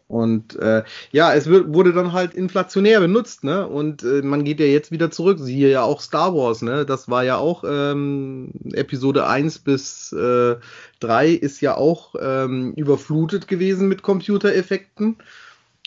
Und 0.07 0.57
äh, 0.57 0.83
ja, 1.11 1.33
es 1.33 1.47
wird, 1.47 1.73
wurde 1.73 1.91
dann 1.91 2.13
halt 2.13 2.33
inflationär 2.33 2.99
benutzt, 2.99 3.43
ne? 3.43 3.67
Und 3.67 4.03
äh, 4.03 4.21
man 4.21 4.43
geht 4.43 4.59
ja 4.59 4.65
jetzt 4.65 4.91
wieder 4.91 5.09
zurück. 5.09 5.39
Siehe 5.39 5.71
ja 5.71 5.81
auch 5.81 6.01
Star 6.01 6.35
Wars, 6.35 6.61
ne? 6.61 6.85
Das 6.85 7.09
war 7.09 7.23
ja 7.23 7.37
auch 7.37 7.63
ähm, 7.67 8.51
Episode 8.73 9.25
1 9.27 9.59
bis 9.59 10.11
äh, 10.11 10.57
3 10.99 11.29
ist 11.29 11.61
ja 11.61 11.75
auch 11.75 12.13
ähm, 12.21 12.73
überflutet 12.73 13.47
gewesen 13.47 13.87
mit 13.87 14.03
Computereffekten 14.03 15.17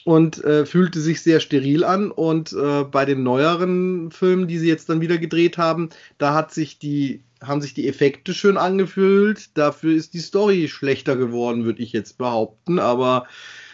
und 0.07 0.45
äh, 0.45 0.65
fühlte 0.67 1.01
sich 1.01 1.21
sehr 1.21 1.41
steril 1.41 1.83
an. 1.83 2.13
Und 2.13 2.53
äh, 2.53 2.85
bei 2.85 3.05
den 3.05 3.25
neueren 3.25 4.13
Filmen, 4.13 4.47
die 4.47 4.59
sie 4.59 4.69
jetzt 4.69 4.89
dann 4.89 5.01
wieder 5.01 5.19
gedreht 5.19 5.59
haben, 5.59 5.91
da 6.17 6.33
hat 6.33 6.55
sich 6.55 6.79
die, 6.79 7.25
haben 7.43 7.61
sich 7.61 7.75
die 7.75 7.89
Effekte 7.89 8.33
schön 8.33 8.57
angefühlt. 8.57 9.59
Dafür 9.59 9.97
ist 9.97 10.15
die 10.15 10.21
Story 10.21 10.69
schlechter 10.69 11.17
geworden, 11.17 11.65
würde 11.65 11.83
ich 11.83 11.93
jetzt 11.93 12.19
behaupten. 12.19 12.79
Aber 12.79 13.27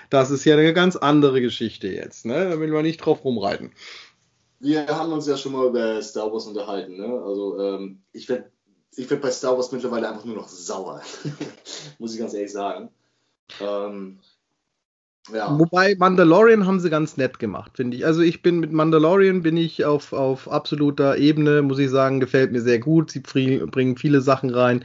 das 0.08 0.30
ist 0.30 0.46
ja 0.46 0.56
eine 0.56 0.72
ganz 0.72 0.96
andere 0.96 1.42
Geschichte 1.42 1.88
jetzt. 1.88 2.24
Ne? 2.24 2.48
Da 2.48 2.58
will 2.58 2.70
man 2.70 2.84
nicht 2.84 3.04
drauf 3.04 3.22
rumreiten. 3.24 3.72
Wir 4.58 4.86
haben 4.86 5.12
uns 5.12 5.26
ja 5.26 5.36
schon 5.36 5.52
mal 5.52 5.66
über 5.66 6.00
Star 6.00 6.32
Wars 6.32 6.46
unterhalten. 6.46 6.96
Ne? 6.96 7.12
Also 7.26 7.60
ähm, 7.60 8.00
ich 8.14 8.26
werde 8.30 8.50
ich 8.96 9.10
werd 9.10 9.20
bei 9.20 9.30
Star 9.30 9.54
Wars 9.54 9.70
mittlerweile 9.70 10.08
einfach 10.08 10.24
nur 10.24 10.36
noch 10.36 10.48
sauer. 10.48 11.02
Muss 11.98 12.14
ich 12.14 12.20
ganz 12.20 12.32
ehrlich 12.32 12.52
sagen. 12.52 12.88
Ähm, 13.60 14.18
ja. 15.30 15.56
Wobei 15.56 15.94
Mandalorian 15.96 16.66
haben 16.66 16.80
sie 16.80 16.90
ganz 16.90 17.16
nett 17.16 17.38
gemacht, 17.38 17.72
finde 17.76 17.96
ich. 17.96 18.04
Also 18.04 18.22
ich 18.22 18.42
bin 18.42 18.58
mit 18.58 18.72
Mandalorian 18.72 19.42
bin 19.42 19.56
ich 19.56 19.84
auf, 19.84 20.12
auf 20.12 20.50
absoluter 20.50 21.16
Ebene, 21.16 21.62
muss 21.62 21.78
ich 21.78 21.90
sagen, 21.90 22.18
gefällt 22.18 22.50
mir 22.50 22.60
sehr 22.60 22.80
gut. 22.80 23.12
Sie 23.12 23.20
bringen 23.20 23.96
viele 23.96 24.20
Sachen 24.20 24.50
rein, 24.50 24.84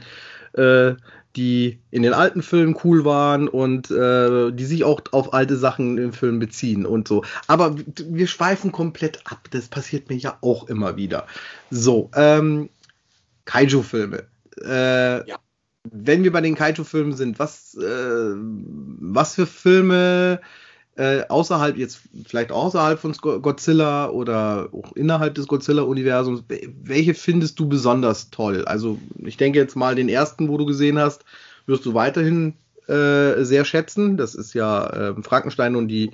äh, 0.52 0.94
die 1.34 1.80
in 1.90 2.02
den 2.02 2.12
alten 2.12 2.42
Filmen 2.42 2.78
cool 2.84 3.04
waren 3.04 3.48
und 3.48 3.90
äh, 3.90 4.52
die 4.52 4.64
sich 4.64 4.84
auch 4.84 5.00
auf 5.10 5.34
alte 5.34 5.56
Sachen 5.56 5.98
im 5.98 6.12
Film 6.12 6.38
beziehen 6.38 6.86
und 6.86 7.08
so. 7.08 7.24
Aber 7.48 7.74
wir 7.76 8.28
schweifen 8.28 8.70
komplett 8.70 9.20
ab. 9.26 9.48
Das 9.50 9.66
passiert 9.66 10.08
mir 10.08 10.16
ja 10.16 10.38
auch 10.40 10.68
immer 10.68 10.96
wieder. 10.96 11.26
So, 11.70 12.10
ähm, 12.14 12.70
Kaiju-Filme. 13.44 14.24
Äh, 14.64 15.28
ja 15.28 15.36
wenn 15.84 16.24
wir 16.24 16.32
bei 16.32 16.40
den 16.40 16.54
Kaiju-Filmen 16.54 17.12
sind, 17.14 17.38
was, 17.38 17.74
äh, 17.74 18.34
was 18.34 19.34
für 19.34 19.46
Filme 19.46 20.40
äh, 20.96 21.22
außerhalb 21.28 21.76
jetzt, 21.76 22.00
vielleicht 22.26 22.50
außerhalb 22.50 22.98
von 22.98 23.12
Godzilla 23.12 24.10
oder 24.10 24.68
auch 24.72 24.92
innerhalb 24.96 25.34
des 25.36 25.46
Godzilla-Universums, 25.46 26.42
welche 26.82 27.14
findest 27.14 27.58
du 27.60 27.68
besonders 27.68 28.30
toll? 28.30 28.64
Also 28.64 28.98
ich 29.18 29.36
denke 29.36 29.60
jetzt 29.60 29.76
mal 29.76 29.94
den 29.94 30.08
ersten, 30.08 30.48
wo 30.48 30.58
du 30.58 30.66
gesehen 30.66 30.98
hast, 30.98 31.24
wirst 31.66 31.86
du 31.86 31.94
weiterhin 31.94 32.54
äh, 32.88 33.44
sehr 33.44 33.64
schätzen. 33.64 34.16
Das 34.16 34.34
ist 34.34 34.54
ja 34.54 34.86
äh, 34.88 35.22
Frankenstein 35.22 35.76
und 35.76 35.86
die 35.86 36.10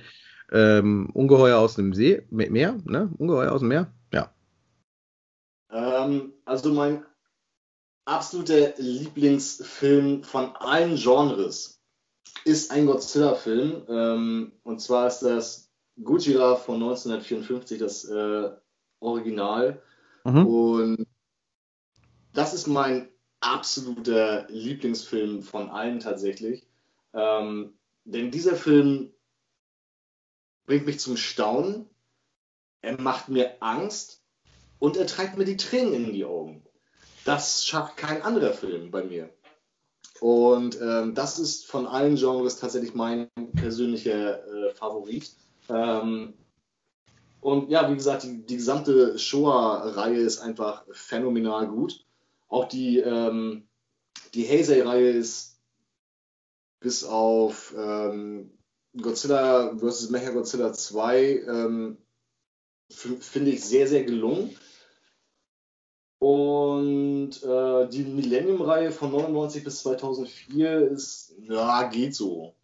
ähm, 0.53 1.09
Ungeheuer 1.14 1.59
aus 1.59 1.77
dem 1.77 1.94
See, 1.94 2.22
Meer, 2.31 2.77
ne? 2.85 3.09
Ungeheuer 3.16 3.53
aus 3.53 3.61
dem 3.61 3.68
Meer, 3.68 3.90
ja. 4.12 4.31
Ähm, 5.72 6.33
also 6.44 6.72
mein 6.72 7.05
absoluter 8.05 8.75
Lieblingsfilm 8.77 10.23
von 10.25 10.55
allen 10.57 10.97
Genres 10.97 11.81
ist 12.45 12.71
ein 12.71 12.87
Godzilla-Film. 12.87 13.87
Ähm, 13.88 14.53
und 14.62 14.81
zwar 14.81 15.07
ist 15.07 15.21
das 15.21 15.71
Gojira 16.03 16.57
von 16.57 16.77
1954, 16.77 17.79
das 17.79 18.05
äh, 18.05 18.51
Original. 19.01 19.83
Mhm. 20.25 20.47
Und 20.47 21.07
das 22.33 22.55
ist 22.55 22.67
mein 22.67 23.09
absoluter 23.40 24.47
Lieblingsfilm 24.49 25.43
von 25.43 25.71
allen 25.71 26.01
tatsächlich. 26.01 26.67
Ähm, 27.12 27.75
denn 28.05 28.31
dieser 28.31 28.57
Film 28.57 29.12
bringt 30.67 30.87
mich 30.87 30.99
zum 30.99 31.17
Staunen, 31.17 31.88
er 32.81 33.01
macht 33.01 33.29
mir 33.29 33.62
Angst 33.62 34.23
und 34.79 34.97
er 34.97 35.07
treibt 35.07 35.38
mir 35.38 35.45
die 35.45 35.57
Tränen 35.57 35.95
in 35.95 36.12
die 36.12 36.25
Augen. 36.25 36.63
Das 37.25 37.65
schafft 37.65 37.97
kein 37.97 38.23
anderer 38.23 38.53
Film 38.53 38.91
bei 38.91 39.03
mir. 39.03 39.31
Und 40.21 40.81
ähm, 40.81 41.15
das 41.15 41.39
ist 41.39 41.67
von 41.67 41.87
allen 41.87 42.17
Genres 42.17 42.59
tatsächlich 42.59 42.95
mein 42.95 43.29
persönlicher 43.57 44.47
äh, 44.47 44.75
Favorit. 44.75 45.31
Ähm, 45.69 46.35
und 47.41 47.69
ja, 47.71 47.91
wie 47.91 47.95
gesagt, 47.95 48.23
die, 48.23 48.47
die 48.47 48.57
gesamte 48.57 49.19
Shoah-Reihe 49.19 50.19
ist 50.19 50.39
einfach 50.39 50.85
phänomenal 50.93 51.69
gut. 51.69 52.07
Auch 52.49 52.69
die, 52.69 52.99
ähm, 52.99 53.69
die 54.35 54.49
Heisei-Reihe 54.49 55.11
ist 55.11 55.61
bis 56.81 57.05
auf 57.05 57.75
ähm, 57.77 58.51
Godzilla 59.01 59.77
vs. 59.77 60.11
Mechagodzilla 60.11 60.73
2 60.73 61.45
ähm, 61.49 61.99
finde 62.91 63.51
ich 63.51 63.65
sehr, 63.65 63.89
sehr 63.89 64.05
gelungen. 64.05 64.57
Und 66.18 67.42
äh, 67.42 67.88
die 67.88 68.03
Millennium-Reihe 68.03 68.92
von 68.92 69.11
99 69.11 69.64
bis 69.64 69.83
2004 69.83 70.90
ist, 70.90 71.35
ja, 71.48 71.85
geht 71.85 72.14
so. 72.14 72.55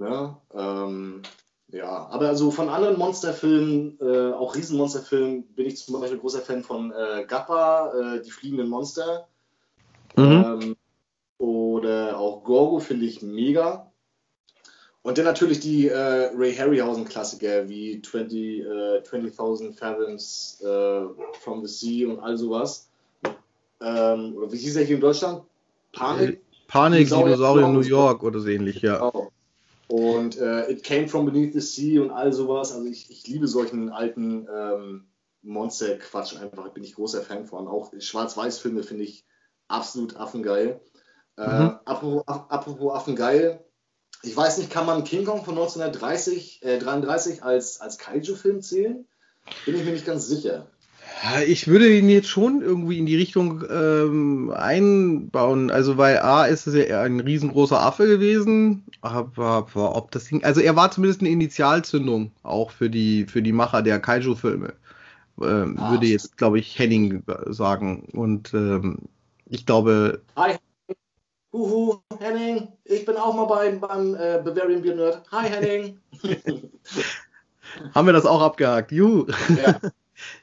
Ja, 0.00 0.40
ähm, 0.54 1.22
ja, 1.68 2.06
aber 2.08 2.28
also 2.28 2.50
von 2.50 2.68
anderen 2.68 2.98
Monsterfilmen, 2.98 3.98
äh, 4.00 4.32
auch 4.32 4.54
Riesenmonsterfilmen, 4.54 5.44
bin 5.54 5.66
ich 5.66 5.78
zum 5.78 5.98
Beispiel 5.98 6.18
großer 6.18 6.40
Fan 6.40 6.62
von 6.62 6.92
äh, 6.92 7.24
Gappa, 7.26 7.92
äh, 7.92 8.22
die 8.22 8.30
fliegenden 8.30 8.68
Monster. 8.68 9.26
Mhm. 10.16 10.44
Ähm, 10.62 10.76
oder 11.38 12.18
auch 12.18 12.44
Gorgo 12.44 12.78
finde 12.78 13.06
ich 13.06 13.22
mega. 13.22 13.91
Und 15.02 15.18
dann 15.18 15.24
natürlich 15.24 15.58
die 15.58 15.88
äh, 15.88 16.30
Ray 16.34 16.54
Harryhausen-Klassiker 16.54 17.68
wie 17.68 18.00
20, 18.00 18.64
20.000 18.64 19.68
äh, 19.68 19.72
Fathoms 19.72 20.60
äh, 20.62 21.02
from 21.40 21.66
the 21.66 21.72
Sea 21.72 22.08
und 22.08 22.20
all 22.20 22.36
sowas. 22.36 22.88
Ähm, 23.80 24.36
oder 24.36 24.52
wie 24.52 24.58
hieß 24.58 24.76
er 24.76 24.84
hier 24.84 24.96
in 24.96 25.00
Deutschland? 25.00 25.42
Panik? 25.92 26.40
Panik, 26.68 27.08
Dinosaurier 27.08 27.66
in 27.66 27.72
New 27.74 27.80
York 27.80 28.22
oder 28.22 28.38
so 28.38 28.48
ähnlich, 28.48 28.80
ja. 28.80 28.98
Genau. 28.98 29.32
Und 29.88 30.38
äh, 30.38 30.70
It 30.70 30.84
Came 30.84 31.08
From 31.08 31.26
Beneath 31.26 31.52
the 31.52 31.60
Sea 31.60 32.00
und 32.00 32.10
all 32.10 32.32
sowas. 32.32 32.72
Also 32.72 32.86
ich, 32.86 33.10
ich 33.10 33.26
liebe 33.26 33.46
solchen 33.46 33.90
alten 33.90 34.48
ähm, 34.50 35.04
Monster-Quatsch 35.42 36.36
einfach. 36.40 36.68
Bin 36.70 36.84
ich 36.84 36.94
großer 36.94 37.20
Fan 37.22 37.44
von. 37.44 37.66
Auch 37.68 37.92
Schwarz-Weiß-Filme 37.98 38.84
finde 38.84 39.02
ich 39.02 39.26
absolut 39.68 40.16
affengeil. 40.16 40.80
Äh, 41.36 41.42
mhm. 41.42 41.78
apropos, 41.84 42.22
apropos 42.26 42.94
affengeil, 42.94 43.62
ich 44.22 44.36
weiß 44.36 44.58
nicht, 44.58 44.70
kann 44.70 44.86
man 44.86 45.04
King 45.04 45.24
Kong 45.24 45.44
von 45.44 45.54
1933 45.54 46.62
äh, 46.62 46.78
33 46.78 47.42
als, 47.42 47.80
als 47.80 47.98
Kaiju-Film 47.98 48.62
zählen? 48.62 49.04
Bin 49.66 49.74
ich 49.74 49.84
mir 49.84 49.92
nicht 49.92 50.06
ganz 50.06 50.26
sicher. 50.26 50.68
Ich 51.46 51.68
würde 51.68 51.92
ihn 51.92 52.08
jetzt 52.08 52.28
schon 52.28 52.62
irgendwie 52.62 52.98
in 52.98 53.06
die 53.06 53.16
Richtung 53.16 53.62
ähm, 53.68 54.52
einbauen. 54.54 55.70
Also, 55.70 55.96
weil 55.96 56.18
A 56.18 56.46
ist 56.46 56.66
es 56.66 56.74
ja 56.74 57.02
ein 57.02 57.20
riesengroßer 57.20 57.80
Affe 57.80 58.06
gewesen, 58.06 58.84
aber, 59.02 59.46
aber 59.46 59.96
ob 59.96 60.10
das 60.10 60.24
Ding, 60.24 60.42
also 60.42 60.60
er 60.60 60.74
war 60.74 60.90
zumindest 60.90 61.20
eine 61.20 61.30
Initialzündung 61.30 62.32
auch 62.42 62.70
für 62.70 62.90
die, 62.90 63.26
für 63.26 63.42
die 63.42 63.52
Macher 63.52 63.82
der 63.82 64.00
Kaiju-Filme. 64.00 64.74
Ähm, 65.40 65.76
ah, 65.78 65.92
würde 65.92 66.06
jetzt, 66.06 66.36
glaube 66.36 66.58
ich, 66.58 66.78
Henning 66.78 67.22
sagen. 67.46 68.08
Und 68.12 68.52
ähm, 68.54 68.98
ich 69.46 69.66
glaube. 69.66 70.22
Hi. 70.36 70.56
Huhu, 71.52 72.00
Henning, 72.18 72.68
ich 72.84 73.04
bin 73.04 73.16
auch 73.16 73.34
mal 73.34 73.44
beim, 73.44 73.78
beim 73.78 74.14
äh, 74.14 74.40
Bavarian 74.42 74.80
Beer 74.80 74.94
Nerd. 74.94 75.22
Hi, 75.30 75.48
Henning. 75.48 75.98
Haben 77.94 78.06
wir 78.06 78.12
das 78.12 78.24
auch 78.24 78.40
abgehakt? 78.40 78.92
Juhu. 78.92 79.26
Ja. 79.64 79.78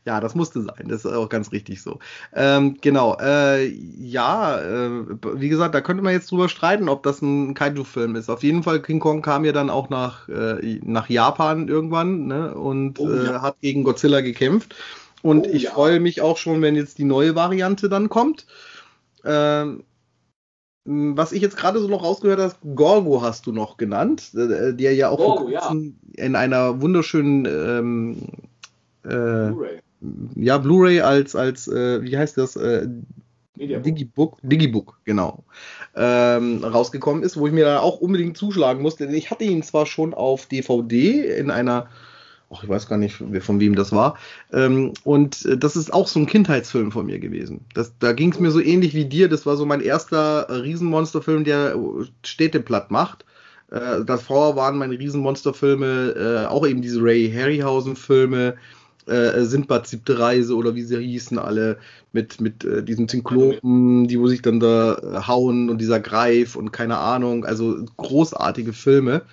Ja, 0.03 0.19
das 0.19 0.35
musste 0.35 0.61
sein. 0.61 0.89
Das 0.89 1.05
ist 1.05 1.13
auch 1.13 1.29
ganz 1.29 1.53
richtig 1.53 1.81
so. 1.81 1.99
Ähm, 2.33 2.77
genau. 2.81 3.15
Äh, 3.17 3.67
ja, 3.67 4.59
äh, 4.59 5.05
wie 5.35 5.47
gesagt, 5.47 5.73
da 5.73 5.79
könnte 5.79 6.03
man 6.03 6.11
jetzt 6.11 6.29
drüber 6.31 6.49
streiten, 6.49 6.89
ob 6.89 7.01
das 7.03 7.21
ein 7.21 7.53
Kaiju-Film 7.53 8.17
ist. 8.17 8.29
Auf 8.29 8.43
jeden 8.43 8.61
Fall, 8.61 8.81
King 8.81 8.99
Kong 8.99 9.21
kam 9.21 9.45
ja 9.45 9.53
dann 9.53 9.69
auch 9.69 9.89
nach, 9.89 10.27
äh, 10.27 10.81
nach 10.83 11.07
Japan 11.09 11.69
irgendwann 11.69 12.27
ne, 12.27 12.53
und 12.55 12.99
oh, 12.99 13.09
ja. 13.09 13.37
Äh, 13.37 13.39
hat 13.39 13.61
gegen 13.61 13.85
Godzilla 13.85 14.19
gekämpft. 14.19 14.75
Und 15.21 15.47
oh, 15.47 15.49
ich 15.49 15.63
ja. 15.63 15.71
freue 15.71 16.01
mich 16.01 16.21
auch 16.21 16.35
schon, 16.35 16.61
wenn 16.61 16.75
jetzt 16.75 16.97
die 16.97 17.05
neue 17.05 17.35
Variante 17.35 17.87
dann 17.87 18.09
kommt. 18.09 18.47
Ähm, 19.23 19.85
was 20.85 21.31
ich 21.31 21.41
jetzt 21.41 21.57
gerade 21.57 21.79
so 21.79 21.87
noch 21.87 22.03
rausgehört 22.03 22.39
habe, 22.39 22.75
Gorgo 22.75 23.21
hast 23.21 23.45
du 23.45 23.51
noch 23.51 23.77
genannt, 23.77 24.31
äh, 24.33 24.73
der 24.73 24.95
ja 24.95 25.09
auch 25.09 25.17
Gorgo, 25.17 25.49
ja. 25.49 25.71
in 26.13 26.35
einer 26.35 26.81
wunderschönen 26.81 27.45
ähm, 27.45 28.17
äh, 29.03 29.09
Blu-ray. 29.09 29.79
Ja, 30.35 30.57
Blu-ray 30.57 31.01
als, 31.01 31.35
als 31.35 31.67
äh, 31.67 32.01
wie 32.01 32.17
heißt 32.17 32.37
das? 32.37 32.55
Äh, 32.55 32.87
Digibook, 33.59 34.37
Digibook, 34.41 34.99
genau, 35.03 35.43
ähm, 35.93 36.63
rausgekommen 36.63 37.23
ist, 37.23 37.35
wo 37.35 37.45
ich 37.45 37.51
mir 37.51 37.65
da 37.65 37.79
auch 37.79 37.99
unbedingt 37.99 38.37
zuschlagen 38.37 38.81
musste. 38.81 39.05
Denn 39.05 39.15
ich 39.15 39.31
hatte 39.31 39.43
ihn 39.43 39.63
zwar 39.63 39.85
schon 39.85 40.13
auf 40.13 40.45
DVD 40.45 41.35
in 41.37 41.51
einer, 41.51 41.89
ach, 42.51 42.63
ich 42.63 42.69
weiß 42.69 42.87
gar 42.87 42.97
nicht, 42.97 43.21
von 43.41 43.59
wem 43.59 43.75
das 43.75 43.91
war. 43.91 44.17
Ähm, 44.51 44.93
und 45.03 45.45
äh, 45.45 45.57
das 45.57 45.75
ist 45.75 45.93
auch 45.93 46.07
so 46.07 46.19
ein 46.19 46.25
Kindheitsfilm 46.25 46.91
von 46.91 47.05
mir 47.05 47.19
gewesen. 47.19 47.65
Das, 47.73 47.93
da 47.99 48.13
ging 48.13 48.31
es 48.31 48.39
mir 48.39 48.51
so 48.51 48.59
ähnlich 48.59 48.93
wie 48.93 49.05
dir. 49.05 49.29
Das 49.29 49.45
war 49.45 49.57
so 49.57 49.65
mein 49.65 49.81
erster 49.81 50.47
Riesenmonsterfilm, 50.49 51.43
der 51.43 51.75
Städte 52.23 52.59
platt 52.59 52.91
macht. 52.91 53.25
Äh, 53.71 54.03
davor 54.03 54.55
waren 54.55 54.77
meine 54.77 54.97
Riesenmonsterfilme 54.97 56.45
äh, 56.45 56.45
auch 56.47 56.65
eben 56.65 56.81
diese 56.81 57.01
Ray 57.03 57.31
Harryhausen-Filme 57.31 58.55
äh, 59.09 59.43
Sindbad 59.43 59.87
siebte 59.87 60.19
Reise 60.19 60.55
oder 60.55 60.75
wie 60.75 60.83
sie 60.83 60.99
hießen, 60.99 61.39
alle 61.39 61.77
mit, 62.13 62.39
mit 62.41 62.63
äh, 62.63 62.83
diesen 62.83 63.07
Zyklopen, 63.07 64.07
die 64.07 64.19
wo 64.19 64.27
sich 64.27 64.41
dann 64.41 64.59
da 64.59 64.95
äh, 64.95 65.27
hauen 65.27 65.69
und 65.69 65.79
dieser 65.79 65.99
Greif 65.99 66.55
und 66.55 66.71
keine 66.71 66.97
Ahnung, 66.97 67.45
also 67.45 67.77
großartige 67.97 68.73
Filme. 68.73 69.23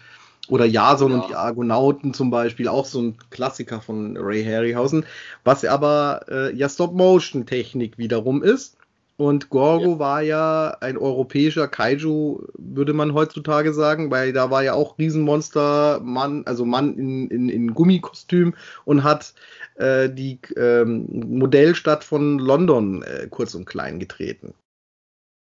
Oder 0.49 0.65
Jason 0.65 1.13
ja. 1.13 1.19
und 1.19 1.29
die 1.29 1.35
Argonauten 1.35 2.15
zum 2.15 2.31
Beispiel, 2.31 2.69
auch 2.69 2.85
so 2.85 3.01
ein 3.01 3.19
Klassiker 3.31 3.81
von 3.81 4.17
Ray 4.17 4.45
Harryhausen, 4.45 5.05
was 5.45 5.65
aber 5.65 6.27
äh, 6.29 6.55
ja 6.55 6.69
Stop-Motion-Technik 6.69 7.99
wiederum 7.99 8.43
ist. 8.43 8.77
Und 9.19 9.49
Gorgo 9.49 9.93
ja. 9.93 9.99
war 9.99 10.23
ja 10.23 10.77
ein 10.81 10.99
europäischer 10.99 11.69
Kaiju, 11.69 12.47
würde 12.59 12.93
man 12.93 13.15
heutzutage 13.15 13.73
sagen, 13.73 14.11
weil 14.11 14.35
da 14.35 14.51
war 14.51 14.63
ja 14.63 14.75
auch 14.75 14.99
Riesenmonster, 14.99 16.01
Mann, 16.01 16.43
also 16.45 16.67
Mann 16.67 16.99
in, 16.99 17.29
in, 17.29 17.49
in 17.49 17.73
Gummikostüm 17.73 18.55
und 18.85 19.05
hat 19.05 19.33
äh, 19.77 20.11
die 20.11 20.39
ähm, 20.57 21.07
Modellstadt 21.39 22.05
von 22.05 22.39
London 22.39 23.03
äh, 23.03 23.27
kurz 23.31 23.55
und 23.55 23.65
klein 23.65 23.99
getreten. 23.99 24.53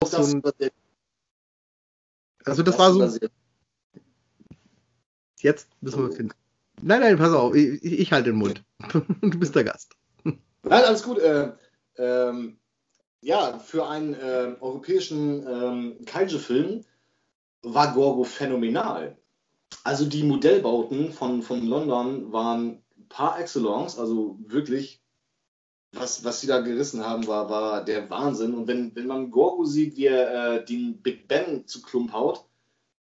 Das 0.02 0.12
so 0.12 0.18
ein, 0.18 0.44
also 2.44 2.64
das, 2.64 2.76
das 2.76 2.80
war 2.80 3.10
so. 3.10 3.18
Jetzt 5.44 5.68
müssen 5.82 6.08
wir 6.08 6.16
finden. 6.16 6.34
Nein, 6.82 7.02
nein, 7.02 7.18
pass 7.18 7.34
auf, 7.34 7.54
ich, 7.54 7.84
ich 7.84 8.12
halte 8.12 8.32
den 8.32 8.40
Mund. 8.40 8.64
du 8.92 9.40
bist 9.40 9.54
der 9.56 9.66
Gast. 9.66 9.96
Nein, 10.24 10.38
alles 10.64 11.04
gut. 11.04 11.20
Äh, 11.20 11.52
ähm, 11.98 12.58
ja, 13.22 13.60
für 13.60 13.88
einen 13.88 14.14
äh, 14.14 14.56
europäischen 14.60 15.46
ähm, 15.46 16.06
Kaiju-Film 16.06 16.86
war 17.62 17.94
Gorgo 17.94 18.24
phänomenal. 18.24 19.18
Also 19.84 20.06
die 20.06 20.24
Modellbauten 20.24 21.12
von, 21.12 21.42
von 21.42 21.66
London 21.66 22.32
waren 22.32 22.82
par 23.10 23.40
excellence, 23.40 24.00
also 24.00 24.38
wirklich, 24.48 25.02
was, 25.92 26.24
was 26.24 26.40
sie 26.40 26.48
da 26.48 26.62
gerissen 26.62 27.06
haben, 27.06 27.28
war, 27.28 27.50
war 27.50 27.84
der 27.84 28.10
Wahnsinn. 28.10 28.54
Und 28.54 28.68
wenn, 28.68 28.96
wenn 28.96 29.08
man 29.08 29.30
Gorgo 29.30 29.66
sieht, 29.66 29.98
wie 29.98 30.06
er 30.06 30.56
äh, 30.56 30.66
den 30.66 31.02
Big 31.02 31.28
Ben 31.28 31.68
zu 31.68 31.82
Klump 31.82 32.14
haut, 32.14 32.46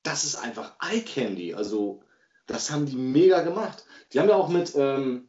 das 0.02 0.24
ist 0.24 0.36
einfach 0.36 0.74
Eye 0.80 1.02
Candy. 1.02 1.54
Also, 1.54 2.02
das 2.46 2.70
haben 2.70 2.86
die 2.86 2.96
mega 2.96 3.42
gemacht. 3.42 3.84
Die 4.12 4.20
haben 4.20 4.28
ja 4.28 4.36
auch 4.36 4.48
mit 4.48 4.74
ähm, 4.76 5.28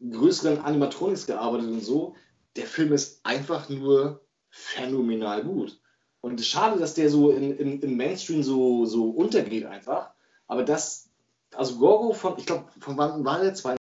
größeren 0.00 0.60
Animatronics 0.60 1.26
gearbeitet 1.26 1.68
und 1.68 1.84
so. 1.84 2.16
Der 2.56 2.66
Film 2.66 2.92
ist 2.92 3.24
einfach 3.24 3.68
nur 3.68 4.24
phänomenal 4.50 5.44
gut. 5.44 5.80
Und 6.20 6.34
es 6.34 6.42
ist 6.42 6.52
schade, 6.52 6.78
dass 6.78 6.94
der 6.94 7.10
so 7.10 7.30
in, 7.30 7.56
in, 7.56 7.80
im 7.80 7.96
Mainstream 7.96 8.42
so, 8.42 8.86
so 8.86 9.10
untergeht 9.10 9.64
einfach. 9.64 10.10
Aber 10.46 10.62
das, 10.62 11.10
also 11.54 11.78
Gorgo 11.78 12.12
von, 12.12 12.38
ich 12.38 12.46
glaube, 12.46 12.70
von 12.78 12.96
wann 12.96 13.24
war 13.24 13.40
der? 13.40 13.54
Zwei, 13.54 13.76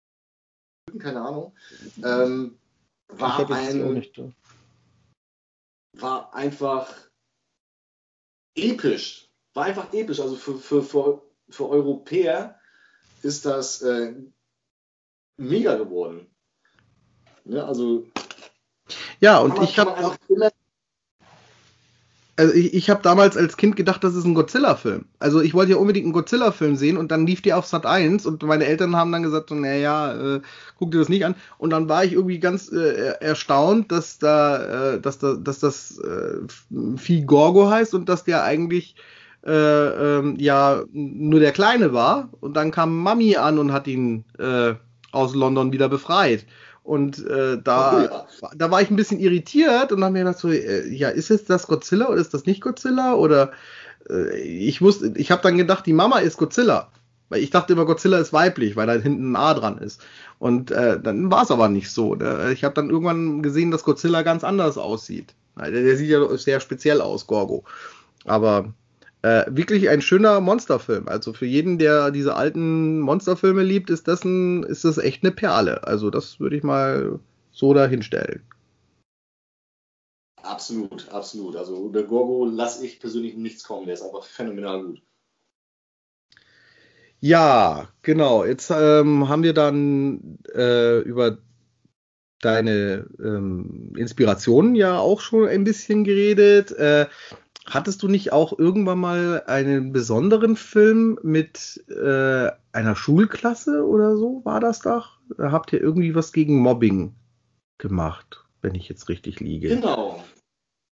keine 0.99 1.21
Ahnung. 1.21 1.53
Ähm, 2.03 2.57
war 3.09 3.39
ein, 3.51 4.05
war 5.93 6.33
einfach 6.33 6.93
episch. 8.55 9.29
War 9.53 9.65
einfach 9.65 9.93
episch. 9.93 10.19
Also 10.19 10.35
für, 10.35 10.57
für, 10.57 10.83
für, 10.83 11.21
für 11.49 11.69
Europäer 11.69 12.59
ist 13.21 13.45
das 13.45 13.81
äh, 13.81 14.13
mega 15.37 15.75
geworden. 15.75 16.27
Ja, 17.45 17.65
also. 17.65 18.05
Ja, 19.19 19.39
und 19.39 19.61
ich 19.61 19.77
habe 19.77 20.15
also 22.39 22.53
ich, 22.53 22.73
ich 22.73 22.89
habe 22.89 23.01
damals 23.03 23.35
als 23.35 23.57
Kind 23.57 23.75
gedacht, 23.75 24.01
das 24.01 24.15
ist 24.15 24.23
ein 24.23 24.33
Godzilla-Film. 24.33 25.03
Also 25.19 25.41
ich 25.41 25.53
wollte 25.53 25.73
ja 25.73 25.77
unbedingt 25.77 26.05
einen 26.05 26.13
Godzilla-Film 26.13 26.77
sehen 26.77 26.95
und 26.95 27.11
dann 27.11 27.27
lief 27.27 27.41
die 27.41 27.51
auf 27.51 27.65
Sat 27.65 27.85
1 27.85 28.25
und 28.25 28.41
meine 28.43 28.65
Eltern 28.65 28.95
haben 28.95 29.11
dann 29.11 29.23
gesagt, 29.23 29.49
so, 29.49 29.55
naja, 29.55 30.35
äh, 30.35 30.41
guck 30.77 30.91
dir 30.91 30.99
das 30.99 31.09
nicht 31.09 31.25
an. 31.25 31.35
Und 31.57 31.71
dann 31.71 31.89
war 31.89 32.05
ich 32.05 32.13
irgendwie 32.13 32.39
ganz 32.39 32.71
äh, 32.71 33.15
erstaunt, 33.19 33.91
dass 33.91 34.19
da, 34.19 34.93
äh, 34.93 35.01
dass 35.01 35.19
da, 35.19 35.33
dass 35.33 35.59
das 35.59 35.99
äh, 35.99 36.37
Vieh 36.95 37.25
Gorgo 37.25 37.69
heißt 37.69 37.93
und 37.93 38.07
dass 38.07 38.23
der 38.23 38.45
eigentlich 38.45 38.95
äh, 39.45 40.17
ähm, 40.19 40.35
ja 40.39 40.83
nur 40.91 41.39
der 41.39 41.51
Kleine 41.51 41.93
war. 41.93 42.29
Und 42.41 42.55
dann 42.55 42.71
kam 42.71 42.97
Mami 43.01 43.35
an 43.35 43.59
und 43.59 43.71
hat 43.71 43.87
ihn 43.87 44.25
äh, 44.37 44.73
aus 45.11 45.35
London 45.35 45.71
wieder 45.71 45.89
befreit. 45.89 46.45
Und 46.83 47.25
äh, 47.27 47.61
da, 47.61 47.97
oh, 47.97 48.01
ja. 48.01 48.49
da 48.55 48.71
war 48.71 48.81
ich 48.81 48.89
ein 48.89 48.95
bisschen 48.95 49.19
irritiert 49.19 49.91
und 49.91 50.03
habe 50.03 50.13
mir 50.13 50.19
gedacht, 50.19 50.39
so, 50.39 50.49
äh, 50.49 50.87
ja, 50.87 51.09
ist 51.09 51.29
es 51.29 51.45
das 51.45 51.67
Godzilla 51.67 52.07
oder 52.07 52.17
ist 52.17 52.33
das 52.33 52.45
nicht 52.45 52.61
Godzilla? 52.61 53.13
Oder 53.13 53.51
äh, 54.09 54.37
ich 54.39 54.81
wusste, 54.81 55.13
ich 55.15 55.29
habe 55.31 55.43
dann 55.43 55.57
gedacht, 55.57 55.85
die 55.85 55.93
Mama 55.93 56.19
ist 56.19 56.37
Godzilla. 56.37 56.89
Weil 57.29 57.43
ich 57.43 57.51
dachte 57.51 57.73
immer, 57.73 57.85
Godzilla 57.85 58.17
ist 58.17 58.33
weiblich, 58.33 58.75
weil 58.75 58.87
da 58.87 58.93
hinten 58.93 59.33
ein 59.33 59.35
A 59.35 59.53
dran 59.53 59.77
ist. 59.77 60.01
Und 60.39 60.71
äh, 60.71 60.99
dann 60.99 61.29
war 61.29 61.43
es 61.43 61.51
aber 61.51 61.69
nicht 61.69 61.91
so. 61.91 62.17
Ich 62.51 62.63
habe 62.63 62.73
dann 62.73 62.89
irgendwann 62.89 63.43
gesehen, 63.43 63.69
dass 63.69 63.83
Godzilla 63.83 64.23
ganz 64.23 64.43
anders 64.43 64.79
aussieht. 64.79 65.35
Der 65.55 65.95
sieht 65.95 66.09
ja 66.09 66.37
sehr 66.37 66.59
speziell 66.59 67.01
aus, 67.01 67.27
Gorgo. 67.27 67.65
Aber 68.25 68.73
äh, 69.21 69.45
wirklich 69.49 69.89
ein 69.89 70.01
schöner 70.01 70.39
Monsterfilm. 70.39 71.07
Also 71.07 71.33
für 71.33 71.45
jeden, 71.45 71.77
der 71.77 72.11
diese 72.11 72.35
alten 72.35 72.99
Monsterfilme 72.99 73.63
liebt, 73.63 73.89
ist 73.89 74.07
das, 74.07 74.23
ein, 74.23 74.63
ist 74.63 74.85
das 74.85 74.97
echt 74.97 75.23
eine 75.23 75.31
Perle. 75.31 75.85
Also 75.85 76.09
das 76.09 76.39
würde 76.39 76.55
ich 76.55 76.63
mal 76.63 77.19
so 77.51 77.73
dahinstellen. 77.73 78.43
Absolut, 80.41 81.09
absolut. 81.09 81.55
Also 81.55 81.85
über 81.85 82.03
Gorgo 82.03 82.45
lasse 82.45 82.85
ich 82.85 82.99
persönlich 82.99 83.35
nichts 83.35 83.63
kommen. 83.63 83.85
Der 83.85 83.95
ist 83.95 84.01
einfach 84.01 84.23
phänomenal 84.23 84.83
gut. 84.83 85.01
Ja, 87.19 87.89
genau. 88.01 88.45
Jetzt 88.45 88.71
ähm, 88.71 89.27
haben 89.27 89.43
wir 89.43 89.53
dann 89.53 90.39
äh, 90.55 90.99
über 90.99 91.39
deine 92.41 93.05
ähm, 93.19 93.93
Inspirationen 93.97 94.75
ja 94.75 94.97
auch 94.97 95.19
schon 95.19 95.47
ein 95.49 95.65
bisschen 95.65 96.05
geredet. 96.05 96.71
Äh, 96.71 97.07
hattest 97.65 98.03
du 98.03 98.07
nicht 98.07 98.31
auch 98.31 98.57
irgendwann 98.57 98.99
mal 98.99 99.43
einen 99.45 99.91
besonderen 99.91 100.55
Film 100.55 101.19
mit 101.23 101.83
äh, 101.89 102.49
einer 102.71 102.95
Schulklasse 102.95 103.85
oder 103.85 104.17
so? 104.17 104.41
War 104.45 104.59
das 104.59 104.79
doch? 104.79 105.19
Da 105.37 105.51
habt 105.51 105.73
ihr 105.73 105.81
irgendwie 105.81 106.15
was 106.15 106.33
gegen 106.33 106.59
Mobbing 106.59 107.15
gemacht, 107.77 108.45
wenn 108.61 108.75
ich 108.75 108.89
jetzt 108.89 109.09
richtig 109.09 109.39
liege. 109.39 109.69
Genau, 109.69 110.23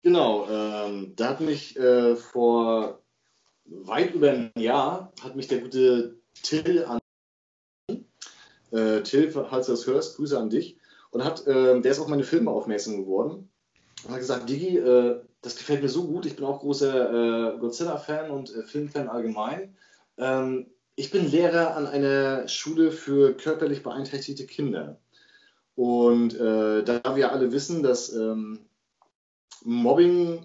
genau. 0.02 0.48
Ähm, 0.48 1.12
da 1.16 1.30
hat 1.30 1.40
mich 1.40 1.78
äh, 1.78 2.16
vor 2.16 3.02
weit 3.64 4.14
über 4.14 4.30
ein 4.30 4.52
Jahr 4.56 5.12
hat 5.22 5.36
mich 5.36 5.48
der 5.48 5.60
gute 5.60 6.16
Till 6.42 6.84
an. 6.84 6.98
Äh, 8.72 9.02
Till, 9.02 9.30
falls 9.30 9.66
du 9.66 9.72
das 9.72 9.86
hörst, 9.86 10.16
Grüße 10.16 10.38
an 10.38 10.50
dich. 10.50 10.76
Und 11.10 11.24
hat, 11.24 11.46
äh, 11.46 11.80
der 11.80 11.90
ist 11.90 11.98
auf 11.98 12.08
meine 12.08 12.22
Filme 12.22 12.50
aufmerksam 12.50 12.98
geworden. 12.98 13.50
Und 14.04 14.10
hat 14.10 14.20
gesagt, 14.20 14.48
Digi, 14.48 14.78
äh, 14.78 15.20
das 15.42 15.56
gefällt 15.56 15.82
mir 15.82 15.88
so 15.88 16.06
gut. 16.06 16.26
Ich 16.26 16.36
bin 16.36 16.44
auch 16.44 16.60
großer 16.60 17.54
äh, 17.54 17.58
Godzilla-Fan 17.58 18.30
und 18.30 18.54
äh, 18.54 18.62
Filmfan 18.62 19.08
allgemein. 19.08 19.76
Ähm, 20.18 20.66
ich 20.96 21.10
bin 21.10 21.30
Lehrer 21.30 21.76
an 21.76 21.86
einer 21.86 22.46
Schule 22.48 22.92
für 22.92 23.34
körperlich 23.34 23.82
beeinträchtigte 23.82 24.46
Kinder. 24.46 24.98
Und 25.76 26.34
äh, 26.34 26.82
da 26.82 27.16
wir 27.16 27.32
alle 27.32 27.52
wissen, 27.52 27.82
dass 27.82 28.12
ähm, 28.12 28.66
Mobbing 29.64 30.44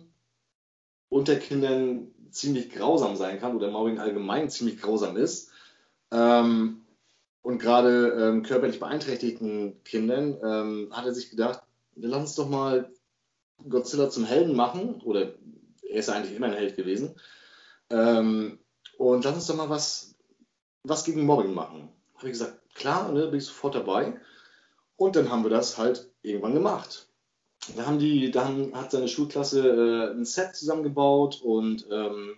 unter 1.09 1.35
Kindern 1.35 2.07
ziemlich 2.31 2.69
grausam 2.69 3.15
sein 3.15 3.39
kann 3.39 3.55
oder 3.55 3.69
Mobbing 3.69 3.99
allgemein 3.99 4.49
ziemlich 4.49 4.81
grausam 4.81 5.17
ist. 5.17 5.51
Ähm, 6.11 6.81
und 7.41 7.59
gerade 7.59 8.09
ähm, 8.19 8.43
körperlich 8.43 8.79
beeinträchtigten 8.79 9.83
Kindern 9.83 10.37
ähm, 10.43 10.87
hat 10.91 11.05
er 11.05 11.13
sich 11.13 11.29
gedacht, 11.29 11.63
lass 11.95 12.21
uns 12.21 12.35
doch 12.35 12.49
mal 12.49 12.89
Godzilla 13.69 14.09
zum 14.09 14.25
Helden 14.25 14.55
machen. 14.55 15.01
Oder 15.03 15.33
er 15.89 15.99
ist 15.99 16.09
eigentlich 16.09 16.35
immer 16.35 16.47
ein 16.47 16.53
Held 16.53 16.75
gewesen. 16.75 17.15
Ähm, 17.89 18.59
und 18.97 19.23
lass 19.23 19.35
uns 19.35 19.47
doch 19.47 19.55
mal 19.55 19.69
was, 19.69 20.15
was 20.83 21.03
gegen 21.03 21.25
Mobbing 21.25 21.53
machen. 21.53 21.89
Habe 22.15 22.27
ich 22.27 22.33
gesagt, 22.33 22.73
klar, 22.73 23.11
ne, 23.11 23.27
bin 23.27 23.39
ich 23.39 23.45
sofort 23.45 23.75
dabei. 23.75 24.19
Und 24.97 25.15
dann 25.15 25.29
haben 25.29 25.43
wir 25.43 25.49
das 25.49 25.77
halt 25.77 26.11
irgendwann 26.21 26.53
gemacht. 26.53 27.09
Da, 27.75 27.85
haben 27.85 27.99
die, 27.99 28.31
da 28.31 28.47
hat 28.73 28.91
seine 28.91 29.07
Schulklasse 29.07 29.67
äh, 29.67 30.11
ein 30.11 30.25
Set 30.25 30.55
zusammengebaut 30.55 31.41
und 31.41 31.87
ähm, 31.91 32.37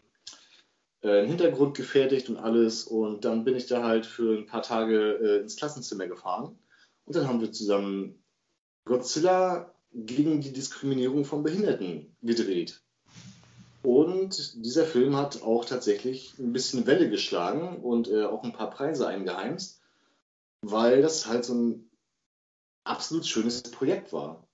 äh, 1.02 1.20
einen 1.20 1.28
Hintergrund 1.28 1.76
gefertigt 1.76 2.30
und 2.30 2.38
alles. 2.38 2.86
Und 2.86 3.26
dann 3.26 3.44
bin 3.44 3.56
ich 3.56 3.68
da 3.68 3.84
halt 3.84 4.06
für 4.06 4.38
ein 4.38 4.46
paar 4.46 4.62
Tage 4.62 5.14
äh, 5.16 5.42
ins 5.42 5.58
Klassenzimmer 5.58 6.08
gefahren. 6.08 6.58
Und 7.06 7.16
dann 7.16 7.28
haben 7.28 7.42
wir 7.42 7.52
zusammen 7.52 8.24
Godzilla 8.86 9.74
gegen 10.06 10.42
die 10.42 10.54
Diskriminierung 10.54 11.26
von 11.26 11.44
Behinderten 11.44 12.16
gedreht. 12.22 12.82
Und 13.84 14.64
dieser 14.66 14.86
Film 14.86 15.16
hat 15.16 15.42
auch 15.42 15.66
tatsächlich 15.66 16.38
ein 16.40 16.54
bisschen 16.54 16.86
Welle 16.86 17.10
geschlagen 17.10 17.78
und 17.82 18.08
äh, 18.10 18.26
auch 18.26 18.44
ein 18.44 18.54
paar 18.54 18.70
Preise 18.70 19.08
eingeheimst, 19.08 19.82
weil 20.62 21.02
das 21.02 21.26
halt 21.26 21.46
so 21.46 21.56
ein 21.56 21.90
absolut 22.84 23.26
schönes 23.26 23.64
Projekt 23.64 24.14
war. 24.14 24.48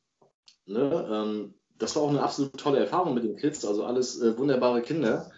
Ne? 0.65 1.08
Ähm, 1.12 1.53
das 1.77 1.95
war 1.95 2.03
auch 2.03 2.10
eine 2.10 2.23
absolut 2.23 2.58
tolle 2.58 2.79
Erfahrung 2.79 3.13
mit 3.13 3.23
den 3.23 3.36
Kids, 3.36 3.65
also 3.65 3.86
alles 3.86 4.21
äh, 4.21 4.38
wunderbare 4.38 4.82
Kinder. 4.82 5.32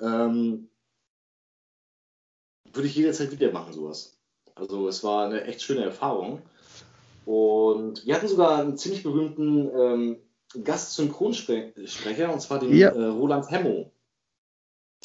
Ähm, 0.00 0.68
würde 2.72 2.88
ich 2.88 2.96
jederzeit 2.96 3.30
wieder 3.30 3.52
machen, 3.52 3.72
sowas. 3.72 4.18
Also 4.56 4.88
es 4.88 5.04
war 5.04 5.26
eine 5.26 5.44
echt 5.44 5.62
schöne 5.62 5.84
Erfahrung. 5.84 6.42
Und 7.24 8.06
wir 8.06 8.14
hatten 8.14 8.28
sogar 8.28 8.60
einen 8.60 8.76
ziemlich 8.76 9.02
berühmten 9.02 9.70
ähm, 9.76 10.16
Gast-Synchronsprecher, 10.62 12.32
und 12.32 12.40
zwar 12.40 12.60
den 12.60 12.76
ja. 12.76 12.90
äh, 12.90 13.06
Roland 13.06 13.50
Hemmo. 13.50 13.90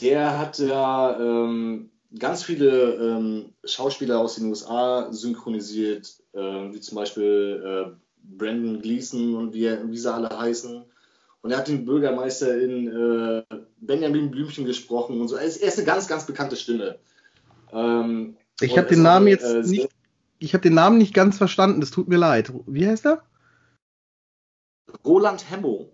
Der 0.01 0.38
hat 0.38 0.60
ja 0.60 1.19
ähm, 1.19 1.91
ganz 2.17 2.43
viele 2.43 2.95
ähm, 2.95 3.53
Schauspieler 3.63 4.19
aus 4.19 4.36
den 4.36 4.49
USA 4.49 5.12
synchronisiert, 5.12 6.17
äh, 6.34 6.39
wie 6.39 6.79
zum 6.79 6.95
Beispiel 6.95 7.63
äh, 7.65 7.91
Brandon 8.21 8.82
Gleason 8.82 9.36
und 9.36 9.53
wie, 9.53 9.69
wie 9.69 9.97
sie 9.97 10.13
alle 10.13 10.29
heißen. 10.38 10.84
Und 11.41 11.51
er 11.51 11.58
hat 11.58 11.67
den 11.69 11.86
Bürgermeister 11.86 12.60
in 12.60 12.88
äh, 12.88 13.43
Benjamin 13.77 14.29
Blümchen 14.29 14.65
gesprochen 14.65 15.21
und 15.21 15.29
so. 15.29 15.38
Er 15.38 15.45
ist, 15.45 15.58
er 15.58 15.69
ist 15.69 15.77
eine 15.77 15.86
ganz, 15.86 16.08
ganz 16.08 16.25
bekannte 16.25 16.58
Stimme. 16.58 16.99
Ähm, 17.71 18.36
ich 18.60 18.77
habe 18.77 18.89
den 18.89 19.03
Namen 19.03 19.27
jetzt 19.27 19.45
äh, 19.45 19.62
nicht, 19.62 19.89
ich 20.39 20.54
habe 20.54 20.62
den 20.62 20.73
Namen 20.73 20.97
nicht 20.97 21.13
ganz 21.13 21.38
verstanden. 21.38 21.82
Das 21.82 21.91
tut 21.91 22.08
mir 22.08 22.17
leid. 22.17 22.52
Wie 22.65 22.88
heißt 22.88 23.06
er? 23.06 23.23
Roland 25.06 25.49
Hemmo. 25.49 25.91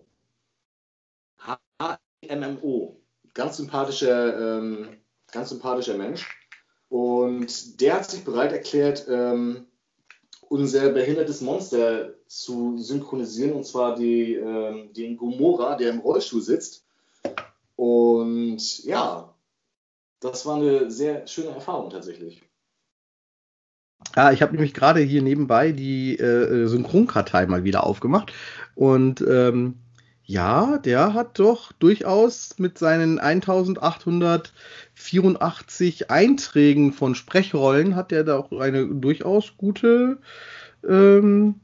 H-M-M-O. 1.38 2.96
Ganz 3.34 3.58
sympathischer, 3.58 4.58
ähm, 4.58 4.88
ganz 5.30 5.50
sympathischer 5.50 5.98
Mensch. 5.98 6.26
Und 6.88 7.80
der 7.80 7.94
hat 7.94 8.10
sich 8.10 8.24
bereit 8.24 8.52
erklärt, 8.52 9.06
ähm, 9.08 9.66
unser 10.48 10.90
behindertes 10.90 11.40
Monster 11.40 12.14
zu 12.28 12.78
synchronisieren, 12.78 13.52
und 13.52 13.64
zwar 13.64 13.96
die, 13.96 14.34
ähm, 14.34 14.92
den 14.92 15.16
Gomorra, 15.16 15.76
der 15.76 15.90
im 15.90 15.98
Rollstuhl 15.98 16.40
sitzt. 16.40 16.86
Und 17.74 18.84
ja, 18.84 19.34
das 20.20 20.46
war 20.46 20.56
eine 20.56 20.90
sehr 20.90 21.26
schöne 21.26 21.50
Erfahrung 21.50 21.90
tatsächlich. 21.90 22.42
Ja, 24.16 24.32
ich 24.32 24.40
habe 24.40 24.52
nämlich 24.52 24.72
gerade 24.72 25.00
hier 25.00 25.20
nebenbei 25.22 25.72
die 25.72 26.18
äh, 26.18 26.66
Synchronkartei 26.66 27.46
mal 27.46 27.64
wieder 27.64 27.84
aufgemacht. 27.84 28.32
Und 28.74 29.20
ähm, 29.20 29.74
ja, 30.24 30.78
der 30.78 31.12
hat 31.14 31.38
doch 31.38 31.72
durchaus 31.72 32.58
mit 32.58 32.78
seinen 32.78 33.18
1884 33.20 36.10
Einträgen 36.10 36.92
von 36.92 37.14
Sprechrollen 37.14 37.94
hat 37.94 38.10
er 38.10 38.24
da 38.24 38.38
auch 38.38 38.50
eine 38.52 38.86
durchaus 38.86 39.56
gute, 39.56 40.18
ähm, 40.88 41.60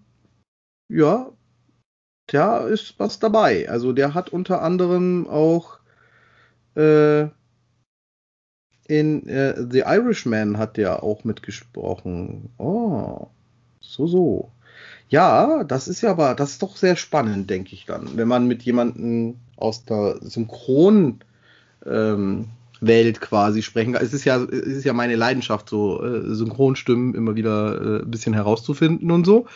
ja, 0.89 1.33
da 2.27 2.67
ist 2.67 2.95
was 2.99 3.19
dabei. 3.19 3.69
Also 3.71 3.93
der 3.93 4.15
hat 4.15 4.31
unter 4.31 4.63
anderem 4.63 5.27
auch 5.27 5.81
äh, 6.77 7.29
in 8.93 9.27
äh, 9.27 9.55
The 9.71 9.81
Irishman 9.87 10.59
hat 10.59 10.77
der 10.77 11.03
auch 11.03 11.25
mitgesprochen. 11.25 12.51
Oh, 12.59 13.29
so, 13.81 14.07
so. 14.07 14.51
Ja, 15.09 15.65
das 15.65 15.89
ist 15.89 16.03
ja 16.03 16.11
aber, 16.11 16.35
das 16.35 16.53
ist 16.53 16.63
doch 16.63 16.77
sehr 16.77 16.97
spannend, 16.97 17.49
denke 17.49 17.75
ich 17.75 17.87
dann, 17.87 18.17
wenn 18.17 18.29
man 18.29 18.47
mit 18.47 18.63
jemandem 18.63 19.37
aus 19.57 19.85
der 19.85 20.19
Synchron 20.21 21.21
ähm, 21.87 22.49
Welt 22.81 23.21
quasi 23.21 23.63
sprechen 23.63 23.95
kann. 23.95 24.05
Es 24.05 24.13
ist 24.13 24.25
ja, 24.25 24.43
es 24.43 24.51
ist 24.51 24.85
ja 24.85 24.93
meine 24.93 25.17
Leidenschaft, 25.17 25.69
so 25.69 26.03
äh, 26.03 26.35
Synchronstimmen 26.35 27.15
immer 27.15 27.35
wieder 27.35 27.81
äh, 27.81 28.03
ein 28.03 28.11
bisschen 28.11 28.35
herauszufinden 28.35 29.11
und 29.11 29.25
so. 29.25 29.47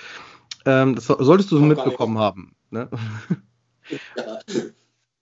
Ähm, 0.64 0.94
das 0.94 1.06
solltest 1.06 1.50
du 1.50 1.58
so 1.58 1.64
mitbekommen 1.64 2.18
haben. 2.18 2.54
Ne? 2.70 2.88
Ja. 4.16 4.38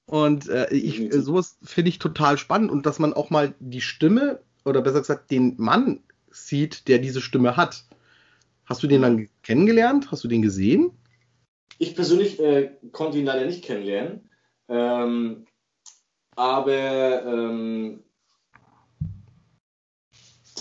Und 0.07 0.49
äh, 0.49 0.73
ich, 0.73 1.13
sowas 1.13 1.59
finde 1.63 1.89
ich 1.89 1.99
total 1.99 2.37
spannend 2.39 2.71
und 2.71 2.87
dass 2.87 2.99
man 2.99 3.15
auch 3.15 3.31
mal 3.31 3.55
die 3.59 3.81
Stimme 3.81 4.41
oder 4.65 4.83
besser 4.83 5.01
gesagt 5.01 5.31
den 5.31 5.55
Mann 5.59 6.03
sieht, 6.31 6.89
der 6.89 6.99
diese 6.99 7.21
Stimme 7.21 7.57
hat. 7.57 7.85
Hast 8.67 8.83
du 8.83 8.87
den 8.87 9.03
dann 9.03 9.29
kennengelernt? 9.43 10.11
Hast 10.11 10.25
du 10.25 10.29
den 10.29 10.43
gesehen? 10.43 10.91
Ich 11.79 11.95
persönlich 11.95 12.41
äh, 12.41 12.73
konnte 12.93 13.19
ihn 13.19 13.25
leider 13.25 13.47
nicht 13.47 13.65
kennenlernen. 13.65 14.31
Ähm, 14.69 15.47
aber 16.37 17.25
ähm, 17.25 18.05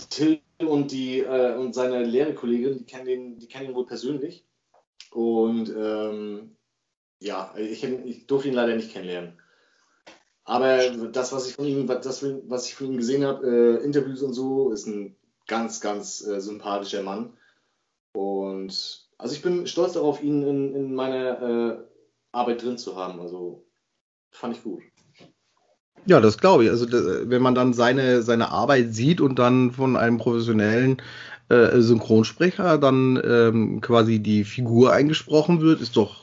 Till 0.09 0.41
und, 0.59 0.91
die, 0.91 1.19
äh, 1.19 1.55
und 1.55 1.73
seine 1.73 2.03
Lehrerkollegin, 2.03 2.77
die 2.77 2.85
kennen, 2.85 3.05
den, 3.05 3.39
die 3.39 3.47
kennen 3.47 3.69
ihn 3.69 3.75
wohl 3.75 3.85
persönlich. 3.85 4.45
Und 5.11 5.69
ähm, 5.69 6.55
ja, 7.23 7.53
ich, 7.57 7.83
ich, 7.83 8.27
durfte 8.27 8.49
ihn 8.49 8.53
leider 8.53 8.75
nicht 8.75 8.91
kennenlernen. 8.91 9.33
Aber 10.43 10.89
das, 11.07 11.31
was 11.31 11.47
ich 11.47 11.55
von 11.55 11.65
ihm, 11.65 11.87
das, 11.87 12.23
was 12.47 12.67
ich 12.67 12.75
von 12.75 12.87
ihm 12.87 12.97
gesehen 12.97 13.23
habe, 13.23 13.47
äh, 13.47 13.83
Interviews 13.83 14.21
und 14.21 14.33
so, 14.33 14.71
ist 14.71 14.87
ein 14.87 15.15
ganz, 15.47 15.79
ganz 15.79 16.25
äh, 16.25 16.41
sympathischer 16.41 17.01
Mann. 17.01 17.37
Und 18.13 19.07
also 19.17 19.35
ich 19.35 19.41
bin 19.41 19.67
stolz 19.67 19.93
darauf, 19.93 20.21
ihn 20.21 20.43
in, 20.43 20.75
in 20.75 20.95
meiner 20.95 21.41
äh, 21.41 21.77
Arbeit 22.33 22.61
drin 22.61 22.77
zu 22.77 22.97
haben. 22.97 23.21
Also 23.21 23.65
fand 24.31 24.57
ich 24.57 24.63
gut. 24.63 24.81
Ja, 26.05 26.19
das 26.19 26.37
glaube 26.37 26.65
ich. 26.65 26.69
Also 26.69 26.87
wenn 26.91 27.41
man 27.41 27.55
dann 27.55 27.73
seine, 27.73 28.21
seine 28.21 28.49
Arbeit 28.49 28.93
sieht 28.93 29.21
und 29.21 29.39
dann 29.39 29.71
von 29.71 29.95
einem 29.95 30.17
professionellen 30.17 31.01
äh, 31.47 31.79
Synchronsprecher 31.79 32.77
dann 32.77 33.21
ähm, 33.23 33.79
quasi 33.79 34.19
die 34.19 34.43
Figur 34.43 34.91
eingesprochen 34.91 35.61
wird, 35.61 35.79
ist 35.79 35.95
doch, 35.95 36.22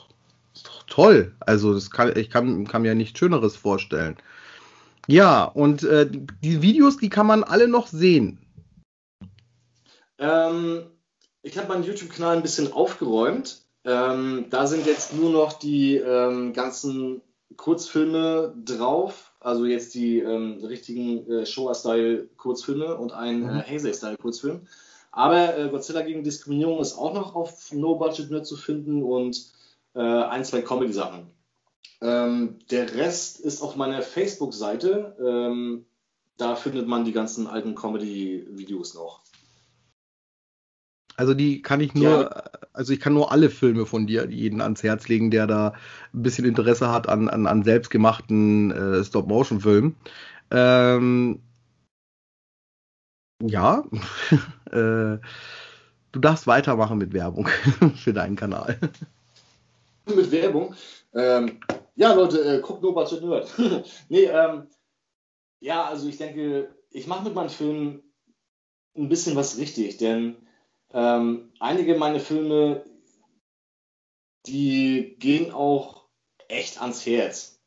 toll. 0.91 1.33
Also 1.39 1.73
das 1.73 1.89
kann, 1.89 2.15
ich 2.15 2.29
kann, 2.29 2.67
kann 2.67 2.83
mir 2.83 2.93
nichts 2.93 3.17
Schöneres 3.17 3.55
vorstellen. 3.55 4.17
Ja, 5.07 5.45
und 5.45 5.83
äh, 5.83 6.07
die 6.09 6.61
Videos, 6.61 6.97
die 6.97 7.09
kann 7.09 7.25
man 7.25 7.43
alle 7.43 7.67
noch 7.67 7.87
sehen. 7.87 8.37
Ähm, 10.19 10.83
ich 11.41 11.57
habe 11.57 11.69
meinen 11.69 11.83
YouTube-Kanal 11.83 12.35
ein 12.37 12.43
bisschen 12.43 12.71
aufgeräumt. 12.71 13.63
Ähm, 13.83 14.45
da 14.51 14.67
sind 14.67 14.85
jetzt 14.85 15.15
nur 15.15 15.31
noch 15.31 15.53
die 15.53 15.95
ähm, 15.95 16.53
ganzen 16.53 17.21
Kurzfilme 17.57 18.53
drauf. 18.63 19.33
Also 19.39 19.65
jetzt 19.65 19.95
die 19.95 20.19
ähm, 20.19 20.63
richtigen 20.63 21.27
äh, 21.31 21.45
Showa-Style-Kurzfilme 21.47 22.95
und 22.95 23.11
ein 23.11 23.41
mhm. 23.41 23.49
äh, 23.49 23.63
Heisei-Style-Kurzfilm. 23.63 24.67
Aber 25.11 25.57
äh, 25.57 25.69
Godzilla 25.69 26.01
gegen 26.01 26.23
Diskriminierung 26.23 26.79
ist 26.79 26.95
auch 26.95 27.13
noch 27.13 27.33
auf 27.33 27.71
No 27.73 27.95
Budget 27.95 28.29
Nerd 28.29 28.45
zu 28.45 28.55
finden 28.55 29.01
und 29.01 29.51
äh, 29.93 29.99
ein, 30.01 30.45
zwei 30.45 30.61
Comedy-Sachen. 30.61 31.27
Ähm, 32.01 32.59
der 32.69 32.95
Rest 32.95 33.39
ist 33.39 33.61
auf 33.61 33.75
meiner 33.75 34.01
Facebook-Seite. 34.01 35.15
Ähm, 35.19 35.85
da 36.37 36.55
findet 36.55 36.87
man 36.87 37.05
die 37.05 37.11
ganzen 37.11 37.47
alten 37.47 37.75
Comedy-Videos 37.75 38.95
noch. 38.95 39.21
Also 41.15 41.33
die 41.35 41.61
kann 41.61 41.81
ich 41.81 41.93
nur, 41.93 42.21
ja. 42.21 42.43
also 42.73 42.93
ich 42.93 42.99
kann 42.99 43.13
nur 43.13 43.31
alle 43.31 43.49
Filme 43.49 43.85
von 43.85 44.07
dir 44.07 44.27
jeden 44.29 44.61
ans 44.61 44.81
Herz 44.81 45.07
legen, 45.07 45.29
der 45.29 45.45
da 45.45 45.73
ein 46.13 46.23
bisschen 46.23 46.45
Interesse 46.45 46.91
hat 46.91 47.07
an, 47.07 47.29
an, 47.29 47.45
an 47.45 47.63
selbstgemachten 47.63 48.71
äh, 48.71 49.03
Stop-Motion-Filmen. 49.03 49.95
Ähm, 50.49 51.43
ja, 53.43 53.83
äh, 54.71 55.19
du 56.11 56.19
darfst 56.19 56.47
weitermachen 56.47 56.97
mit 56.97 57.13
Werbung 57.13 57.47
für 57.95 58.13
deinen 58.13 58.35
Kanal. 58.35 58.79
Mit 60.05 60.31
Werbung? 60.31 60.75
Ähm, 61.13 61.59
ja, 61.95 62.13
Leute, 62.13 62.43
äh, 62.43 62.61
guckt 62.61 62.81
nur 62.81 62.93
Budget 62.93 63.23
Nerd. 63.23 63.51
nee, 64.09 64.23
ähm, 64.23 64.67
ja, 65.59 65.85
also 65.85 66.07
ich 66.07 66.17
denke, 66.17 66.75
ich 66.89 67.07
mache 67.07 67.23
mit 67.23 67.35
meinen 67.35 67.49
Filmen 67.49 68.01
ein 68.95 69.09
bisschen 69.09 69.35
was 69.35 69.57
richtig, 69.57 69.97
denn 69.97 70.35
ähm, 70.93 71.51
einige 71.59 71.95
meiner 71.95 72.19
Filme, 72.19 72.83
die 74.45 75.15
gehen 75.19 75.51
auch 75.51 76.05
echt 76.47 76.81
ans 76.81 77.05
Herz. 77.05 77.59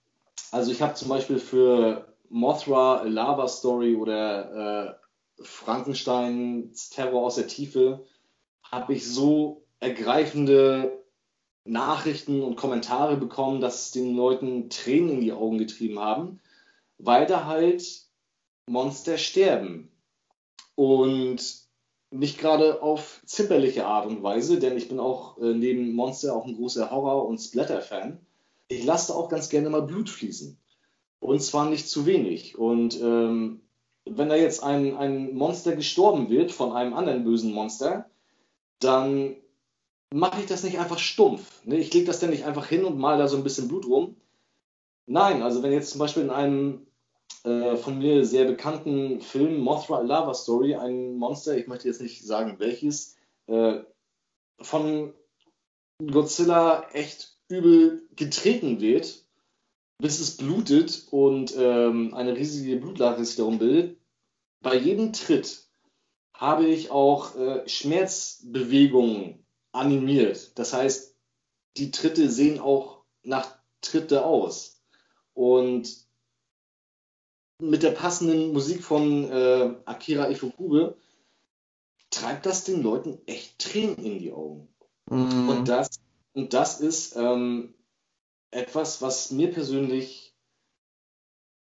Also 0.51 0.73
ich 0.73 0.83
habe 0.83 0.95
zum 0.95 1.09
Beispiel 1.09 1.39
für 1.39 2.15
Mothra 2.29 2.99
A 2.99 3.05
Lava 3.05 3.49
Story 3.49 3.97
oder 3.97 4.99
äh, 5.39 5.43
Frankensteins 5.43 6.91
Terror 6.91 7.23
aus 7.25 7.37
der 7.37 7.47
Tiefe 7.47 8.05
habe 8.63 8.95
ich 8.95 9.07
so 9.07 9.65
ergreifende 9.81 11.04
Nachrichten 11.65 12.43
und 12.43 12.57
Kommentare 12.57 13.17
bekommen, 13.17 13.61
dass 13.61 13.91
den 13.91 14.15
Leuten 14.15 14.69
Tränen 14.69 15.11
in 15.11 15.21
die 15.21 15.33
Augen 15.33 15.59
getrieben 15.59 15.99
haben, 15.99 16.41
weil 16.99 17.27
da 17.27 17.47
halt 17.47 18.03
Monster 18.67 19.19
sterben. 19.19 19.91
Und 20.75 21.65
nicht 22.11 22.39
gerade 22.39 22.83
auf 22.83 23.21
zimperliche 23.25 23.87
Art 23.87 24.07
und 24.07 24.23
Weise, 24.23 24.59
denn 24.59 24.77
ich 24.77 24.89
bin 24.89 25.01
auch 25.01 25.39
äh, 25.39 25.55
neben 25.55 25.95
Monster 25.95 26.35
auch 26.35 26.47
ein 26.47 26.57
großer 26.57 26.91
Horror- 26.91 27.27
und 27.27 27.39
Splatter-Fan. 27.39 28.19
Ich 28.69 28.85
lasse 28.85 29.15
auch 29.15 29.29
ganz 29.29 29.49
gerne 29.49 29.71
mal 29.71 29.83
Blut 29.83 30.09
fließen. 30.09 30.57
Und 31.21 31.43
zwar 31.43 31.69
nicht 31.69 31.89
zu 31.89 32.07
wenig. 32.07 32.59
Und 32.59 33.01
ähm, 33.01 33.63
wenn 34.05 34.29
da 34.29 34.37
jetzt 34.37 34.63
ein, 34.63 34.97
ein 34.97 35.35
Monster 35.35 35.75
gestorben 35.75 36.29
wird 36.29 36.53
von 36.53 36.73
einem 36.73 36.95
anderen 36.95 37.25
bösen 37.25 37.53
Monster, 37.53 38.09
dann 38.79 39.37
mache 40.15 40.41
ich 40.41 40.47
das 40.47 40.63
nicht 40.63 40.79
einfach 40.79 40.99
stumpf. 40.99 41.65
Ne? 41.65 41.77
Ich 41.77 41.93
lege 41.93 42.07
das 42.07 42.21
dann 42.21 42.31
nicht 42.31 42.45
einfach 42.45 42.67
hin 42.67 42.85
und 42.85 42.99
mal 42.99 43.19
da 43.19 43.27
so 43.27 43.37
ein 43.37 43.43
bisschen 43.43 43.67
Blut 43.67 43.85
rum. 43.87 44.17
Nein, 45.07 45.43
also 45.43 45.63
wenn 45.63 45.73
jetzt 45.73 45.91
zum 45.91 45.99
Beispiel 45.99 46.23
in 46.23 46.31
einem 46.31 46.87
äh, 47.43 47.77
von 47.77 47.99
mir 47.99 48.25
sehr 48.25 48.45
bekannten 48.45 49.21
Film 49.21 49.59
Mothra 49.59 50.01
Lava 50.01 50.33
Story, 50.33 50.77
ein 50.77 51.17
Monster, 51.17 51.57
ich 51.57 51.67
möchte 51.67 51.89
jetzt 51.89 52.01
nicht 52.01 52.25
sagen 52.25 52.61
welches, 52.61 53.17
äh, 53.49 53.81
von 54.61 55.13
Godzilla 55.99 56.89
echt 56.93 57.37
übel 57.49 58.09
getreten 58.15 58.81
wird, 58.81 59.25
bis 59.99 60.21
es 60.21 60.37
blutet 60.37 61.09
und 61.11 61.55
ähm, 61.59 62.15
eine 62.15 62.37
riesige 62.37 62.77
Blutlache 62.77 63.25
sich 63.25 63.37
darum 63.37 63.59
bildet. 63.59 63.99
Bei 64.63 64.77
jedem 64.77 65.13
Tritt 65.13 65.67
habe 66.33 66.67
ich 66.67 66.93
auch 66.93 67.37
äh, 67.37 67.69
Schmerzbewegungen 67.69 69.44
animiert. 69.75 70.59
Das 70.59 70.73
heißt, 70.73 71.15
die 71.77 71.91
Tritte 71.91 72.31
sehen 72.31 72.61
auch 72.61 73.03
nach 73.23 73.57
Tritte 73.81 74.25
aus. 74.25 74.81
Und 75.35 76.07
mit 77.61 77.83
der 77.83 77.91
passenden 77.91 78.53
Musik 78.53 78.85
von 78.85 79.31
äh, 79.31 79.75
Akira 79.85 80.31
Ifukube 80.31 80.97
treibt 82.11 82.47
das 82.47 82.65
den 82.65 82.83
Leuten 82.83 83.19
echt 83.27 83.59
Tränen 83.59 83.97
in 83.97 84.19
die 84.19 84.33
Augen. 84.33 84.69
Mhm. 85.11 85.49
Und, 85.49 85.69
das, 85.69 86.01
und 86.33 86.55
das 86.55 86.81
ist 86.81 87.17
ähm, 87.17 87.75
etwas, 88.51 89.03
was 89.03 89.31
mir 89.31 89.51
persönlich 89.51 90.35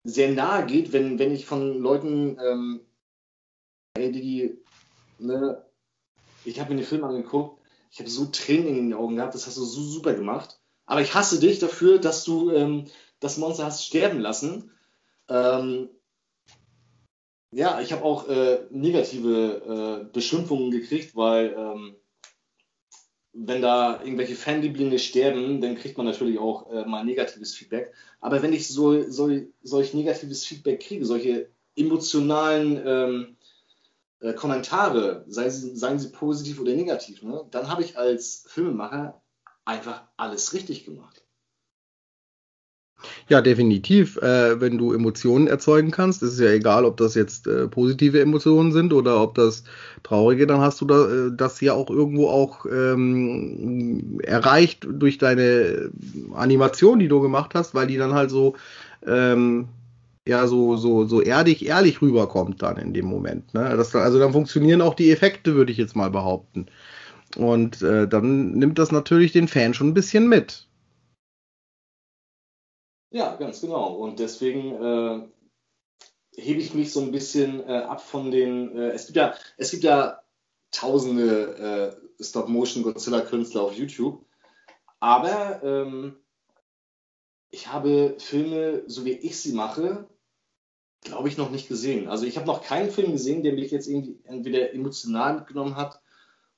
sehr 0.03 0.31
nahe 0.31 0.65
geht, 0.65 0.91
wenn, 0.91 1.17
wenn 1.17 1.33
ich 1.33 1.45
von 1.45 1.79
Leuten, 1.79 2.37
ähm, 2.39 2.81
die, 3.97 4.57
ne, 5.17 5.65
ich 6.43 6.59
habe 6.59 6.73
mir 6.73 6.81
den 6.81 6.85
Film 6.85 7.03
angeguckt, 7.03 7.64
ich 7.95 8.01
habe 8.01 8.09
so 8.09 8.25
Tränen 8.25 8.67
in 8.67 8.89
den 8.89 8.93
Augen 8.93 9.15
gehabt, 9.15 9.35
das 9.35 9.47
hast 9.47 9.55
du 9.55 9.63
so 9.63 9.81
super 9.81 10.13
gemacht. 10.13 10.59
Aber 10.85 10.99
ich 10.99 11.15
hasse 11.15 11.39
dich 11.39 11.59
dafür, 11.59 11.97
dass 11.97 12.25
du 12.25 12.51
ähm, 12.51 12.87
das 13.21 13.37
Monster 13.37 13.63
hast 13.63 13.85
sterben 13.85 14.19
lassen. 14.19 14.69
Ähm, 15.29 15.87
ja, 17.51 17.79
ich 17.79 17.93
habe 17.93 18.03
auch 18.03 18.27
äh, 18.27 18.65
negative 18.69 20.01
äh, 20.03 20.11
Beschimpfungen 20.11 20.71
gekriegt, 20.71 21.15
weil 21.15 21.55
ähm, 21.57 21.95
wenn 23.31 23.61
da 23.61 24.03
irgendwelche 24.03 24.35
Fanlieblinge 24.35 24.99
sterben, 24.99 25.61
dann 25.61 25.77
kriegt 25.77 25.95
man 25.95 26.05
natürlich 26.05 26.37
auch 26.37 26.69
äh, 26.69 26.83
mal 26.85 27.05
negatives 27.05 27.55
Feedback. 27.55 27.93
Aber 28.19 28.41
wenn 28.41 28.51
ich 28.51 28.67
so, 28.67 29.09
so, 29.09 29.31
solch 29.63 29.93
negatives 29.93 30.45
Feedback 30.45 30.81
kriege, 30.81 31.05
solche 31.05 31.49
emotionalen 31.77 32.81
ähm, 32.85 33.37
äh, 34.25 34.33
Kommentare, 34.33 35.23
sei 35.27 35.49
sie, 35.49 35.75
seien 35.75 35.99
sie 35.99 36.09
positiv 36.09 36.59
oder 36.59 36.73
negativ, 36.73 37.21
ne, 37.21 37.45
dann 37.51 37.69
habe 37.69 37.83
ich 37.83 37.97
als 37.97 38.45
Filmemacher 38.47 39.21
einfach 39.65 40.03
alles 40.17 40.53
richtig 40.53 40.85
gemacht. 40.85 41.21
Ja, 43.27 43.41
definitiv. 43.41 44.17
Äh, 44.17 44.59
wenn 44.61 44.77
du 44.77 44.93
Emotionen 44.93 45.47
erzeugen 45.47 45.91
kannst, 45.91 46.23
ist 46.23 46.33
es 46.33 46.39
ja 46.39 46.49
egal, 46.49 46.85
ob 46.85 46.97
das 46.97 47.13
jetzt 47.13 47.45
äh, 47.45 47.67
positive 47.67 48.19
Emotionen 48.19 48.71
sind 48.71 48.93
oder 48.93 49.21
ob 49.21 49.35
das 49.35 49.63
traurige, 50.01 50.47
dann 50.47 50.61
hast 50.61 50.81
du 50.81 50.85
da, 50.85 51.07
äh, 51.07 51.31
das 51.35 51.61
ja 51.61 51.73
auch 51.73 51.89
irgendwo 51.89 52.29
auch 52.29 52.65
ähm, 52.65 54.19
erreicht 54.23 54.87
durch 54.89 55.17
deine 55.17 55.91
Animation, 56.33 56.99
die 56.99 57.09
du 57.09 57.21
gemacht 57.21 57.51
hast, 57.53 57.75
weil 57.75 57.87
die 57.87 57.97
dann 57.97 58.13
halt 58.13 58.31
so 58.31 58.55
ähm, 59.05 59.67
ja 60.27 60.47
so 60.47 60.75
so 60.75 61.05
so 61.05 61.21
erdig 61.21 61.65
ehrlich 61.65 62.01
rüberkommt 62.01 62.61
dann 62.61 62.77
in 62.77 62.93
dem 62.93 63.05
Moment. 63.05 63.53
Ne? 63.53 63.75
Das, 63.77 63.95
also 63.95 64.19
dann 64.19 64.33
funktionieren 64.33 64.81
auch 64.81 64.95
die 64.95 65.11
Effekte, 65.11 65.55
würde 65.55 65.71
ich 65.71 65.77
jetzt 65.77 65.95
mal 65.95 66.09
behaupten. 66.09 66.67
Und 67.37 67.81
äh, 67.81 68.07
dann 68.07 68.51
nimmt 68.51 68.79
das 68.79 68.91
natürlich 68.91 69.31
den 69.31 69.47
Fan 69.47 69.73
schon 69.73 69.89
ein 69.89 69.93
bisschen 69.93 70.27
mit. 70.27 70.67
Ja, 73.11 73.35
ganz 73.35 73.61
genau. 73.61 73.95
Und 73.95 74.19
deswegen 74.19 74.75
äh, 74.75 76.41
hebe 76.41 76.59
ich 76.59 76.73
mich 76.73 76.91
so 76.91 77.01
ein 77.01 77.11
bisschen 77.11 77.61
äh, 77.67 77.77
ab 77.77 78.01
von 78.01 78.31
den. 78.31 78.75
Äh, 78.77 78.89
es 78.91 79.05
gibt 79.05 79.17
ja, 79.17 79.35
es 79.57 79.71
gibt 79.71 79.83
ja 79.83 80.21
tausende 80.71 81.97
äh, 82.19 82.23
Stop-Motion-Godzilla-Künstler 82.23 83.61
auf 83.61 83.73
YouTube. 83.73 84.25
Aber 84.99 85.61
ähm, 85.63 86.17
ich 87.51 87.67
habe 87.67 88.15
Filme, 88.19 88.83
so 88.87 89.05
wie 89.05 89.13
ich 89.13 89.39
sie 89.39 89.53
mache, 89.53 90.07
glaube 91.05 91.29
ich, 91.29 91.37
noch 91.37 91.51
nicht 91.51 91.69
gesehen. 91.69 92.09
Also 92.09 92.25
ich 92.25 92.35
habe 92.35 92.47
noch 92.47 92.63
keinen 92.63 92.91
Film 92.91 93.13
gesehen, 93.13 93.43
der 93.43 93.53
mich 93.53 93.71
jetzt 93.71 93.87
irgendwie 93.87 94.19
entweder 94.25 94.73
emotional 94.73 95.35
mitgenommen 95.35 95.77
hat 95.77 96.01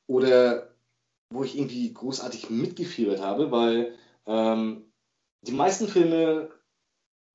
oder 0.08 0.74
wo 1.30 1.44
ich 1.44 1.58
irgendwie 1.58 1.94
großartig 1.94 2.50
mitgefiebert 2.50 3.22
habe, 3.22 3.52
weil 3.52 3.94
ähm, 4.26 4.92
die 5.42 5.52
meisten 5.52 5.88
Filme 5.88 6.50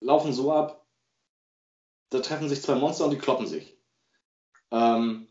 laufen 0.01 0.33
so 0.33 0.53
ab, 0.53 0.87
da 2.11 2.21
treffen 2.21 2.49
sich 2.49 2.63
zwei 2.63 2.75
Monster 2.75 3.05
und 3.05 3.13
die 3.13 3.19
kloppen 3.19 3.47
sich. 3.47 3.77
Ähm, 4.71 5.29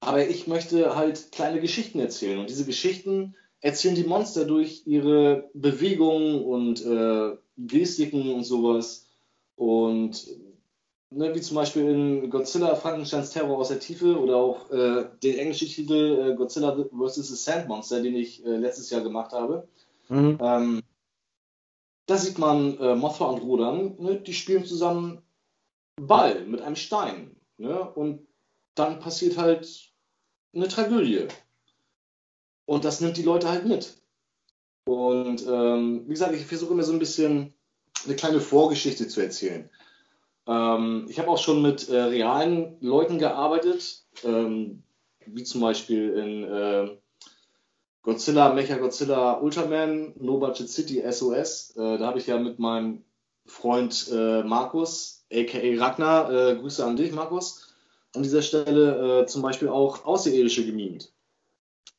aber 0.00 0.28
ich 0.28 0.46
möchte 0.46 0.94
halt 0.96 1.32
kleine 1.32 1.60
Geschichten 1.60 1.98
erzählen 1.98 2.38
und 2.38 2.50
diese 2.50 2.66
Geschichten 2.66 3.34
erzählen 3.60 3.94
die 3.94 4.04
Monster 4.04 4.44
durch 4.44 4.86
ihre 4.86 5.48
Bewegungen 5.54 6.44
und 6.44 6.84
äh, 6.84 7.38
Gestiken 7.56 8.34
und 8.34 8.44
sowas. 8.44 9.08
Und 9.56 10.28
ne, 11.14 11.34
wie 11.34 11.40
zum 11.40 11.56
Beispiel 11.56 11.88
in 11.88 12.30
Godzilla 12.30 12.74
Frankensteins 12.74 13.30
Terror 13.30 13.58
aus 13.58 13.68
der 13.68 13.80
Tiefe 13.80 14.18
oder 14.18 14.36
auch 14.36 14.70
äh, 14.70 15.06
den 15.22 15.38
englischen 15.38 15.68
Titel 15.68 16.32
äh, 16.32 16.34
Godzilla 16.36 16.76
vs. 16.76 17.14
the 17.28 17.36
Sand 17.36 17.68
Monster, 17.68 18.02
den 18.02 18.16
ich 18.16 18.44
äh, 18.44 18.56
letztes 18.56 18.90
Jahr 18.90 19.02
gemacht 19.02 19.32
habe. 19.32 19.68
Mhm. 20.08 20.38
Ähm, 20.40 20.82
da 22.06 22.16
sieht 22.16 22.38
man 22.38 22.78
äh, 22.78 22.94
Mothra 22.94 23.26
und 23.26 23.42
Rodan, 23.42 23.96
ne, 23.98 24.20
die 24.20 24.34
spielen 24.34 24.64
zusammen 24.64 25.22
Ball 25.96 26.44
mit 26.44 26.60
einem 26.60 26.76
Stein. 26.76 27.36
Ne, 27.56 27.88
und 27.92 28.26
dann 28.74 28.98
passiert 28.98 29.38
halt 29.38 29.92
eine 30.54 30.68
Tragödie. 30.68 31.28
Und 32.66 32.84
das 32.84 33.00
nimmt 33.00 33.16
die 33.16 33.22
Leute 33.22 33.48
halt 33.48 33.66
mit. 33.66 33.94
Und 34.86 35.46
ähm, 35.46 36.04
wie 36.06 36.12
gesagt, 36.12 36.34
ich 36.34 36.44
versuche 36.44 36.72
immer 36.72 36.82
so 36.82 36.92
ein 36.92 36.98
bisschen 36.98 37.54
eine 38.04 38.16
kleine 38.16 38.40
Vorgeschichte 38.40 39.08
zu 39.08 39.20
erzählen. 39.20 39.70
Ähm, 40.46 41.06
ich 41.08 41.18
habe 41.18 41.28
auch 41.28 41.38
schon 41.38 41.62
mit 41.62 41.88
äh, 41.88 42.00
realen 42.00 42.76
Leuten 42.80 43.18
gearbeitet, 43.18 44.04
ähm, 44.24 44.82
wie 45.26 45.44
zum 45.44 45.60
Beispiel 45.60 46.10
in 46.14 46.44
äh, 46.44 46.96
Godzilla, 48.02 48.52
Mecha 48.52 48.76
Godzilla 48.76 49.40
Ultraman, 49.40 50.12
No 50.18 50.38
Budget 50.38 50.68
City 50.68 51.02
SOS. 51.10 51.74
Äh, 51.76 51.98
da 51.98 52.06
habe 52.06 52.18
ich 52.18 52.26
ja 52.26 52.38
mit 52.38 52.58
meinem 52.58 53.04
Freund 53.46 54.08
äh, 54.12 54.42
Markus, 54.42 55.24
aka 55.32 55.58
Ragnar, 55.78 56.30
äh, 56.30 56.56
Grüße 56.56 56.84
an 56.84 56.96
dich, 56.96 57.12
Markus, 57.12 57.74
an 58.14 58.22
dieser 58.22 58.42
Stelle 58.42 59.22
äh, 59.22 59.26
zum 59.26 59.42
Beispiel 59.42 59.68
auch 59.68 60.04
Außerirdische 60.04 60.66
gemimt. 60.66 61.12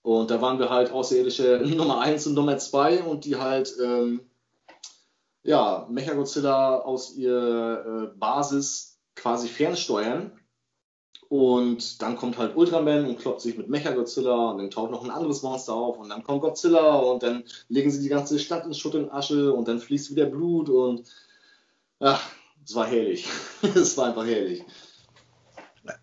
Und 0.04 0.30
da 0.30 0.40
waren 0.40 0.60
wir 0.60 0.70
halt 0.70 0.92
Außerirdische 0.92 1.64
Nummer 1.76 2.00
1 2.00 2.28
und 2.28 2.36
Nummer 2.36 2.58
2 2.58 3.04
und 3.04 3.26
die 3.26 3.38
halt 3.38 3.76
ähm, 3.84 4.22
ja, 5.46 5.88
Mechagodzilla 5.90 6.80
aus 6.80 7.16
ihrer 7.16 7.86
äh, 7.86 8.08
Basis 8.18 9.00
quasi 9.16 9.48
fernsteuern. 9.48 10.32
Und 11.30 12.02
dann 12.02 12.18
kommt 12.18 12.38
halt 12.38 12.56
Ultraman 12.56 13.06
und 13.06 13.20
kloppt 13.20 13.42
sich 13.42 13.58
mit 13.58 13.70
Mechagodzilla 13.70 14.52
und 14.52 14.58
dann 14.60 14.70
taucht 14.70 14.92
noch 14.92 15.04
ein 15.04 15.10
anderes 15.10 15.42
Monster 15.42 15.74
auf 15.74 15.98
und 15.98 16.10
dann 16.10 16.24
kommt 16.24 16.42
Godzilla 16.42 16.96
und 16.96 17.24
dann 17.24 17.44
legen 17.68 17.90
sie 17.90 18.02
die 18.02 18.10
ganze 18.10 18.38
Stadt 18.38 18.66
in 18.66 18.74
Schutt 18.74 18.96
und 18.96 19.12
Asche 19.12 19.52
und 19.52 19.68
dann 19.68 19.80
fließt 19.80 20.12
wieder 20.12 20.28
Blut 20.28 20.70
und 20.70 21.04
ach, 22.00 22.22
es 22.64 22.76
war 22.76 22.86
herrlich. 22.86 23.28
es 23.76 23.98
war 23.98 24.08
einfach 24.08 24.26
herrlich. 24.26 24.64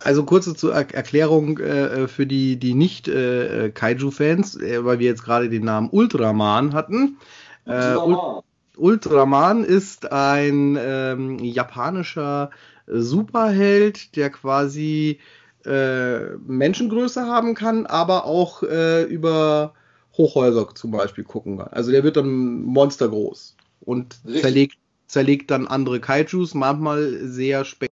Also 0.01 0.25
kurze 0.25 0.55
zur 0.55 0.75
Erklärung 0.75 1.59
äh, 1.59 2.09
für 2.09 2.27
die, 2.27 2.57
die 2.57 2.75
nicht 2.75 3.09
äh, 3.09 3.71
Kaiju-Fans, 3.71 4.57
äh, 4.61 4.85
weil 4.85 4.99
wir 4.99 5.07
jetzt 5.07 5.25
gerade 5.25 5.49
den 5.49 5.65
Namen 5.65 5.89
Ultraman 5.91 6.73
hatten. 6.75 7.19
Äh, 7.65 7.95
Ultraman. 7.95 8.43
Ultraman 8.77 9.65
ist 9.65 10.11
ein 10.13 10.79
ähm, 10.81 11.39
japanischer 11.39 12.51
Superheld, 12.87 14.17
der 14.17 14.31
quasi 14.31 15.21
äh, 15.65 16.37
Menschengröße 16.39 17.23
haben 17.27 17.55
kann, 17.55 17.87
aber 17.87 18.25
auch 18.25 18.63
äh, 18.63 19.05
über 19.05 19.75
Hochhäuser 20.17 20.75
zum 20.75 20.91
Beispiel 20.91 21.25
gucken 21.25 21.59
kann. 21.59 21.69
Also 21.69 21.91
der 21.91 22.05
wird 22.05 22.17
dann 22.17 22.63
monstergroß 22.63 23.57
und 23.81 24.17
zerlegt, 24.27 24.79
zerlegt 25.07 25.51
dann 25.51 25.67
andere 25.69 26.01
Kaijus, 26.01 26.55
manchmal 26.55 27.21
sehr 27.25 27.65
spektakulär. 27.65 27.93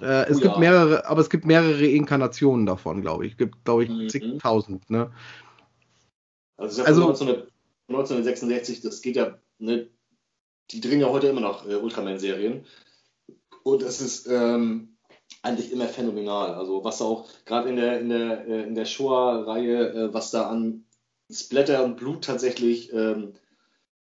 Äh, 0.00 0.30
es 0.30 0.38
oh, 0.38 0.40
gibt 0.40 0.54
ja. 0.54 0.60
mehrere, 0.60 1.06
aber 1.06 1.20
es 1.20 1.30
gibt 1.30 1.46
mehrere 1.46 1.86
Inkarnationen 1.86 2.66
davon, 2.66 3.00
glaube 3.00 3.26
ich. 3.26 3.32
Es 3.32 3.38
gibt, 3.38 3.64
glaube 3.64 3.84
ich, 3.84 3.90
mhm. 3.90 4.08
zigtausend. 4.08 4.90
Ne? 4.90 5.10
Also, 6.58 6.84
also 6.84 7.46
1966, 7.88 8.80
das 8.80 9.02
geht 9.02 9.16
ja 9.16 9.38
ne, 9.58 9.88
die 10.70 10.80
drehen 10.80 11.00
ja 11.00 11.08
heute 11.08 11.28
immer 11.28 11.40
noch 11.40 11.66
äh, 11.68 11.76
Ultraman-Serien. 11.76 12.66
Und 13.62 13.82
es 13.82 14.00
ist 14.00 14.26
ähm, 14.26 14.96
eigentlich 15.42 15.72
immer 15.72 15.86
phänomenal. 15.86 16.54
Also 16.54 16.84
was 16.84 17.02
auch 17.02 17.26
gerade 17.44 17.68
in 17.68 17.76
der, 17.76 18.00
in 18.00 18.08
der, 18.08 18.46
äh, 18.46 18.62
in 18.62 18.74
der 18.74 18.84
Shoah-Reihe, 18.84 19.92
äh, 19.92 20.14
was 20.14 20.30
da 20.30 20.48
an 20.48 20.84
Splatter 21.30 21.84
und 21.84 21.96
Blut 21.96 22.24
tatsächlich 22.24 22.92
ähm, 22.92 23.34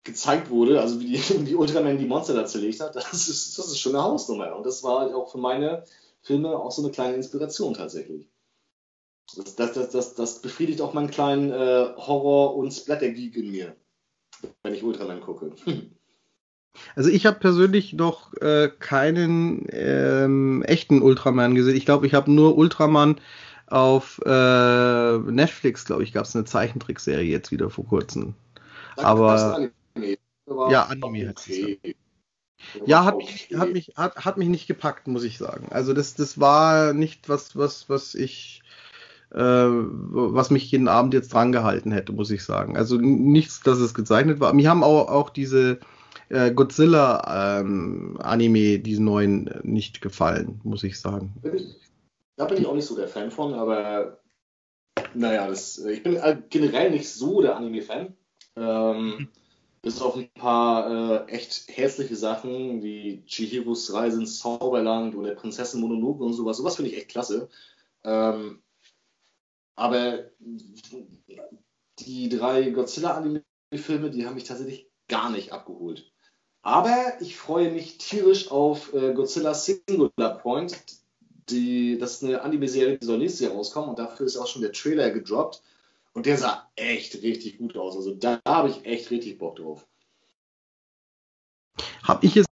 gezeigt 0.04 0.50
wurde, 0.50 0.82
also 0.82 1.00
wie, 1.00 1.18
die, 1.18 1.20
wie 1.48 1.56
Ultraman 1.56 1.98
die 1.98 2.06
Monster 2.06 2.34
da 2.34 2.46
zerlegt 2.46 2.80
hat, 2.80 2.96
das 2.96 3.28
ist, 3.28 3.58
das 3.58 3.68
ist 3.68 3.80
schon 3.80 3.96
eine 3.96 4.04
Hausnummer. 4.04 4.56
Und 4.56 4.66
das 4.66 4.84
war 4.84 5.16
auch 5.16 5.32
für 5.32 5.38
meine 5.38 5.84
Filme 6.22 6.58
auch 6.58 6.72
so 6.72 6.82
eine 6.82 6.92
kleine 6.92 7.16
Inspiration 7.16 7.74
tatsächlich. 7.74 8.30
Das, 9.36 9.56
das, 9.56 9.74
das, 9.74 9.90
das, 9.92 10.16
das 10.16 10.42
befriedigt 10.42 10.82
auch 10.82 10.94
meinen 10.94 11.12
kleinen 11.12 11.52
äh, 11.52 11.94
Horror- 11.98 12.56
und 12.56 12.72
Splatter-Geek 12.72 13.36
in 13.36 13.52
mir 13.52 13.76
wenn 14.64 14.74
ich 14.74 14.84
Ultraman 14.84 15.22
gucke. 15.22 15.52
Also 16.96 17.10
ich 17.10 17.26
habe 17.26 17.40
persönlich 17.40 17.94
noch 17.94 18.34
äh, 18.36 18.70
keinen 18.70 19.66
ähm, 19.72 20.62
echten 20.64 21.02
Ultraman 21.02 21.56
gesehen. 21.56 21.76
Ich 21.76 21.86
glaube, 21.86 22.06
ich 22.06 22.14
habe 22.14 22.32
nur 22.32 22.56
Ultraman 22.56 23.20
auf 23.66 24.22
äh, 24.24 25.18
Netflix, 25.18 25.86
glaube 25.86 26.04
ich, 26.04 26.14
gab 26.14 26.26
es 26.26 26.36
eine 26.36 26.46
Zeichentrickserie 26.46 27.24
jetzt 27.28 27.52
wieder 27.52 27.72
vor 27.72 27.86
kurzem. 27.86 28.36
Aber 28.96 29.56
Anime. 29.96 30.18
ja, 30.70 30.84
Anime 30.84 31.30
okay. 31.32 31.80
hat 31.84 32.88
ja, 32.88 33.06
hat 33.06 33.18
mich, 33.18 33.50
hat 33.56 33.74
mich, 33.74 33.94
hat, 33.96 34.16
hat 34.26 34.38
mich 34.38 34.48
nicht 34.48 34.68
gepackt, 34.68 35.08
muss 35.08 35.24
ich 35.24 35.38
sagen. 35.38 35.68
Also 35.72 35.94
das, 35.94 36.14
das 36.14 36.40
war 36.40 36.94
nicht 36.94 37.28
was, 37.28 37.56
was, 37.56 37.90
was 37.90 38.14
ich 38.14 38.62
was 39.30 40.52
mich 40.52 40.72
jeden 40.72 40.88
Abend 40.88 41.14
jetzt 41.14 41.34
dran 41.34 41.52
gehalten 41.52 41.92
hätte, 41.92 42.14
muss 42.14 42.32
ich 42.32 42.44
sagen. 42.44 42.78
Also 42.78 42.98
nichts, 42.98 43.62
dass 43.62 43.80
es 43.80 43.94
gezeichnet 43.94 44.40
war. 44.40 44.54
Mir 44.54 44.70
haben 44.70 44.84
auch, 44.84 45.10
auch 45.10 45.30
diese 45.30 45.80
äh, 46.30 46.52
Godzilla-Anime, 46.52 48.60
ähm, 48.60 48.84
diese 48.84 49.04
neuen, 49.04 49.48
äh, 49.48 49.60
nicht 49.64 50.02
gefallen, 50.02 50.60
muss 50.64 50.84
ich 50.84 51.00
sagen. 51.00 51.34
Da 52.36 52.46
bin 52.46 52.58
ich 52.58 52.66
auch 52.66 52.76
nicht 52.76 52.86
so 52.86 52.96
der 52.96 53.08
Fan 53.08 53.32
von, 53.32 53.54
aber 53.54 54.20
naja, 55.14 55.48
das, 55.48 55.78
ich 55.80 56.04
bin 56.04 56.20
generell 56.50 56.92
nicht 56.92 57.10
so 57.10 57.42
der 57.42 57.58
Anime-Fan. 57.58 58.14
Ähm, 58.56 59.30
bis 59.82 60.02
auf 60.02 60.16
ein 60.16 60.30
paar 60.34 61.28
äh, 61.28 61.32
echt 61.32 61.66
herzliche 61.70 62.16
Sachen 62.16 62.82
wie 62.82 63.24
Chihiros 63.26 63.94
Reise 63.94 64.20
ins 64.20 64.40
Zauberland 64.40 65.16
oder 65.16 65.36
Prinzessin 65.36 65.82
Mononoke 65.82 66.24
und 66.24 66.34
sowas. 66.34 66.58
Sowas 66.58 66.76
finde 66.76 66.92
ich 66.92 66.98
echt 66.98 67.10
klasse. 67.10 67.50
Ähm, 68.04 68.60
aber 69.78 70.26
die 72.00 72.30
drei 72.30 72.72
Godzilla-Anime-Filme, 72.72 74.10
die 74.10 74.26
haben 74.26 74.36
mich 74.36 74.44
tatsächlich 74.44 74.90
gar 75.08 75.30
nicht 75.30 75.54
abgeholt. 75.54 76.12
Aber 76.64 77.14
ich 77.22 77.38
freue 77.38 77.72
mich 77.72 77.98
tierisch 77.98 78.52
auf 78.52 78.94
äh, 78.94 79.14
Godzilla 79.14 79.54
Singular 79.54 80.38
Point. 80.40 80.84
Die, 81.50 81.98
das 81.98 82.16
ist 82.16 82.24
eine 82.26 82.42
Anime-Serie, 82.42 82.98
die 82.98 83.06
soll 83.06 83.20
nächstes 83.20 83.42
Jahr 83.42 83.54
rauskommen 83.54 83.92
und 83.92 84.00
dafür 84.00 84.26
ist 84.26 84.36
auch 84.36 84.48
schon 84.48 84.64
der 84.64 84.74
Trailer 84.74 85.12
gedroppt. 85.12 85.62
Und 86.14 86.26
der 86.26 86.38
sah 86.38 86.70
echt 86.76 87.22
richtig 87.22 87.60
gut 87.60 87.78
aus. 87.78 87.96
Also 87.96 88.16
da 88.16 88.42
habe 88.46 88.70
ich 88.70 88.84
echt 88.86 89.12
richtig 89.12 89.38
Bock 89.38 89.58
drauf. 89.58 89.88
Habe 92.04 92.26
ich 92.26 92.36
jetzt. 92.36 92.48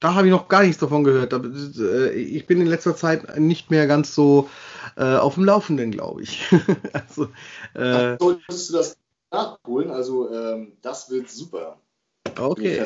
Da 0.00 0.14
habe 0.14 0.26
ich 0.26 0.30
noch 0.30 0.48
gar 0.48 0.62
nichts 0.62 0.78
davon 0.78 1.04
gehört. 1.04 1.32
Äh, 1.32 2.10
ich 2.10 2.46
bin 2.46 2.60
in 2.60 2.66
letzter 2.66 2.94
Zeit 2.94 3.38
nicht 3.38 3.70
mehr 3.70 3.86
ganz 3.86 4.14
so 4.14 4.48
äh, 4.96 5.16
auf 5.16 5.34
dem 5.34 5.44
Laufenden, 5.44 5.90
glaube 5.90 6.22
ich. 6.22 6.44
also, 6.92 7.28
äh, 7.74 8.16
solltest 8.18 8.70
du 8.70 8.72
das 8.74 8.98
nachholen? 9.30 9.90
Also 9.90 10.30
ähm, 10.32 10.72
das 10.82 11.10
wird 11.10 11.30
super. 11.30 11.80
Okay. 12.38 12.82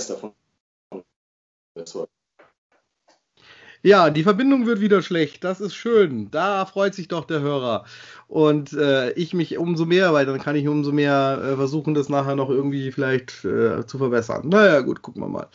Ja, 3.83 4.11
die 4.11 4.23
Verbindung 4.25 4.67
wird 4.67 4.81
wieder 4.81 5.01
schlecht. 5.01 5.43
Das 5.43 5.61
ist 5.61 5.75
schön. 5.75 6.31
Da 6.31 6.67
freut 6.67 6.95
sich 6.95 7.09
doch 7.09 7.25
der 7.25 7.41
Hörer. 7.41 7.87
Und 8.29 8.75
äh, 8.75 9.13
ich 9.13 9.33
mich 9.33 9.57
umso 9.57 9.87
mehr, 9.87 10.13
weil 10.13 10.27
dann 10.27 10.39
kann 10.39 10.55
ich 10.55 10.69
umso 10.69 10.93
mehr 10.93 11.41
äh, 11.43 11.57
versuchen, 11.57 11.95
das 11.95 12.11
nachher 12.11 12.37
noch 12.37 12.51
irgendwie 12.51 12.93
vielleicht 12.93 13.45
äh, 13.45 13.87
zu 13.87 13.97
verbessern. 13.99 14.49
Naja, 14.49 14.81
gut, 14.83 15.01
gucken 15.01 15.23
wir 15.23 15.29
mal. 15.29 15.49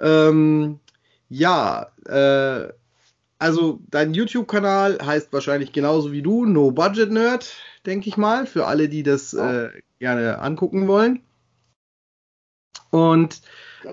Ähm, 0.00 0.80
ja, 1.30 1.86
äh, 2.06 2.68
also 3.38 3.80
dein 3.90 4.12
YouTube-Kanal 4.12 4.98
heißt 5.02 5.32
wahrscheinlich 5.32 5.72
genauso 5.72 6.12
wie 6.12 6.20
du, 6.20 6.44
No 6.44 6.72
Budget 6.72 7.10
Nerd, 7.10 7.56
denke 7.86 8.08
ich 8.08 8.18
mal, 8.18 8.46
für 8.46 8.66
alle, 8.66 8.90
die 8.90 9.02
das 9.02 9.32
äh, 9.32 9.70
gerne 9.98 10.40
angucken 10.40 10.88
wollen. 10.88 11.22
Und 12.90 13.40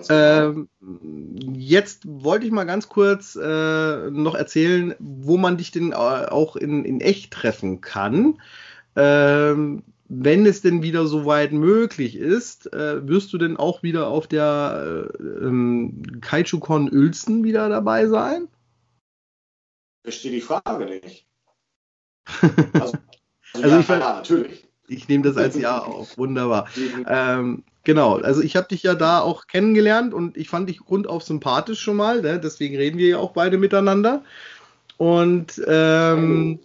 äh, 0.10 0.50
jetzt 1.54 2.02
wollte 2.06 2.46
ich 2.46 2.52
mal 2.52 2.66
ganz 2.66 2.90
kurz 2.90 3.36
äh, 3.36 4.12
noch 4.12 4.36
erzählen, 4.36 4.96
wo 5.00 5.38
man 5.38 5.58
dich 5.58 5.72
denn 5.72 5.94
auch 5.94 6.56
in, 6.56 6.84
in 6.84 7.00
echt 7.00 7.32
treffen 7.32 7.80
kann. 7.80 8.42
Ähm, 8.96 9.84
wenn 10.10 10.46
es 10.46 10.62
denn 10.62 10.82
wieder 10.82 11.06
soweit 11.06 11.52
möglich 11.52 12.16
ist, 12.16 12.72
äh, 12.74 13.08
wirst 13.08 13.34
du 13.34 13.38
denn 13.38 13.58
auch 13.58 13.84
wieder 13.84 14.08
auf 14.08 14.28
der 14.28 15.10
äh, 15.20 16.20
KaijuCon 16.22 16.90
Uelzen 16.92 17.44
wieder 17.44 17.68
dabei 17.68 18.08
sein? 18.08 18.48
Verstehe 20.04 20.32
die 20.32 20.42
Frage 20.42 20.86
nicht. 20.86 21.26
Also, 22.74 22.98
also, 23.54 23.64
also 23.64 23.70
ja, 23.70 23.80
ich, 23.80 23.88
ja, 23.88 23.98
natürlich. 24.00 24.68
Ich 24.90 25.08
nehme 25.08 25.24
das 25.24 25.38
als 25.38 25.58
Ja 25.58 25.80
auf. 25.80 26.18
Wunderbar. 26.18 26.68
ähm, 27.08 27.64
genau, 27.84 28.18
also 28.18 28.42
ich 28.42 28.56
habe 28.56 28.68
dich 28.68 28.84
ja 28.84 28.96
da 28.96 29.20
auch 29.20 29.48
kennengelernt 29.48 30.14
und 30.14 30.38
ich 30.38 30.50
fand 30.50 30.70
dich 30.70 30.80
grundauf 30.80 31.24
sympathisch 31.24 31.80
schon 31.80 31.98
mal, 31.98 32.22
ne? 32.22 32.40
deswegen 32.40 32.76
reden 32.76 32.98
wir 32.98 33.08
ja 33.08 33.18
auch 33.18 33.32
beide 33.32 33.58
miteinander. 33.58 34.24
Und 34.98 35.62
ähm, 35.68 36.60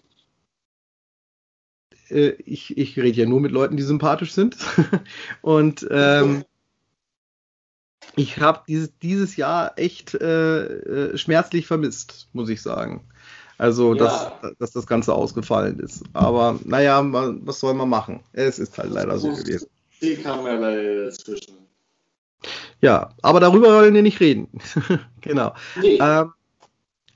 äh, 2.13 2.37
ich, 2.45 2.77
ich 2.77 2.97
rede 2.99 3.21
ja 3.21 3.27
nur 3.27 3.41
mit 3.41 3.53
Leuten, 3.53 3.77
die 3.77 3.83
sympathisch 3.83 4.33
sind. 4.33 4.57
und 5.43 5.87
ähm, 5.91 6.45
ich 8.17 8.39
habe 8.39 8.63
dieses, 8.69 8.97
dieses 8.99 9.37
Jahr 9.37 9.73
echt 9.77 10.15
äh, 10.15 10.65
äh, 10.65 11.19
schmerzlich 11.19 11.67
vermisst, 11.67 12.29
muss 12.33 12.49
ich 12.49 12.61
sagen. 12.63 13.07
Also, 13.59 13.95
ja. 13.95 14.05
dass, 14.05 14.57
dass 14.59 14.71
das 14.73 14.87
Ganze 14.87 15.15
ausgefallen 15.15 15.79
ist. 15.79 16.03
Aber 16.13 16.59
naja, 16.65 17.01
was 17.03 17.61
soll 17.61 17.75
man 17.75 17.89
machen? 17.89 18.21
Es 18.33 18.59
ist 18.59 18.77
halt 18.77 18.91
leider 18.91 19.19
so 19.19 19.33
gewesen. 19.33 19.69
Die 20.01 20.17
kam 20.17 20.45
ja 20.47 20.55
leider 20.55 21.05
dazwischen. 21.05 21.55
Ja, 22.81 23.11
aber 23.23 23.39
darüber 23.39 23.69
wollen 23.69 23.95
wir 23.95 24.03
nicht 24.03 24.19
reden. 24.19 24.49
genau. 25.21 25.55
Nee. 25.81 25.99
Ähm, 26.01 26.33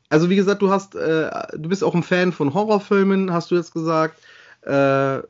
also 0.08 0.30
wie 0.30 0.36
gesagt, 0.36 0.62
du 0.62 0.70
hast, 0.70 0.94
äh, 0.94 1.30
du 1.54 1.68
bist 1.68 1.82
auch 1.82 1.94
ein 1.94 2.04
Fan 2.04 2.32
von 2.32 2.54
Horrorfilmen, 2.54 3.32
hast 3.32 3.50
du 3.50 3.56
jetzt 3.56 3.72
gesagt. 3.72 4.20
Äh, 4.66 5.22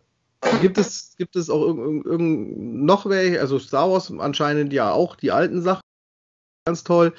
gibt 0.61 0.79
es, 0.79 1.15
gibt 1.17 1.37
es 1.37 1.51
auch 1.51 1.63
irgend, 1.63 2.07
irgend, 2.07 2.85
noch 2.85 3.07
welche? 3.07 3.41
Also 3.41 3.59
Star 3.59 3.91
Wars 3.91 4.13
anscheinend 4.19 4.73
ja 4.73 4.93
auch 4.93 5.17
die 5.17 5.31
alten 5.31 5.63
Sachen, 5.63 5.83
ganz 6.65 6.85
toll. 6.85 7.15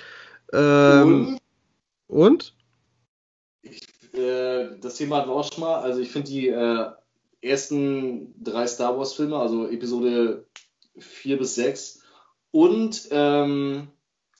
Ähm, 0.53 1.37
und? 2.07 2.53
und? 2.53 2.57
äh, 4.17 4.77
das 4.79 4.95
Thema 4.95 5.17
hatten 5.17 5.29
wir 5.29 5.35
auch 5.35 5.51
schon 5.51 5.61
mal. 5.61 5.81
Also 5.81 5.99
ich 6.01 6.11
finde 6.11 6.29
die 6.29 6.47
äh, 6.47 6.89
ersten 7.41 8.33
drei 8.43 8.67
Star 8.67 8.97
Wars 8.97 9.13
Filme, 9.13 9.37
also 9.37 9.67
Episode 9.67 10.45
4 10.97 11.37
bis 11.37 11.55
6 11.55 12.01
und 12.51 13.07
ähm, 13.11 13.87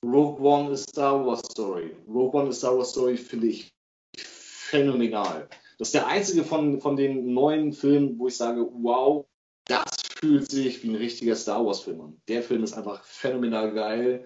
Rogue 0.04 0.42
One 0.42 0.72
ist 0.72 0.90
Star 0.90 1.26
Wars 1.26 1.42
Story. 1.52 1.96
Rogue 2.08 2.40
One 2.40 2.50
ist 2.50 2.60
Star 2.60 2.78
Wars 2.78 2.92
Story 2.92 3.18
finde 3.18 3.48
ich 3.48 3.72
phänomenal. 4.18 5.48
Das 5.78 5.90
ist 5.90 5.96
der 5.96 6.08
einzige 6.08 6.44
von, 6.44 6.82
von 6.82 6.96
den 6.96 7.34
neuen 7.34 7.72
Filmen, 7.74 8.18
wo 8.18 8.28
ich 8.28 8.38
sage, 8.38 8.68
wow, 8.82 9.26
das 9.66 9.86
fühlt 10.20 10.50
sich 10.50 10.84
wie 10.84 10.90
ein 10.90 10.96
richtiger 10.96 11.36
Star 11.36 11.66
Wars 11.66 11.82
Film 11.82 12.02
an. 12.02 12.22
Der 12.28 12.42
Film 12.42 12.64
ist 12.64 12.74
einfach 12.74 13.04
phänomenal 13.04 13.74
geil. 13.74 14.26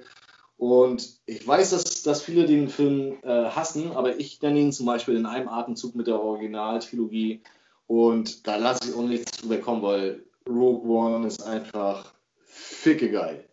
Und 0.58 1.20
ich 1.26 1.46
weiß, 1.46 1.72
dass, 1.72 2.04
dass 2.04 2.22
viele 2.22 2.46
den 2.46 2.70
Film 2.70 3.18
äh, 3.24 3.46
hassen, 3.46 3.92
aber 3.94 4.20
ich 4.20 4.42
nenne 4.42 4.60
ihn 4.60 4.72
zum 4.72 4.86
Beispiel 4.86 5.16
in 5.16 5.26
einem 5.26 5.50
Atemzug 5.50 5.96
mit 5.96 6.08
der 6.08 6.22
Originaltrilogie. 6.22 7.42
Und 7.88 8.48
da 8.48 8.58
lasse 8.58 8.90
ich 8.90 8.96
auch 8.96 9.02
nichts 9.02 9.40
drüber 9.40 9.58
kommen, 9.58 9.82
weil 9.82 10.24
Rogue 10.48 10.88
One 10.88 11.28
ist 11.28 11.42
einfach 11.42 12.14
ficke 12.44 13.12
geil. 13.12 13.50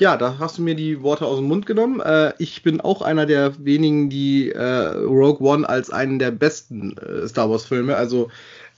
Ja, 0.00 0.16
da 0.16 0.38
hast 0.38 0.58
du 0.58 0.62
mir 0.62 0.76
die 0.76 1.02
Worte 1.02 1.26
aus 1.26 1.38
dem 1.38 1.48
Mund 1.48 1.66
genommen. 1.66 2.00
Äh, 2.00 2.32
ich 2.38 2.62
bin 2.62 2.80
auch 2.80 3.02
einer 3.02 3.26
der 3.26 3.64
wenigen, 3.64 4.08
die 4.08 4.50
äh, 4.52 4.86
Rogue 4.94 5.40
One 5.46 5.68
als 5.68 5.90
einen 5.90 6.20
der 6.20 6.30
besten 6.30 6.96
äh, 6.98 7.26
Star 7.26 7.50
Wars-Filme, 7.50 7.96
also 7.96 8.30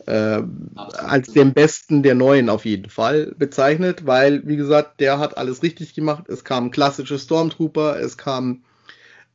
äh, 0.07 0.43
als 0.77 1.33
den 1.33 1.53
besten 1.53 2.03
der 2.03 2.14
neuen 2.14 2.49
auf 2.49 2.64
jeden 2.64 2.89
Fall 2.89 3.35
bezeichnet, 3.37 4.07
weil, 4.07 4.47
wie 4.47 4.57
gesagt, 4.57 5.01
der 5.01 5.18
hat 5.18 5.37
alles 5.37 5.62
richtig 5.62 5.95
gemacht. 5.95 6.25
Es 6.29 6.43
kam 6.45 6.71
klassische 6.71 7.18
Stormtrooper, 7.18 8.01
es 8.01 8.16
kam, 8.16 8.64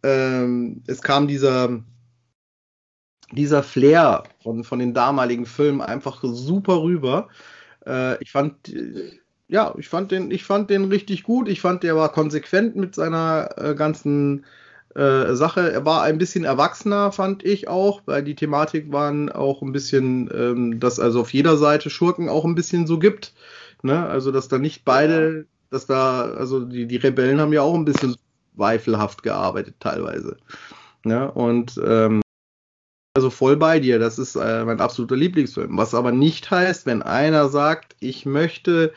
ähm, 0.04 0.84
es 0.88 1.02
kam 1.04 1.28
dieser, 1.28 1.84
dieser 3.32 3.64
Flair 3.64 4.24
von, 4.42 4.64
von 4.64 4.80
den 4.80 4.94
damaligen 4.94 5.46
Filmen 5.46 5.82
einfach 5.82 6.24
super 6.24 6.82
rüber. 6.82 7.30
Äh, 7.86 8.22
ich 8.24 8.32
fand, 8.32 8.74
ja, 9.48 9.74
ich 9.78 9.90
fand 9.90 10.12
den, 10.12 10.32
ich 10.32 10.44
fand 10.44 10.70
den 10.70 10.86
richtig 10.86 11.24
gut. 11.24 11.48
Ich 11.48 11.62
fand, 11.62 11.84
der 11.84 11.96
war 11.96 12.12
konsequent 12.12 12.76
mit 12.76 12.96
seiner 12.96 13.50
äh, 13.58 13.76
ganzen 13.76 14.46
äh, 14.96 15.34
Sache. 15.36 15.72
Er 15.72 15.86
war 15.86 16.04
ein 16.04 16.18
bisschen 16.18 16.46
erwachsener, 16.46 17.12
fand 17.12 17.44
ich 17.44 17.68
auch, 17.68 18.02
weil 18.06 18.24
die 18.24 18.36
Thematik 18.36 18.92
waren 18.92 19.32
auch 19.32 19.62
ein 19.62 19.72
bisschen, 19.72 20.30
ähm, 20.34 20.80
dass 20.80 21.00
also 21.00 21.22
auf 21.22 21.34
jeder 21.34 21.58
Seite 21.58 21.90
Schurken 21.90 22.30
auch 22.30 22.46
ein 22.46 22.56
bisschen 22.56 22.88
so 22.88 22.98
gibt. 22.98 23.34
Ne? 23.84 24.06
Also, 24.08 24.32
dass 24.32 24.48
da 24.48 24.58
nicht 24.58 24.84
beide, 24.86 25.46
dass 25.70 25.86
da, 25.86 26.22
also 26.22 26.66
die, 26.66 26.88
die 26.88 26.98
Rebellen 26.98 27.40
haben 27.40 27.54
ja 27.54 27.62
auch 27.62 27.76
ein 27.76 27.86
bisschen 27.86 28.16
zweifelhaft 28.56 29.22
gearbeitet 29.22 29.76
teilweise. 29.80 30.38
Ne? 31.04 31.32
Und 31.32 31.80
ähm, 31.86 32.22
also 33.16 33.30
voll 33.30 33.58
bei 33.58 33.80
dir, 33.80 34.00
das 34.00 34.20
ist 34.20 34.36
äh, 34.36 34.66
mein 34.66 34.82
absoluter 34.82 35.16
Lieblingsfilm. 35.16 35.78
Was 35.78 35.94
aber 35.94 36.12
nicht 36.12 36.50
heißt, 36.52 36.86
wenn 36.86 37.02
einer 37.02 37.48
sagt, 37.50 37.96
ich 38.00 38.26
möchte 38.26 38.94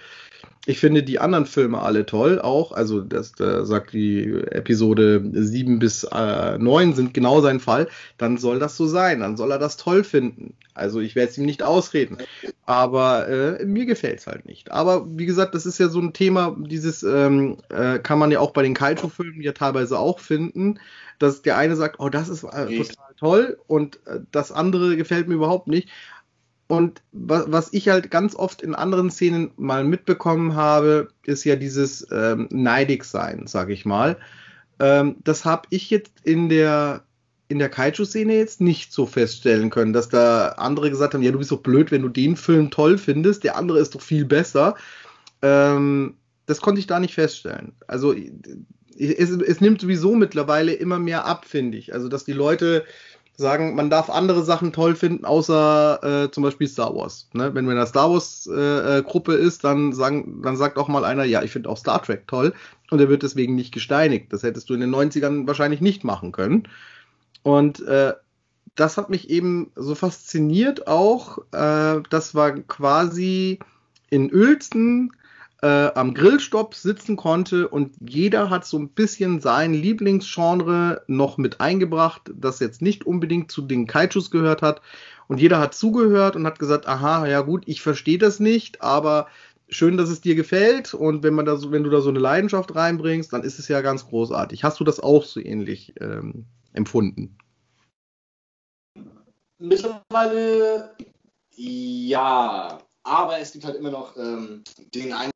ich 0.68 0.80
finde 0.80 1.02
die 1.02 1.18
anderen 1.18 1.46
Filme 1.46 1.80
alle 1.80 2.04
toll, 2.04 2.38
auch. 2.38 2.72
Also, 2.72 3.00
das, 3.00 3.32
da 3.32 3.64
sagt 3.64 3.94
die 3.94 4.34
Episode 4.50 5.24
7 5.32 5.78
bis 5.78 6.04
äh, 6.04 6.58
9 6.58 6.92
sind 6.92 7.14
genau 7.14 7.40
sein 7.40 7.58
Fall. 7.58 7.88
Dann 8.18 8.36
soll 8.36 8.58
das 8.58 8.76
so 8.76 8.86
sein. 8.86 9.20
Dann 9.20 9.38
soll 9.38 9.50
er 9.50 9.58
das 9.58 9.78
toll 9.78 10.04
finden. 10.04 10.52
Also, 10.74 11.00
ich 11.00 11.16
werde 11.16 11.30
es 11.30 11.38
ihm 11.38 11.46
nicht 11.46 11.62
ausreden. 11.62 12.18
Aber 12.66 13.28
äh, 13.28 13.64
mir 13.64 13.86
gefällt 13.86 14.18
es 14.18 14.26
halt 14.26 14.44
nicht. 14.44 14.70
Aber 14.70 15.06
wie 15.08 15.24
gesagt, 15.24 15.54
das 15.54 15.64
ist 15.64 15.78
ja 15.78 15.88
so 15.88 16.00
ein 16.00 16.12
Thema, 16.12 16.54
dieses 16.58 17.02
ähm, 17.02 17.56
äh, 17.70 17.98
kann 17.98 18.18
man 18.18 18.30
ja 18.30 18.40
auch 18.40 18.50
bei 18.50 18.62
den 18.62 18.74
Kaiju-Filmen 18.74 19.40
ja 19.40 19.52
teilweise 19.52 19.98
auch 19.98 20.20
finden, 20.20 20.78
dass 21.18 21.40
der 21.40 21.56
eine 21.56 21.76
sagt, 21.76 21.98
oh, 21.98 22.10
das 22.10 22.28
ist 22.28 22.44
äh, 22.44 22.66
total 22.66 23.14
toll 23.18 23.58
und 23.66 24.06
äh, 24.06 24.20
das 24.32 24.52
andere 24.52 24.98
gefällt 24.98 25.28
mir 25.28 25.34
überhaupt 25.34 25.66
nicht. 25.66 25.88
Und 26.68 27.02
was, 27.12 27.50
was 27.50 27.72
ich 27.72 27.88
halt 27.88 28.10
ganz 28.10 28.34
oft 28.34 28.62
in 28.62 28.74
anderen 28.74 29.10
Szenen 29.10 29.50
mal 29.56 29.84
mitbekommen 29.84 30.54
habe, 30.54 31.08
ist 31.24 31.44
ja 31.44 31.56
dieses 31.56 32.06
ähm, 32.12 32.46
neidig 32.50 33.04
sein, 33.04 33.46
sag 33.46 33.70
ich 33.70 33.86
mal. 33.86 34.18
Ähm, 34.78 35.16
das 35.24 35.44
habe 35.46 35.62
ich 35.70 35.90
jetzt 35.90 36.12
in 36.22 36.48
der 36.48 37.02
in 37.48 37.58
der 37.58 37.70
Kaiju-Szene 37.70 38.36
jetzt 38.36 38.60
nicht 38.60 38.92
so 38.92 39.06
feststellen 39.06 39.70
können, 39.70 39.94
dass 39.94 40.10
da 40.10 40.50
andere 40.58 40.90
gesagt 40.90 41.14
haben, 41.14 41.22
ja, 41.22 41.32
du 41.32 41.38
bist 41.38 41.50
doch 41.50 41.62
blöd, 41.62 41.90
wenn 41.90 42.02
du 42.02 42.10
den 42.10 42.36
Film 42.36 42.70
toll 42.70 42.98
findest, 42.98 43.42
der 43.42 43.56
andere 43.56 43.78
ist 43.78 43.94
doch 43.94 44.02
viel 44.02 44.26
besser. 44.26 44.76
Ähm, 45.40 46.18
das 46.44 46.60
konnte 46.60 46.80
ich 46.80 46.86
da 46.86 47.00
nicht 47.00 47.14
feststellen. 47.14 47.72
Also 47.86 48.14
es, 48.98 49.30
es 49.30 49.60
nimmt 49.62 49.80
sowieso 49.80 50.14
mittlerweile 50.14 50.74
immer 50.74 50.98
mehr 50.98 51.24
ab, 51.24 51.46
finde 51.46 51.78
ich. 51.78 51.94
Also 51.94 52.08
dass 52.08 52.24
die 52.24 52.32
Leute 52.32 52.84
sagen, 53.38 53.76
man 53.76 53.88
darf 53.88 54.10
andere 54.10 54.42
Sachen 54.42 54.72
toll 54.72 54.96
finden, 54.96 55.24
außer 55.24 56.24
äh, 56.24 56.30
zum 56.32 56.42
Beispiel 56.42 56.66
Star 56.66 56.94
Wars. 56.94 57.28
Ne? 57.32 57.54
Wenn 57.54 57.64
man 57.64 57.72
in 57.72 57.78
der 57.78 57.86
Star 57.86 58.10
Wars-Gruppe 58.10 59.36
äh, 59.36 59.40
ist, 59.40 59.62
dann, 59.62 59.92
sagen, 59.92 60.42
dann 60.42 60.56
sagt 60.56 60.76
auch 60.76 60.88
mal 60.88 61.04
einer, 61.04 61.22
ja, 61.22 61.42
ich 61.44 61.52
finde 61.52 61.68
auch 61.68 61.78
Star 61.78 62.02
Trek 62.02 62.26
toll 62.26 62.52
und 62.90 63.00
er 63.00 63.08
wird 63.08 63.22
deswegen 63.22 63.54
nicht 63.54 63.72
gesteinigt. 63.72 64.32
Das 64.32 64.42
hättest 64.42 64.68
du 64.68 64.74
in 64.74 64.80
den 64.80 64.92
90ern 64.92 65.46
wahrscheinlich 65.46 65.80
nicht 65.80 66.02
machen 66.02 66.32
können. 66.32 66.66
Und 67.44 67.80
äh, 67.86 68.12
das 68.74 68.96
hat 68.96 69.08
mich 69.08 69.30
eben 69.30 69.70
so 69.76 69.94
fasziniert 69.94 70.88
auch. 70.88 71.38
Äh, 71.52 72.02
das 72.10 72.34
war 72.34 72.52
quasi 72.52 73.60
in 74.10 74.34
Uelzen 74.34 75.12
äh, 75.62 75.66
am 75.94 76.14
Grillstopp 76.14 76.74
sitzen 76.74 77.16
konnte 77.16 77.68
und 77.68 77.94
jeder 78.00 78.50
hat 78.50 78.64
so 78.64 78.78
ein 78.78 78.90
bisschen 78.90 79.40
sein 79.40 79.74
Lieblingsgenre 79.74 81.02
noch 81.06 81.36
mit 81.38 81.60
eingebracht, 81.60 82.30
das 82.34 82.60
jetzt 82.60 82.80
nicht 82.80 83.04
unbedingt 83.04 83.50
zu 83.50 83.62
den 83.62 83.86
Kaijus 83.86 84.30
gehört 84.30 84.62
hat. 84.62 84.80
Und 85.26 85.40
jeder 85.40 85.58
hat 85.58 85.74
zugehört 85.74 86.36
und 86.36 86.46
hat 86.46 86.58
gesagt, 86.58 86.86
aha, 86.86 87.26
ja 87.26 87.40
gut, 87.40 87.64
ich 87.66 87.82
verstehe 87.82 88.18
das 88.18 88.40
nicht, 88.40 88.80
aber 88.80 89.26
schön, 89.68 89.96
dass 89.96 90.08
es 90.08 90.20
dir 90.20 90.34
gefällt. 90.34 90.94
Und 90.94 91.22
wenn 91.22 91.34
man 91.34 91.44
da 91.44 91.56
so, 91.56 91.70
wenn 91.70 91.84
du 91.84 91.90
da 91.90 92.00
so 92.00 92.08
eine 92.08 92.20
Leidenschaft 92.20 92.74
reinbringst, 92.74 93.32
dann 93.32 93.42
ist 93.42 93.58
es 93.58 93.68
ja 93.68 93.80
ganz 93.80 94.06
großartig. 94.06 94.64
Hast 94.64 94.80
du 94.80 94.84
das 94.84 95.00
auch 95.00 95.24
so 95.24 95.40
ähnlich 95.40 95.92
ähm, 96.00 96.46
empfunden? 96.72 97.36
Mittlerweile 99.58 100.94
ja, 101.60 102.78
aber 103.02 103.38
es 103.40 103.52
gibt 103.52 103.64
halt 103.64 103.74
immer 103.74 103.90
noch 103.90 104.16
ähm, 104.16 104.62
den 104.94 105.12
einen 105.12 105.32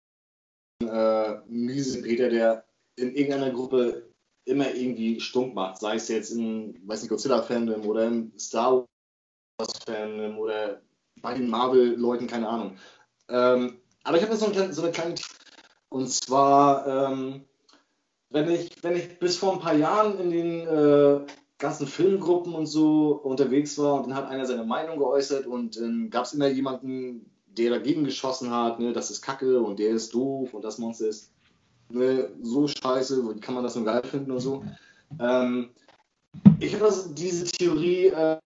äh, 0.89 1.41
miese 1.49 2.03
Peter, 2.03 2.29
der 2.29 2.65
in 2.97 3.15
irgendeiner 3.15 3.51
Gruppe 3.51 4.13
immer 4.45 4.75
irgendwie 4.75 5.21
stunk 5.21 5.55
macht, 5.55 5.79
sei 5.81 5.97
es 5.97 6.09
jetzt 6.09 6.31
in, 6.31 6.87
Godzilla-Fandom 6.87 7.87
oder 7.87 8.07
im 8.07 8.33
Star 8.39 8.87
Wars-Fandom 9.59 10.39
oder 10.39 10.83
bei 11.21 11.35
den 11.35 11.49
Marvel-Leuten, 11.49 12.27
keine 12.27 12.49
Ahnung. 12.49 12.77
Ähm, 13.29 13.79
aber 14.03 14.17
ich 14.17 14.25
habe 14.25 14.37
so, 14.37 14.47
eine, 14.47 14.73
so 14.73 14.83
eine 14.83 14.91
kleine, 14.91 15.15
und 15.89 16.11
zwar, 16.11 16.87
ähm, 16.87 17.45
wenn 18.31 18.51
ich, 18.51 18.83
wenn 18.83 18.97
ich 18.97 19.19
bis 19.19 19.37
vor 19.37 19.53
ein 19.53 19.61
paar 19.61 19.75
Jahren 19.75 20.19
in 20.19 20.31
den 20.31 20.67
äh, 20.67 21.27
ganzen 21.59 21.87
Filmgruppen 21.87 22.55
und 22.55 22.67
so 22.67 23.13
unterwegs 23.13 23.79
war 23.79 23.95
und 23.95 24.09
dann 24.09 24.17
hat 24.17 24.29
einer 24.29 24.47
seine 24.47 24.65
Meinung 24.65 24.99
geäußert 24.99 25.47
und 25.47 25.77
dann 25.77 26.11
gab 26.11 26.25
es 26.25 26.33
immer 26.33 26.49
jemanden, 26.49 27.32
der 27.57 27.71
dagegen 27.71 28.05
geschossen 28.05 28.51
hat, 28.51 28.81
ne, 28.81 28.93
das 28.93 29.11
ist 29.11 29.23
Kacke 29.23 29.61
und 29.61 29.79
der 29.79 29.91
ist 29.91 30.15
doof 30.15 30.55
und 30.55 30.63
das 30.63 30.79
Monster 30.79 31.09
ist 31.09 31.33
ne, 31.91 32.31
so 32.43 32.67
scheiße, 32.67 33.35
wie 33.35 33.41
kann 33.41 33.55
man 33.55 33.65
das 33.65 33.77
nur 33.77 33.85
geil 33.85 34.03
finden 34.05 34.31
und 34.31 34.41
so. 34.41 34.65
Ähm, 35.21 35.71
ich 36.61 36.75
habe 36.75 36.93
diese 37.11 37.45
Theorie, 37.45 38.07
äh, 38.07 38.39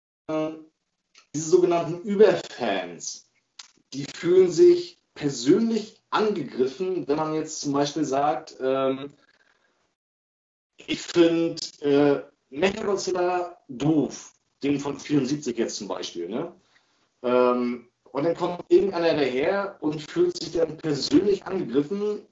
diese 1.33 1.49
sogenannten 1.49 2.01
Überfans, 2.01 3.29
die 3.93 4.05
fühlen 4.05 4.51
sich 4.51 5.01
persönlich 5.13 6.01
angegriffen, 6.09 7.07
wenn 7.07 7.17
man 7.17 7.33
jetzt 7.33 7.61
zum 7.61 7.73
Beispiel 7.73 8.05
sagt, 8.05 8.57
ähm, 8.59 9.13
ich 10.77 11.01
finde 11.01 11.61
äh, 11.81 12.23
Mechagodzilla 12.49 13.57
doof, 13.67 14.33
den 14.63 14.79
von 14.79 14.99
74 14.99 15.57
jetzt 15.57 15.77
zum 15.77 15.87
Beispiel, 15.87 16.29
ne? 16.29 16.53
Ähm, 17.23 17.87
und 18.15 18.23
dann 18.23 18.33
kommt 18.33 18.63
irgendeiner 18.69 19.13
daher 19.13 19.77
und 19.81 20.01
fühlt 20.01 20.41
sich 20.41 20.53
dann 20.53 20.77
persönlich 20.77 21.45
angegriffen, 21.45 22.25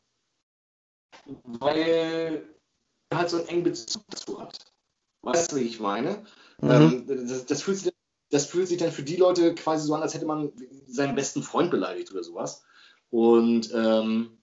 weil 1.44 1.78
er 1.78 2.42
halt 3.14 3.30
so 3.30 3.36
einen 3.40 3.48
engen 3.50 3.64
Bezug 3.64 4.02
dazu 4.08 4.40
hat. 4.40 4.58
Weißt 5.24 5.52
du, 5.52 5.58
wie 5.58 5.64
ich 5.64 5.82
meine? 5.82 6.26
Mhm. 6.62 6.72
Ähm, 6.72 7.28
das, 7.28 7.46
das, 7.48 7.62
fühlt 7.64 7.80
sich, 7.80 7.94
das 8.30 8.46
fühlt 8.46 8.70
sich 8.70 8.78
dann 8.78 8.94
für 8.94 9.04
die 9.04 9.18
Leute 9.18 9.54
quasi 9.56 9.86
so 9.86 9.94
an, 9.94 10.02
als 10.02 10.14
hätte 10.14 10.26
man 10.26 10.54
seinen 10.88 11.16
besten 11.16 11.44
Freund 11.44 11.70
beleidigt 11.70 12.14
oder 12.14 12.24
sowas. 12.24 12.64
Und 13.10 13.70
ähm, 13.74 14.42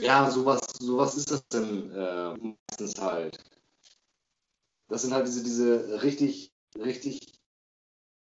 ja, 0.00 0.28
sowas, 0.32 0.62
sowas 0.80 1.14
ist 1.14 1.30
das 1.30 1.46
dann 1.46 1.92
äh, 1.92 2.56
meistens 2.68 3.00
halt. 3.00 3.38
Das 4.88 5.02
sind 5.02 5.14
halt 5.14 5.28
diese, 5.28 5.44
diese 5.44 6.02
richtig, 6.02 6.52
richtig 6.76 7.20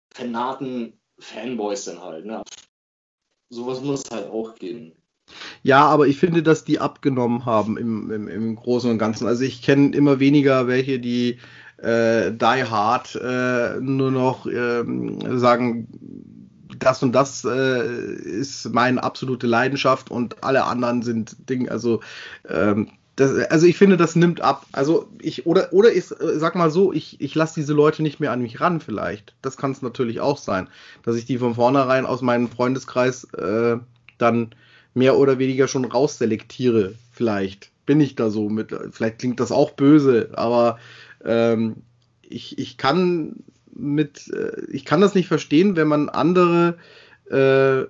penaten 0.09 0.99
Fanboys 1.19 1.85
dann 1.85 2.01
halt. 2.01 2.25
Ne? 2.25 2.41
Sowas 3.49 3.81
muss 3.81 4.03
halt 4.11 4.29
auch 4.29 4.55
geben. 4.55 4.93
Ja, 5.63 5.85
aber 5.85 6.07
ich 6.07 6.17
finde, 6.17 6.43
dass 6.43 6.65
die 6.65 6.79
abgenommen 6.79 7.45
haben 7.45 7.77
im, 7.77 8.11
im, 8.11 8.27
im 8.27 8.55
Großen 8.55 8.89
und 8.89 8.97
Ganzen. 8.97 9.27
Also 9.27 9.43
ich 9.43 9.61
kenne 9.61 9.95
immer 9.95 10.19
weniger 10.19 10.67
welche, 10.67 10.99
die 10.99 11.39
äh, 11.77 12.31
Die 12.31 12.63
Hard 12.63 13.15
äh, 13.15 13.79
nur 13.79 14.11
noch 14.11 14.45
äh, 14.45 14.83
sagen, 15.37 15.87
das 16.77 17.01
und 17.03 17.13
das 17.13 17.45
äh, 17.45 17.85
ist 17.85 18.71
meine 18.73 19.03
absolute 19.03 19.47
Leidenschaft 19.47 20.11
und 20.11 20.43
alle 20.43 20.65
anderen 20.65 21.01
sind 21.01 21.49
Ding, 21.49 21.69
also 21.69 22.01
ähm, 22.47 22.91
das, 23.15 23.33
also 23.49 23.65
ich 23.65 23.77
finde, 23.77 23.97
das 23.97 24.15
nimmt 24.15 24.41
ab. 24.41 24.65
Also 24.71 25.07
ich, 25.21 25.45
oder, 25.45 25.71
oder 25.71 25.93
ich 25.93 26.05
sag 26.05 26.55
mal 26.55 26.69
so, 26.69 26.91
ich, 26.91 27.21
ich 27.21 27.33
lasse 27.33 27.55
diese 27.55 27.73
Leute 27.73 28.03
nicht 28.03 28.19
mehr 28.19 28.31
an 28.31 28.41
mich 28.41 28.59
ran, 28.59 28.81
vielleicht. 28.81 29.33
Das 29.41 29.55
kann 29.55 29.71
es 29.71 29.81
natürlich 29.81 30.19
auch 30.19 30.37
sein, 30.37 30.67
dass 31.03 31.15
ich 31.15 31.25
die 31.25 31.37
von 31.37 31.55
vornherein 31.55 32.05
aus 32.05 32.21
meinem 32.21 32.49
Freundeskreis 32.49 33.25
äh, 33.35 33.77
dann 34.17 34.53
mehr 34.93 35.17
oder 35.17 35.39
weniger 35.39 35.67
schon 35.67 35.85
rausselektiere. 35.85 36.95
Vielleicht 37.11 37.71
bin 37.85 38.01
ich 38.01 38.15
da 38.15 38.29
so 38.29 38.49
mit, 38.49 38.75
vielleicht 38.91 39.19
klingt 39.19 39.39
das 39.39 39.51
auch 39.51 39.71
böse, 39.71 40.31
aber 40.33 40.79
ähm, 41.23 41.77
ich, 42.21 42.57
ich 42.57 42.77
kann 42.77 43.43
mit, 43.73 44.27
äh, 44.33 44.61
ich 44.71 44.83
kann 44.83 45.01
das 45.01 45.15
nicht 45.15 45.27
verstehen, 45.27 45.75
wenn 45.75 45.87
man 45.87 46.09
andere, 46.09 46.77
äh, 47.29 47.85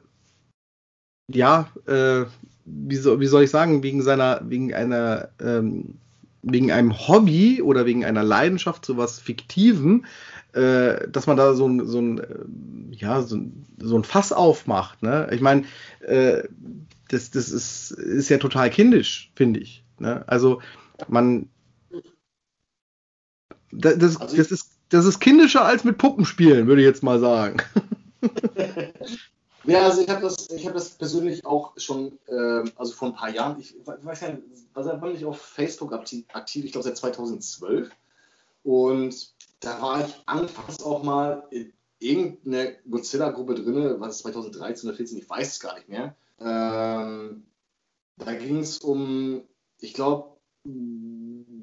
ja, 1.33 1.69
äh, 1.87 2.25
wie, 2.65 2.95
so, 2.95 3.19
wie 3.19 3.27
soll 3.27 3.43
ich 3.43 3.51
sagen, 3.51 3.83
wegen 3.83 4.01
seiner, 4.01 4.41
wegen 4.43 4.73
einer, 4.73 5.29
ähm, 5.39 5.95
wegen 6.41 6.71
einem 6.71 7.07
Hobby 7.07 7.61
oder 7.61 7.85
wegen 7.85 8.05
einer 8.05 8.23
Leidenschaft 8.23 8.85
zu 8.85 8.97
was 8.97 9.19
Fiktivem, 9.19 10.05
äh, 10.53 11.07
dass 11.09 11.27
man 11.27 11.37
da 11.37 11.53
so 11.53 11.67
ein, 11.67 11.87
so 11.87 11.99
ein, 11.99 12.19
äh, 12.19 12.25
ja, 12.91 13.21
so, 13.21 13.39
so 13.79 13.97
ein 13.97 14.03
Fass 14.03 14.31
aufmacht. 14.31 15.01
Ne? 15.03 15.27
Ich 15.31 15.41
meine, 15.41 15.63
äh, 16.01 16.43
das, 17.09 17.31
das 17.31 17.49
ist, 17.49 17.91
ist 17.91 18.29
ja 18.29 18.37
total 18.37 18.69
kindisch, 18.69 19.31
finde 19.35 19.59
ich. 19.59 19.83
Ne? 19.99 20.23
Also 20.27 20.61
man, 21.07 21.49
das, 23.71 23.97
das, 23.97 24.17
also 24.21 24.37
das, 24.37 24.51
ist, 24.51 24.71
das 24.89 25.05
ist 25.05 25.19
kindischer 25.19 25.65
als 25.65 25.83
mit 25.83 25.97
Puppenspielen, 25.97 26.67
würde 26.67 26.81
ich 26.81 26.87
jetzt 26.87 27.03
mal 27.03 27.19
sagen. 27.19 27.57
Ja, 29.67 29.85
also 29.85 30.01
ich 30.01 30.09
habe 30.09 30.21
das, 30.21 30.47
hab 30.49 30.73
das 30.73 30.89
persönlich 30.91 31.45
auch 31.45 31.73
schon, 31.77 32.19
äh, 32.27 32.63
also 32.75 32.93
vor 32.93 33.09
ein 33.09 33.15
paar 33.15 33.29
Jahren, 33.29 33.59
ich 33.59 33.75
weiß 33.85 34.21
nicht, 34.21 34.41
also 34.73 34.91
wann 34.99 35.15
ich 35.15 35.25
auf 35.25 35.41
Facebook 35.41 35.93
aktiv, 35.93 36.25
ich 36.65 36.71
glaube 36.71 36.83
seit 36.83 36.97
2012. 36.97 37.89
Und 38.63 39.33
da 39.59 39.81
war 39.81 40.05
ich 40.05 40.13
anfangs 40.25 40.83
auch 40.83 41.03
mal 41.03 41.47
in 41.49 41.73
irgendeiner 41.99 42.73
Godzilla-Gruppe 42.89 43.55
drin, 43.55 43.95
was 43.99 44.17
ist 44.17 44.21
2013 44.23 44.89
oder 44.89 44.97
2014, 44.97 45.17
ich 45.19 45.29
weiß 45.29 45.53
es 45.53 45.59
gar 45.59 45.75
nicht 45.75 45.89
mehr. 45.89 46.15
Ähm, 46.39 47.45
da 48.17 48.33
ging 48.33 48.59
es 48.59 48.79
um, 48.79 49.43
ich 49.79 49.93
glaube, 49.93 50.35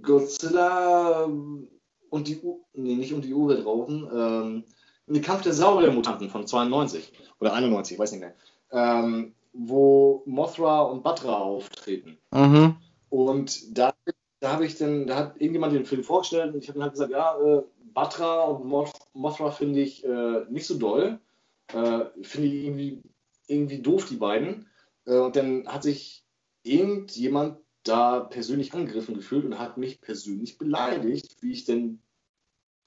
Godzilla 0.02 1.24
und 1.24 2.28
die, 2.28 2.40
U 2.40 2.60
nee, 2.74 2.94
nicht 2.94 3.12
um 3.12 3.22
die 3.22 3.34
Urweltraupen, 3.34 4.08
ähm, 4.12 4.64
den 5.06 5.22
Kampf 5.22 5.42
der 5.42 5.52
Sauriermutanten 5.52 6.30
von 6.30 6.46
92 6.46 7.12
oder 7.40 7.54
91, 7.54 7.94
ich 7.94 7.98
weiß 7.98 8.12
nicht 8.12 8.20
mehr, 8.20 8.34
ähm, 8.70 9.34
wo 9.52 10.22
Mothra 10.26 10.82
und 10.82 11.02
Batra 11.02 11.34
auftreten. 11.34 12.18
Mhm. 12.30 12.76
Und 13.10 13.76
da, 13.78 13.92
da 14.40 14.52
habe 14.52 14.64
ich 14.64 14.76
dann, 14.78 15.06
da 15.06 15.16
hat 15.16 15.36
irgendjemand 15.40 15.74
den 15.74 15.84
Film 15.84 16.04
vorgestellt 16.04 16.54
und 16.54 16.62
ich 16.62 16.68
habe 16.68 16.78
dann 16.78 16.84
halt 16.84 16.92
gesagt, 16.92 17.12
ja, 17.12 17.38
äh, 17.38 17.62
Batra 17.92 18.44
und 18.44 18.64
Moth 18.64 18.92
Mothra 19.12 19.50
finde 19.50 19.80
ich 19.80 20.04
äh, 20.04 20.44
nicht 20.48 20.66
so 20.66 20.78
doll. 20.78 21.20
Äh, 21.68 22.04
finde 22.22 22.48
ich 22.48 22.64
irgendwie, 22.64 23.02
irgendwie 23.46 23.82
doof, 23.82 24.06
die 24.08 24.16
beiden. 24.16 24.66
Äh, 25.06 25.18
und 25.18 25.36
dann 25.36 25.66
hat 25.66 25.82
sich 25.82 26.24
irgendjemand 26.62 27.58
da 27.82 28.20
persönlich 28.20 28.72
angegriffen 28.72 29.14
gefühlt 29.14 29.44
und 29.44 29.58
hat 29.58 29.76
mich 29.76 30.00
persönlich 30.00 30.58
beleidigt, 30.58 31.36
wie 31.40 31.52
ich 31.52 31.64
denn 31.64 32.00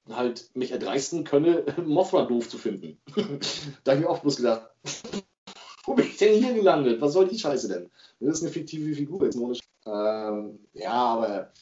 halt 0.10 0.50
mich 0.56 0.72
erdreisten 0.72 1.24
könne, 1.24 1.66
Mothra 1.86 2.24
doof 2.26 2.50
zu 2.50 2.58
finden. 2.58 2.98
da 3.84 3.92
habe 3.92 4.02
ich 4.02 4.06
mir 4.06 4.10
oft 4.10 4.22
bloß 4.22 4.38
gedacht, 4.38 4.70
wo 5.86 5.94
bin 5.94 6.08
ich 6.08 6.18
denn 6.18 6.42
hier 6.42 6.54
gelandet? 6.54 7.02
Was 7.02 7.14
soll 7.14 7.28
die 7.28 7.40
Scheiße 7.40 7.68
denn? 7.68 7.90
Das 8.20 8.38
ist 8.38 8.44
eine 8.44 8.52
fiktive 8.52 8.94
Figur. 8.94 9.30
Ähm, 9.86 10.60
ja, 10.74 10.94
aber 10.94 11.54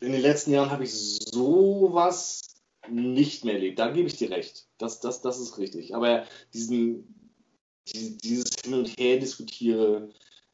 in 0.00 0.12
den 0.12 0.22
letzten 0.22 0.52
Jahren 0.52 0.70
habe 0.70 0.84
ich 0.84 0.94
sowas 0.94 2.42
nicht 2.88 3.44
mehr 3.44 3.54
erlebt. 3.54 3.78
Da 3.78 3.90
gebe 3.90 4.08
ich 4.08 4.16
dir 4.16 4.30
recht. 4.30 4.66
Das, 4.78 5.00
das, 5.00 5.22
das 5.22 5.38
ist 5.38 5.58
richtig. 5.58 5.94
Aber 5.94 6.26
diesen, 6.52 7.34
dieses 7.86 8.50
Hin 8.62 8.74
und 8.74 8.88
Her 8.98 9.18
diskutiere 9.18 10.10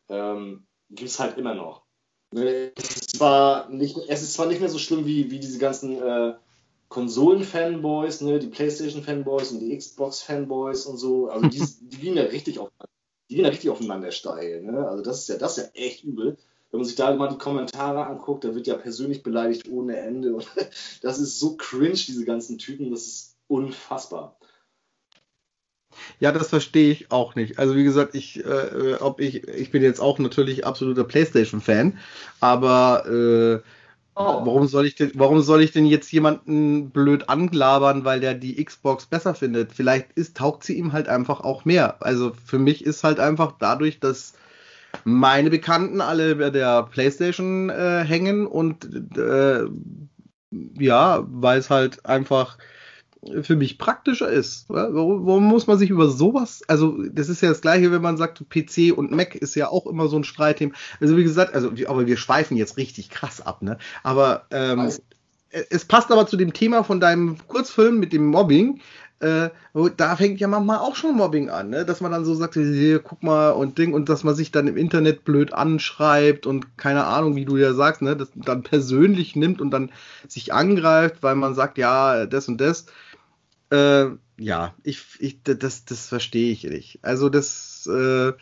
ähm, 0.09 0.67
gibt 0.91 1.11
es 1.11 1.19
halt 1.19 1.39
immer 1.39 1.55
noch. 1.55 1.85
Ne, 2.33 2.73
es 2.77 2.97
ist, 2.97 3.17
zwar 3.17 3.69
nicht, 3.71 3.97
es 4.09 4.23
ist 4.23 4.35
zwar 4.35 4.47
nicht 4.47 4.61
mehr 4.61 4.69
so 4.69 4.79
schlimm 4.79 5.05
wie, 5.05 5.31
wie 5.31 5.41
diese 5.41 5.59
ganzen 5.59 6.01
äh, 6.01 6.35
Konsolen-Fanboys, 6.91 8.21
ne, 8.21 8.41
die 8.41 8.49
PlayStation-Fanboys 8.49 9.53
und 9.53 9.61
die 9.61 9.77
Xbox-Fanboys 9.77 10.87
und 10.87 10.99
so, 10.99 11.29
also 11.29 11.47
die, 11.47 11.63
die 11.83 11.97
gehen 11.97 12.17
ja 12.17 12.25
richtig 12.25 12.59
auf, 12.59 12.71
die 13.31 13.37
gehen 13.37 13.45
ja 13.45 13.51
richtig 13.51 13.71
aufeinander 13.71 14.11
steil, 14.11 14.63
ne? 14.63 14.87
Also 14.89 15.03
das 15.03 15.21
ist 15.21 15.29
ja, 15.29 15.39
das 15.39 15.57
ist 15.57 15.65
ja 15.65 15.71
echt 15.81 16.05
übel. 16.05 16.37
Wenn 16.71 16.79
man 16.79 16.85
sich 16.85 16.97
da 16.97 17.15
mal 17.15 17.29
die 17.29 17.39
Kommentare 17.39 18.07
anguckt, 18.07 18.45
da 18.45 18.55
wird 18.55 18.67
ja 18.67 18.77
persönlich 18.77 19.23
beleidigt 19.23 19.69
ohne 19.71 19.97
Ende. 19.99 20.35
Und 20.35 20.49
das 21.03 21.21
ist 21.21 21.39
so 21.39 21.57
cringe, 21.57 21.95
diese 21.95 22.25
ganzen 22.25 22.59
Typen, 22.59 22.91
das 22.91 23.07
ist 23.07 23.37
unfassbar. 23.47 24.37
Ja, 26.19 26.33
das 26.33 26.49
verstehe 26.49 26.91
ich 26.91 27.13
auch 27.13 27.37
nicht. 27.37 27.59
Also 27.59 27.77
wie 27.77 27.85
gesagt, 27.85 28.17
ich, 28.17 28.45
äh, 28.45 28.95
ob 29.01 29.21
ich, 29.21 29.47
ich 29.47 29.71
bin 29.71 29.83
jetzt 29.83 30.01
auch 30.01 30.19
natürlich 30.19 30.67
absoluter 30.67 31.05
PlayStation-Fan, 31.05 31.99
aber 32.41 33.63
äh. 33.63 33.80
Warum 34.15 34.67
soll 34.67 34.87
ich 34.87 34.97
denn, 34.97 35.13
warum 35.15 35.41
soll 35.41 35.63
ich 35.63 35.73
denn 35.73 35.87
jetzt 35.87 36.13
jemanden 36.13 36.91
blöd 36.91 37.29
anglabern, 37.29 38.05
weil 38.05 38.21
der 38.21 38.35
die 38.35 38.63
Xbox 38.63 39.07
besser 39.07 39.35
findet? 39.35 39.73
Vielleicht 39.73 40.13
ist, 40.13 40.37
taugt 40.37 40.65
sie 40.65 40.77
ihm 40.77 40.93
halt 40.93 41.09
einfach 41.09 41.41
auch 41.41 41.65
mehr. 41.65 42.03
Also 42.03 42.33
für 42.45 42.59
mich 42.59 42.85
ist 42.85 43.05
halt 43.05 43.19
einfach 43.19 43.55
dadurch, 43.59 43.99
dass 44.01 44.35
meine 45.05 45.51
Bekannten 45.51 46.01
alle 46.01 46.37
bei 46.37 46.51
der 46.51 46.85
Playstation 46.85 47.71
äh, 47.71 48.05
hängen 48.05 48.47
und 48.47 49.17
äh, 49.17 49.65
ja, 50.79 51.25
weil 51.29 51.59
es 51.59 51.71
halt 51.71 52.05
einfach 52.05 52.59
für 53.43 53.57
mich 53.57 53.79
praktischer 53.79 54.29
ist. 54.29 54.65
Warum, 54.69 55.27
warum, 55.27 55.45
muss 55.45 55.67
man 55.67 55.79
sich 55.79 55.91
über 55.91 56.09
sowas, 56.09 56.63
also 56.69 56.97
das 57.11 57.29
ist 57.29 57.43
ja 57.43 57.51
das 57.51 57.61
gleiche, 57.61 57.93
wenn 57.93 58.03
man 58.03 58.17
sagt, 58.17 58.43
PC 58.49 58.97
und 58.97 59.11
Mac 59.11 59.35
ist 59.35 59.55
ja 59.55 59.69
auch 59.69 59.87
immer 59.87 60.09
so 60.09 60.17
ein 60.17 60.25
Streitthema. 60.25 60.73
Also 61.01 61.17
wie 61.17 61.25
gesagt, 61.25 61.55
also 61.55 61.71
aber 61.87 62.07
wir 62.07 62.17
schweifen 62.17 62.57
jetzt 62.57 62.77
richtig 62.77 63.11
krass 63.11 63.41
ab, 63.41 63.63
ne? 63.63 63.79
Aber 64.03 64.47
ähm, 64.51 64.91
es 65.51 65.85
passt 65.85 66.11
aber 66.13 66.27
zu 66.27 66.37
dem 66.37 66.53
Thema 66.53 66.85
von 66.85 67.01
deinem 67.01 67.37
Kurzfilm 67.49 67.99
mit 67.99 68.13
dem 68.13 68.27
Mobbing. 68.27 68.81
Äh, 69.21 69.51
da 69.99 70.17
fängt 70.17 70.41
ja 70.41 70.49
manchmal 70.49 70.79
auch 70.79 70.97
schon 70.97 71.17
Mobbing 71.17 71.51
an, 71.51 71.69
ne? 71.69 71.85
dass 71.85 72.01
man 72.01 72.11
dann 72.11 72.25
so 72.25 72.35
sagt, 72.35 72.55
hier, 72.55 73.01
guck 73.01 73.23
mal 73.23 73.51
und 73.51 73.77
Ding 73.77 73.93
und 73.93 74.09
dass 74.09 74.25
man 74.25 74.35
sich 74.35 74.51
dann 74.51 74.67
im 74.67 74.79
Internet 74.79 75.25
blöd 75.25 75.53
anschreibt 75.53 76.47
und 76.47 76.79
keine 76.79 77.05
Ahnung, 77.05 77.37
wie 77.37 77.45
du 77.45 77.59
ja 77.59 77.75
sagst, 77.75 78.01
ne? 78.01 78.17
das 78.17 78.31
dann 78.35 78.63
persönlich 78.63 79.37
nimmt 79.37 79.61
und 79.61 79.73
dann 79.73 79.93
sich 80.27 80.55
angreift, 80.55 81.17
weil 81.21 81.35
man 81.35 81.55
sagt, 81.55 81.77
ja, 81.77 82.25
das 82.25 82.49
und 82.49 82.63
das. 82.63 82.87
Äh, 83.71 84.07
ja, 84.39 84.75
ich, 84.83 85.03
ich, 85.21 85.43
das, 85.43 85.85
das 85.85 86.09
verstehe 86.09 86.53
ich 86.53 86.65
nicht. 86.65 86.99
Also 87.03 87.29
das, 87.29 87.87
äh, 87.87 88.33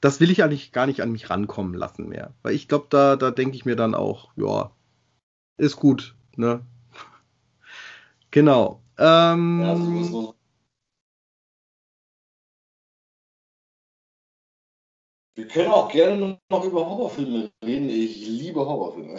das 0.00 0.20
will 0.20 0.30
ich 0.30 0.42
eigentlich 0.42 0.72
gar 0.72 0.86
nicht 0.86 1.02
an 1.02 1.12
mich 1.12 1.30
rankommen 1.30 1.74
lassen 1.74 2.08
mehr. 2.08 2.34
Weil 2.42 2.54
ich 2.54 2.68
glaube, 2.68 2.86
da, 2.90 3.16
da 3.16 3.30
denke 3.30 3.56
ich 3.56 3.64
mir 3.64 3.76
dann 3.76 3.94
auch, 3.94 4.30
ja, 4.36 4.70
ist 5.58 5.76
gut, 5.76 6.14
ne? 6.36 6.64
Genau. 8.30 8.82
Ähm, 8.98 9.60
ja, 9.62 9.76
so, 9.76 10.02
so. 10.02 10.37
Wir 15.38 15.46
können 15.46 15.70
auch 15.70 15.88
gerne 15.92 16.36
noch 16.50 16.64
über 16.64 16.84
Horrorfilme 16.84 17.50
reden. 17.64 17.88
Ich 17.88 18.26
liebe 18.26 18.58
Horrorfilme. 18.58 19.14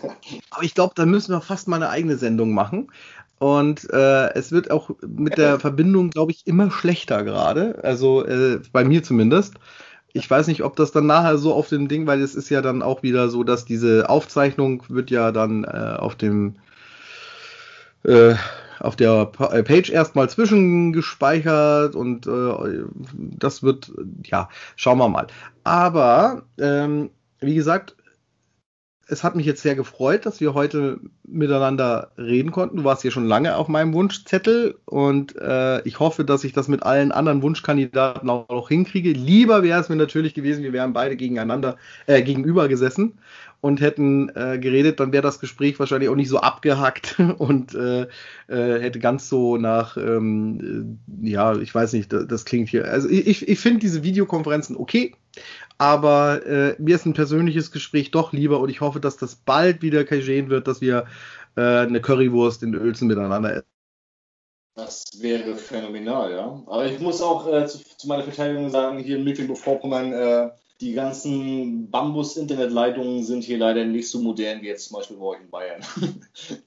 Aber 0.50 0.62
ich 0.62 0.74
glaube, 0.74 0.94
da 0.96 1.04
müssen 1.04 1.32
wir 1.32 1.42
fast 1.42 1.68
mal 1.68 1.76
eine 1.76 1.90
eigene 1.90 2.16
Sendung 2.16 2.54
machen. 2.54 2.90
Und 3.38 3.86
äh, 3.92 4.32
es 4.32 4.50
wird 4.50 4.70
auch 4.70 4.88
mit 5.06 5.36
der 5.36 5.60
Verbindung, 5.60 6.08
glaube 6.08 6.32
ich, 6.32 6.46
immer 6.46 6.70
schlechter 6.70 7.22
gerade. 7.22 7.80
Also 7.82 8.24
äh, 8.24 8.60
bei 8.72 8.82
mir 8.82 9.02
zumindest. 9.02 9.56
Ich 10.14 10.30
weiß 10.30 10.46
nicht, 10.46 10.62
ob 10.62 10.74
das 10.74 10.90
dann 10.90 11.04
nachher 11.04 11.36
so 11.36 11.52
auf 11.52 11.68
dem 11.68 11.86
Ding, 11.86 12.06
weil 12.06 12.22
es 12.22 12.34
ist 12.34 12.48
ja 12.48 12.62
dann 12.62 12.80
auch 12.80 13.02
wieder 13.02 13.28
so, 13.28 13.44
dass 13.44 13.66
diese 13.66 14.08
Aufzeichnung 14.08 14.84
wird 14.88 15.10
ja 15.10 15.32
dann 15.32 15.64
äh, 15.64 15.96
auf 15.98 16.14
dem 16.14 16.56
äh, 18.04 18.36
auf 18.80 18.96
der 18.96 19.30
äh, 19.38 19.62
Page 19.62 19.90
erstmal 19.90 20.28
zwischengespeichert 20.28 21.94
und 21.94 22.26
äh, 22.26 22.84
das 23.14 23.62
wird, 23.62 23.92
ja, 24.24 24.48
schauen 24.76 24.98
wir 24.98 25.08
mal. 25.08 25.26
Aber 25.64 26.42
ähm, 26.58 27.10
wie 27.40 27.54
gesagt, 27.54 27.96
es 29.10 29.24
hat 29.24 29.34
mich 29.34 29.46
jetzt 29.46 29.62
sehr 29.62 29.74
gefreut, 29.74 30.26
dass 30.26 30.40
wir 30.40 30.52
heute 30.52 31.00
miteinander 31.26 32.12
reden 32.18 32.52
konnten. 32.52 32.76
Du 32.76 32.84
warst 32.84 33.02
hier 33.02 33.10
schon 33.10 33.26
lange 33.26 33.56
auf 33.56 33.68
meinem 33.68 33.94
Wunschzettel 33.94 34.78
und 34.84 35.34
äh, 35.36 35.80
ich 35.82 35.98
hoffe, 35.98 36.24
dass 36.24 36.44
ich 36.44 36.52
das 36.52 36.68
mit 36.68 36.82
allen 36.82 37.10
anderen 37.10 37.42
Wunschkandidaten 37.42 38.28
auch 38.28 38.48
noch 38.50 38.68
hinkriege. 38.68 39.12
Lieber 39.12 39.62
wäre 39.62 39.80
es 39.80 39.88
mir 39.88 39.96
natürlich 39.96 40.34
gewesen, 40.34 40.62
wir 40.62 40.74
wären 40.74 40.92
beide 40.92 41.16
gegeneinander 41.16 41.76
äh, 42.06 42.22
gegenüber 42.22 42.68
gesessen 42.68 43.18
und 43.60 43.80
hätten 43.80 44.28
äh, 44.36 44.58
geredet, 44.58 45.00
dann 45.00 45.12
wäre 45.12 45.22
das 45.22 45.40
Gespräch 45.40 45.78
wahrscheinlich 45.78 46.08
auch 46.08 46.14
nicht 46.14 46.28
so 46.28 46.38
abgehackt 46.38 47.18
und 47.38 47.74
äh, 47.74 48.02
äh, 48.48 48.80
hätte 48.80 48.98
ganz 48.98 49.28
so 49.28 49.56
nach, 49.56 49.96
ähm, 49.96 50.98
äh, 51.22 51.28
ja, 51.28 51.56
ich 51.56 51.74
weiß 51.74 51.92
nicht, 51.94 52.12
das, 52.12 52.26
das 52.26 52.44
klingt 52.44 52.68
hier. 52.68 52.84
Also 52.84 53.08
ich, 53.08 53.48
ich 53.48 53.58
finde 53.58 53.80
diese 53.80 54.02
Videokonferenzen 54.02 54.76
okay, 54.76 55.14
aber 55.76 56.46
äh, 56.46 56.76
mir 56.78 56.96
ist 56.96 57.06
ein 57.06 57.14
persönliches 57.14 57.70
Gespräch 57.70 58.10
doch 58.10 58.32
lieber 58.32 58.60
und 58.60 58.68
ich 58.68 58.80
hoffe, 58.80 59.00
dass 59.00 59.16
das 59.16 59.36
bald 59.36 59.82
wieder 59.82 60.04
geschehen 60.04 60.50
wird, 60.50 60.68
dass 60.68 60.80
wir 60.80 61.06
äh, 61.56 61.60
eine 61.60 62.00
Currywurst 62.00 62.62
in 62.62 62.76
Uelzen 62.76 63.08
miteinander 63.08 63.56
essen. 63.56 63.66
Das 64.78 65.04
wäre 65.20 65.56
phänomenal, 65.56 66.30
ja. 66.30 66.62
Aber 66.66 66.86
ich 66.86 67.00
muss 67.00 67.20
auch 67.20 67.52
äh, 67.52 67.66
zu, 67.66 67.78
zu, 67.96 68.06
meiner 68.06 68.22
Verteidigung 68.22 68.70
sagen, 68.70 68.98
hier 68.98 69.16
in 69.16 69.24
Mecklenburg-Vorpommern, 69.24 70.12
äh, 70.12 70.50
die 70.80 70.92
ganzen 70.92 71.90
Bambus-Internetleitungen 71.90 73.24
sind 73.24 73.44
hier 73.44 73.58
leider 73.58 73.84
nicht 73.84 74.08
so 74.08 74.20
modern 74.20 74.62
wie 74.62 74.68
jetzt 74.68 74.88
zum 74.88 74.98
Beispiel 74.98 75.16
bei 75.16 75.24
euch 75.24 75.40
in 75.40 75.50
Bayern. 75.50 75.82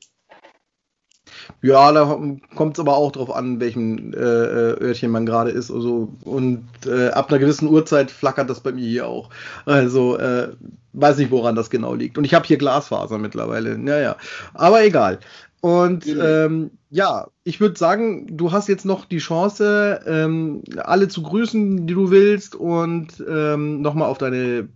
Ja, 1.62 1.92
da 1.92 2.20
kommt 2.56 2.76
es 2.76 2.80
aber 2.80 2.98
auch 2.98 3.12
drauf 3.12 3.34
an, 3.34 3.60
welchem 3.60 4.14
äh, 4.14 4.18
äh, 4.18 4.82
Örtchen 4.82 5.12
man 5.12 5.26
gerade 5.26 5.52
ist. 5.52 5.70
Also, 5.70 6.10
und 6.24 6.68
äh, 6.86 7.10
ab 7.10 7.30
einer 7.30 7.40
gewissen 7.40 7.68
Uhrzeit 7.68 8.10
flackert 8.10 8.50
das 8.50 8.62
bei 8.62 8.72
mir 8.72 8.88
hier 8.88 9.08
auch. 9.08 9.30
Also 9.66 10.18
äh, 10.18 10.50
weiß 10.94 11.18
nicht, 11.18 11.32
woran 11.32 11.56
das 11.56 11.70
genau 11.70 11.94
liegt. 11.94 12.18
Und 12.18 12.24
ich 12.24 12.34
habe 12.34 12.48
hier 12.48 12.58
Glasfaser 12.58 13.18
mittlerweile. 13.18 13.78
Naja, 13.78 14.18
aber 14.54 14.84
egal. 14.84 15.20
Und 15.62 16.08
ähm, 16.08 16.72
ja, 16.90 17.28
ich 17.44 17.62
würde 17.62 17.78
sagen, 17.78 18.36
du 18.36 18.52
hast 18.52 18.68
jetzt 18.68 18.84
noch 18.84 19.06
die 19.06 19.20
Chance, 19.20 20.02
ähm, 20.08 20.64
alle 20.78 21.08
zu 21.08 21.22
grüßen, 21.22 21.86
die 21.86 21.94
du 21.94 22.10
willst, 22.10 22.56
und 22.56 23.24
ähm, 23.30 23.82
nochmal 23.82 24.10
auf 24.10 24.18
deine 24.18 24.68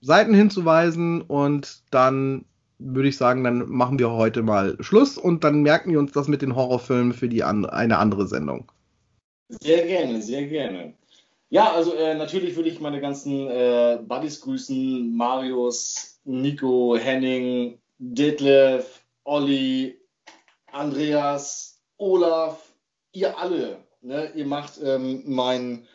Seiten 0.00 0.34
hinzuweisen. 0.34 1.22
Und 1.22 1.82
dann 1.90 2.44
würde 2.78 3.08
ich 3.08 3.16
sagen, 3.16 3.44
dann 3.44 3.68
machen 3.68 3.98
wir 3.98 4.10
heute 4.10 4.42
mal 4.42 4.76
Schluss 4.80 5.18
und 5.18 5.44
dann 5.44 5.62
merken 5.62 5.92
wir 5.92 5.98
uns 5.98 6.12
das 6.12 6.28
mit 6.28 6.42
den 6.42 6.54
Horrorfilmen 6.54 7.12
für 7.12 7.28
die 7.28 7.44
an, 7.44 7.64
eine 7.66 7.98
andere 7.98 8.26
Sendung. 8.26 8.70
Sehr 9.48 9.86
gerne, 9.86 10.20
sehr 10.20 10.46
gerne. 10.46 10.94
Ja, 11.50 11.72
also 11.72 11.94
äh, 11.94 12.14
natürlich 12.14 12.56
würde 12.56 12.68
ich 12.68 12.80
meine 12.80 13.00
ganzen 13.00 13.48
äh, 13.48 13.98
Buddies 14.06 14.40
grüßen. 14.40 15.16
Marius, 15.16 16.20
Nico, 16.24 16.96
Henning, 16.96 17.78
Detlef, 17.98 19.00
Olli, 19.24 19.97
Andreas, 20.72 21.80
Olaf, 21.96 22.72
ihr 23.12 23.38
alle. 23.38 23.78
Ne? 24.00 24.32
Ihr 24.34 24.46
macht 24.46 24.80
ähm, 24.82 25.22
mein, 25.26 25.86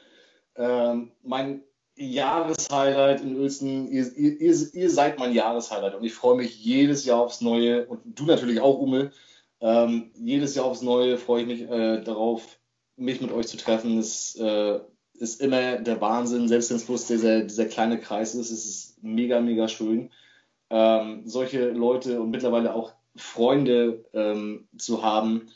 ähm, 0.55 1.11
mein 1.23 1.63
Jahreshighlight 1.95 3.21
in 3.21 3.37
Uelzen. 3.37 3.89
Ihr, 3.91 4.11
ihr, 4.15 4.73
ihr, 4.73 4.89
seid 4.89 5.19
mein 5.19 5.33
Jahreshighlight 5.33 5.95
und 5.95 6.03
ich 6.03 6.13
freue 6.13 6.37
mich 6.37 6.63
jedes 6.63 7.05
Jahr 7.05 7.21
aufs 7.21 7.41
Neue 7.41 7.85
und 7.85 8.01
du 8.19 8.25
natürlich 8.25 8.59
auch, 8.59 8.79
Ume. 8.79 9.11
Ähm, 9.61 10.11
jedes 10.15 10.55
Jahr 10.55 10.65
aufs 10.65 10.81
Neue 10.81 11.17
freue 11.17 11.43
ich 11.43 11.47
mich 11.47 11.61
äh, 11.61 12.01
darauf, 12.01 12.59
mich 12.97 13.21
mit 13.21 13.31
euch 13.31 13.47
zu 13.47 13.57
treffen. 13.57 13.97
Es 13.97 14.35
äh, 14.35 14.79
ist 15.13 15.41
immer 15.41 15.77
der 15.77 16.01
Wahnsinn, 16.01 16.47
selbst 16.47 16.69
wenn 16.69 16.77
es 16.77 16.85
bloß 16.85 17.07
dieser, 17.07 17.41
dieser 17.43 17.65
kleine 17.65 17.99
Kreis 17.99 18.35
ist. 18.35 18.51
Es 18.51 18.65
ist 18.65 19.03
mega, 19.03 19.39
mega 19.39 19.67
schön. 19.67 20.09
Ähm, 20.69 21.21
solche 21.25 21.69
Leute 21.69 22.21
und 22.21 22.31
mittlerweile 22.31 22.73
auch 22.73 22.93
Freunde 23.15 24.05
ähm, 24.13 24.67
zu 24.77 25.03
haben, 25.03 25.47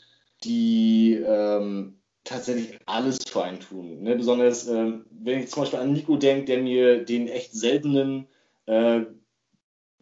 die 0.44 1.14
ähm, 1.14 1.98
tatsächlich 2.24 2.78
alles 2.86 3.18
für 3.26 3.42
einen 3.42 3.60
tun. 3.60 4.02
Ne? 4.02 4.16
Besonders, 4.16 4.68
äh, 4.68 4.92
wenn 5.10 5.40
ich 5.40 5.50
zum 5.50 5.62
Beispiel 5.62 5.80
an 5.80 5.92
Nico 5.92 6.16
denke, 6.16 6.44
der 6.44 6.62
mir 6.62 7.04
den 7.04 7.28
echt 7.28 7.52
seltenen 7.52 8.28
äh, 8.66 9.02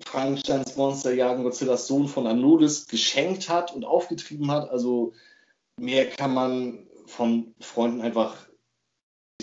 Frankensteins 0.04 0.76
Monster 0.76 1.14
jagen 1.14 1.42
Godzillas 1.42 1.86
Sohn 1.86 2.08
von 2.08 2.26
Anodis 2.26 2.86
geschenkt 2.86 3.48
hat 3.48 3.74
und 3.74 3.84
aufgetrieben 3.84 4.50
hat. 4.50 4.68
Also 4.68 5.14
mehr 5.78 6.06
kann 6.10 6.34
man 6.34 6.86
von 7.06 7.54
Freunden 7.60 8.02
einfach, 8.02 8.36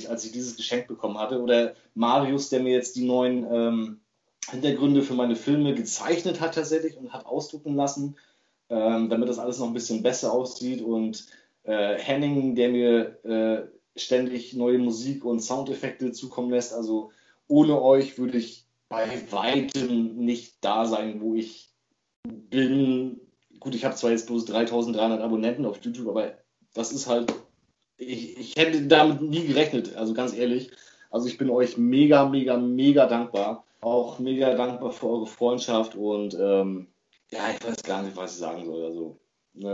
als 0.07 0.25
ich 0.25 0.31
dieses 0.31 0.55
Geschenk 0.55 0.87
bekommen 0.87 1.17
hatte. 1.17 1.41
Oder 1.41 1.75
Marius, 1.95 2.49
der 2.49 2.61
mir 2.61 2.73
jetzt 2.73 2.95
die 2.95 3.05
neuen 3.05 3.47
ähm, 3.51 4.01
Hintergründe 4.49 5.01
für 5.01 5.13
meine 5.13 5.35
Filme 5.35 5.73
gezeichnet 5.73 6.41
hat 6.41 6.55
tatsächlich 6.55 6.97
und 6.97 7.13
hat 7.13 7.25
ausdrucken 7.25 7.75
lassen, 7.75 8.17
ähm, 8.69 9.09
damit 9.09 9.29
das 9.29 9.39
alles 9.39 9.59
noch 9.59 9.67
ein 9.67 9.73
bisschen 9.73 10.03
besser 10.03 10.33
aussieht. 10.33 10.81
Und 10.81 11.25
äh, 11.63 11.97
Henning, 11.97 12.55
der 12.55 12.69
mir 12.69 13.23
äh, 13.25 13.99
ständig 13.99 14.53
neue 14.53 14.79
Musik 14.79 15.25
und 15.25 15.39
Soundeffekte 15.39 16.11
zukommen 16.11 16.51
lässt. 16.51 16.73
Also 16.73 17.11
ohne 17.47 17.81
euch 17.81 18.17
würde 18.17 18.37
ich 18.37 18.65
bei 18.89 19.07
weitem 19.31 20.17
nicht 20.17 20.57
da 20.61 20.85
sein, 20.85 21.21
wo 21.21 21.35
ich 21.35 21.71
bin. 22.23 23.19
Gut, 23.59 23.75
ich 23.75 23.85
habe 23.85 23.95
zwar 23.95 24.11
jetzt 24.11 24.27
bloß 24.27 24.45
3300 24.45 25.21
Abonnenten 25.21 25.65
auf 25.65 25.83
YouTube, 25.83 26.09
aber 26.09 26.33
das 26.73 26.91
ist 26.91 27.07
halt, 27.07 27.33
ich, 27.97 28.37
ich 28.37 28.55
hätte 28.55 28.81
damit 28.87 29.21
nie 29.21 29.45
gerechnet, 29.45 29.95
also 29.95 30.13
ganz 30.13 30.33
ehrlich. 30.33 30.71
Also 31.11 31.27
ich 31.27 31.37
bin 31.37 31.49
euch 31.49 31.77
mega, 31.77 32.27
mega, 32.27 32.57
mega 32.57 33.05
dankbar. 33.05 33.65
Auch 33.83 34.19
mega 34.19 34.55
dankbar 34.55 34.91
für 34.91 35.07
eure 35.07 35.27
Freundschaft 35.27 35.95
und 35.95 36.35
ähm, 36.39 36.87
ja, 37.31 37.49
ich 37.51 37.67
weiß 37.67 37.83
gar 37.83 38.01
nicht, 38.03 38.15
was 38.15 38.33
ich 38.33 38.39
sagen 38.39 38.65
soll. 38.65 38.85
Also, 38.85 39.19
ne, 39.53 39.73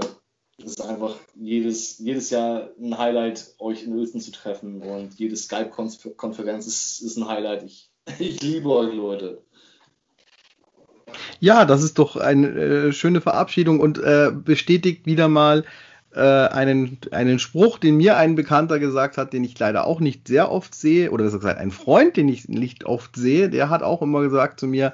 es 0.58 0.72
ist 0.72 0.82
einfach 0.82 1.16
jedes, 1.36 2.00
jedes 2.00 2.30
Jahr 2.30 2.70
ein 2.80 2.98
Highlight, 2.98 3.56
euch 3.60 3.84
in 3.84 3.94
Uelzen 3.94 4.20
zu 4.20 4.32
treffen 4.32 4.82
und 4.82 5.20
jede 5.20 5.36
Skype-Konferenz 5.36 6.68
ist, 6.68 7.02
ist 7.02 7.18
ein 7.18 7.28
Highlight. 7.28 7.64
Ich, 7.64 7.92
ich 8.20 8.42
liebe 8.42 8.70
euch, 8.70 8.94
Leute. 8.94 9.44
Ja, 11.40 11.66
das 11.66 11.84
ist 11.84 11.98
doch 12.00 12.16
eine 12.18 12.48
äh, 12.48 12.92
schöne 12.92 13.22
Verabschiedung 13.22 13.80
und 13.80 13.98
äh, 13.98 14.32
bestätigt 14.32 15.06
wieder 15.06 15.28
mal 15.28 15.66
äh, 16.14 16.20
einen, 16.20 16.98
einen 17.12 17.40
Spruch, 17.40 17.78
den 17.78 17.98
mir 17.98 18.18
ein 18.18 18.36
Bekannter 18.36 18.80
gesagt 18.80 19.18
hat, 19.18 19.34
den 19.34 19.44
ich 19.44 19.58
leider 19.58 19.86
auch 19.86 20.00
nicht 20.00 20.28
sehr 20.28 20.52
oft 20.52 20.74
sehe, 20.74 21.12
oder 21.12 21.24
besser 21.26 21.38
gesagt, 21.38 21.60
ein 21.60 21.72
Freund, 21.72 22.18
den 22.18 22.30
ich 22.30 22.50
nicht 22.50 22.86
oft 22.86 23.16
sehe, 23.16 23.50
der 23.50 23.70
hat 23.70 23.84
auch 23.84 24.02
immer 24.02 24.22
gesagt 24.22 24.60
zu 24.60 24.68
mir, 24.68 24.94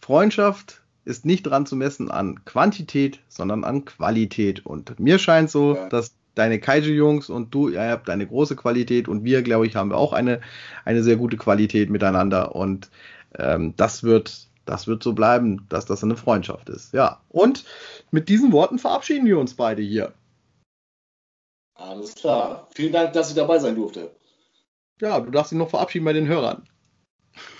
Freundschaft 0.00 0.82
ist 1.04 1.24
nicht 1.24 1.44
dran 1.44 1.66
zu 1.66 1.76
messen 1.76 2.10
an 2.10 2.44
Quantität, 2.44 3.20
sondern 3.28 3.64
an 3.64 3.84
Qualität. 3.84 4.64
Und 4.64 4.98
mir 5.00 5.18
scheint 5.18 5.50
so, 5.50 5.74
ja. 5.76 5.88
dass 5.88 6.14
deine 6.34 6.58
Kaiju-Jungs 6.58 7.28
und 7.28 7.54
du, 7.54 7.68
ihr 7.68 7.82
habt 7.82 8.08
eine 8.08 8.26
große 8.26 8.56
Qualität 8.56 9.08
und 9.08 9.24
wir, 9.24 9.42
glaube 9.42 9.66
ich, 9.66 9.76
haben 9.76 9.90
wir 9.90 9.96
auch 9.96 10.12
eine, 10.12 10.40
eine 10.84 11.02
sehr 11.02 11.16
gute 11.16 11.36
Qualität 11.36 11.90
miteinander. 11.90 12.54
Und 12.54 12.90
ähm, 13.38 13.74
das 13.76 14.02
wird, 14.02 14.46
das 14.64 14.86
wird 14.86 15.02
so 15.02 15.12
bleiben, 15.12 15.66
dass 15.68 15.86
das 15.86 16.04
eine 16.04 16.16
Freundschaft 16.16 16.68
ist. 16.68 16.92
Ja. 16.94 17.20
Und 17.28 17.64
mit 18.10 18.28
diesen 18.28 18.52
Worten 18.52 18.78
verabschieden 18.78 19.26
wir 19.26 19.38
uns 19.38 19.54
beide 19.54 19.82
hier. 19.82 20.12
Alles 21.82 22.14
klar. 22.14 22.68
Vielen 22.74 22.92
Dank, 22.92 23.12
dass 23.12 23.30
ich 23.30 23.34
dabei 23.34 23.58
sein 23.58 23.74
durfte. 23.74 24.14
Ja, 25.00 25.18
du 25.18 25.30
darfst 25.30 25.50
dich 25.50 25.58
noch 25.58 25.70
verabschieden 25.70 26.04
bei 26.04 26.12
den 26.12 26.28
Hörern. 26.28 26.68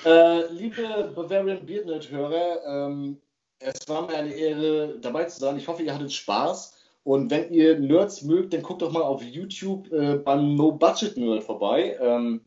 Äh, 0.04 0.46
liebe 0.52 1.12
Bavarian 1.14 1.66
Beardnet-Hörer, 1.66 2.64
ähm, 2.66 3.20
es 3.58 3.88
war 3.88 4.06
mir 4.06 4.14
eine 4.14 4.32
Ehre, 4.32 4.98
dabei 5.00 5.24
zu 5.24 5.40
sein. 5.40 5.56
Ich 5.56 5.66
hoffe, 5.66 5.82
ihr 5.82 5.94
hattet 5.94 6.12
Spaß. 6.12 6.78
Und 7.04 7.32
wenn 7.32 7.52
ihr 7.52 7.78
Nerds 7.80 8.22
mögt, 8.22 8.52
dann 8.52 8.62
guckt 8.62 8.82
doch 8.82 8.92
mal 8.92 9.02
auf 9.02 9.22
YouTube 9.22 9.90
äh, 9.90 10.18
beim 10.18 10.54
No 10.54 10.70
Budget 10.70 11.16
Nerd 11.16 11.42
vorbei. 11.42 11.98
Ähm, 12.00 12.44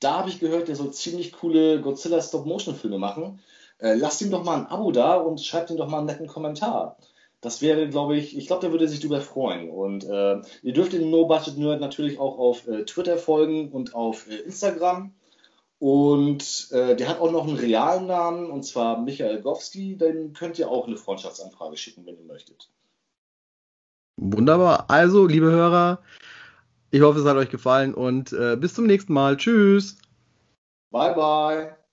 da 0.00 0.18
habe 0.18 0.28
ich 0.28 0.40
gehört, 0.40 0.66
der 0.66 0.74
soll 0.74 0.92
ziemlich 0.92 1.32
coole 1.32 1.80
Godzilla 1.80 2.20
Stop-Motion-Filme 2.20 2.98
machen. 2.98 3.40
Äh, 3.78 3.94
lasst 3.94 4.22
ihm 4.22 4.30
doch 4.32 4.42
mal 4.42 4.58
ein 4.58 4.66
Abo 4.66 4.90
da 4.90 5.14
und 5.16 5.40
schreibt 5.40 5.70
ihm 5.70 5.76
doch 5.76 5.88
mal 5.88 5.98
einen 5.98 6.06
netten 6.06 6.26
Kommentar. 6.26 6.96
Das 7.44 7.60
wäre, 7.60 7.86
glaube 7.90 8.16
ich, 8.16 8.38
ich 8.38 8.46
glaube, 8.46 8.62
der 8.62 8.70
würde 8.70 8.88
sich 8.88 9.00
darüber 9.00 9.20
freuen. 9.20 9.68
Und 9.68 10.04
äh, 10.04 10.40
ihr 10.62 10.72
dürft 10.72 10.94
den 10.94 11.10
No 11.10 11.26
Budget 11.26 11.58
Nerd 11.58 11.78
natürlich 11.78 12.18
auch 12.18 12.38
auf 12.38 12.66
äh, 12.66 12.86
Twitter 12.86 13.18
folgen 13.18 13.70
und 13.70 13.94
auf 13.94 14.26
äh, 14.30 14.36
Instagram. 14.36 15.12
Und 15.78 16.68
äh, 16.70 16.96
der 16.96 17.06
hat 17.06 17.20
auch 17.20 17.30
noch 17.30 17.46
einen 17.46 17.58
realen 17.58 18.06
Namen, 18.06 18.50
und 18.50 18.62
zwar 18.62 18.98
Michael 19.02 19.42
Gowski. 19.42 19.98
Den 19.98 20.32
könnt 20.32 20.58
ihr 20.58 20.70
auch 20.70 20.86
eine 20.86 20.96
Freundschaftsanfrage 20.96 21.76
schicken, 21.76 22.06
wenn 22.06 22.16
ihr 22.16 22.24
möchtet. 22.24 22.70
Wunderbar. 24.16 24.86
Also, 24.88 25.26
liebe 25.26 25.50
Hörer, 25.50 26.02
ich 26.92 27.02
hoffe, 27.02 27.18
es 27.18 27.26
hat 27.26 27.36
euch 27.36 27.50
gefallen 27.50 27.92
und 27.92 28.32
äh, 28.32 28.56
bis 28.56 28.72
zum 28.72 28.86
nächsten 28.86 29.12
Mal. 29.12 29.36
Tschüss. 29.36 29.98
Bye, 30.90 31.14
bye. 31.14 31.83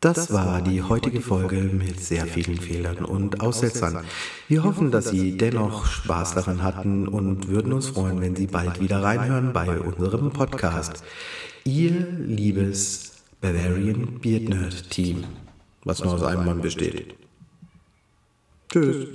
Das 0.00 0.30
war 0.30 0.60
die 0.60 0.82
heutige 0.82 1.22
Folge 1.22 1.56
mit 1.56 2.00
sehr 2.00 2.26
vielen 2.26 2.60
Fehlern 2.60 3.04
und 3.04 3.40
Aussetzern. 3.40 4.04
Wir 4.46 4.62
hoffen, 4.62 4.90
dass 4.90 5.08
Sie 5.08 5.38
dennoch 5.38 5.86
Spaß 5.86 6.34
daran 6.34 6.62
hatten 6.62 7.08
und 7.08 7.48
würden 7.48 7.72
uns 7.72 7.88
freuen, 7.88 8.20
wenn 8.20 8.36
Sie 8.36 8.46
bald 8.46 8.80
wieder 8.80 9.02
reinhören 9.02 9.52
bei 9.54 9.80
unserem 9.80 10.32
Podcast. 10.32 11.02
Ihr 11.64 12.06
liebes 12.18 13.12
Bavarian 13.40 14.20
Beard 14.20 14.50
Nerd 14.50 14.90
Team, 14.90 15.24
was 15.84 16.04
nur 16.04 16.12
aus 16.12 16.22
einem 16.22 16.44
Mann 16.44 16.60
besteht. 16.60 17.14
Tschüss. 18.70 19.08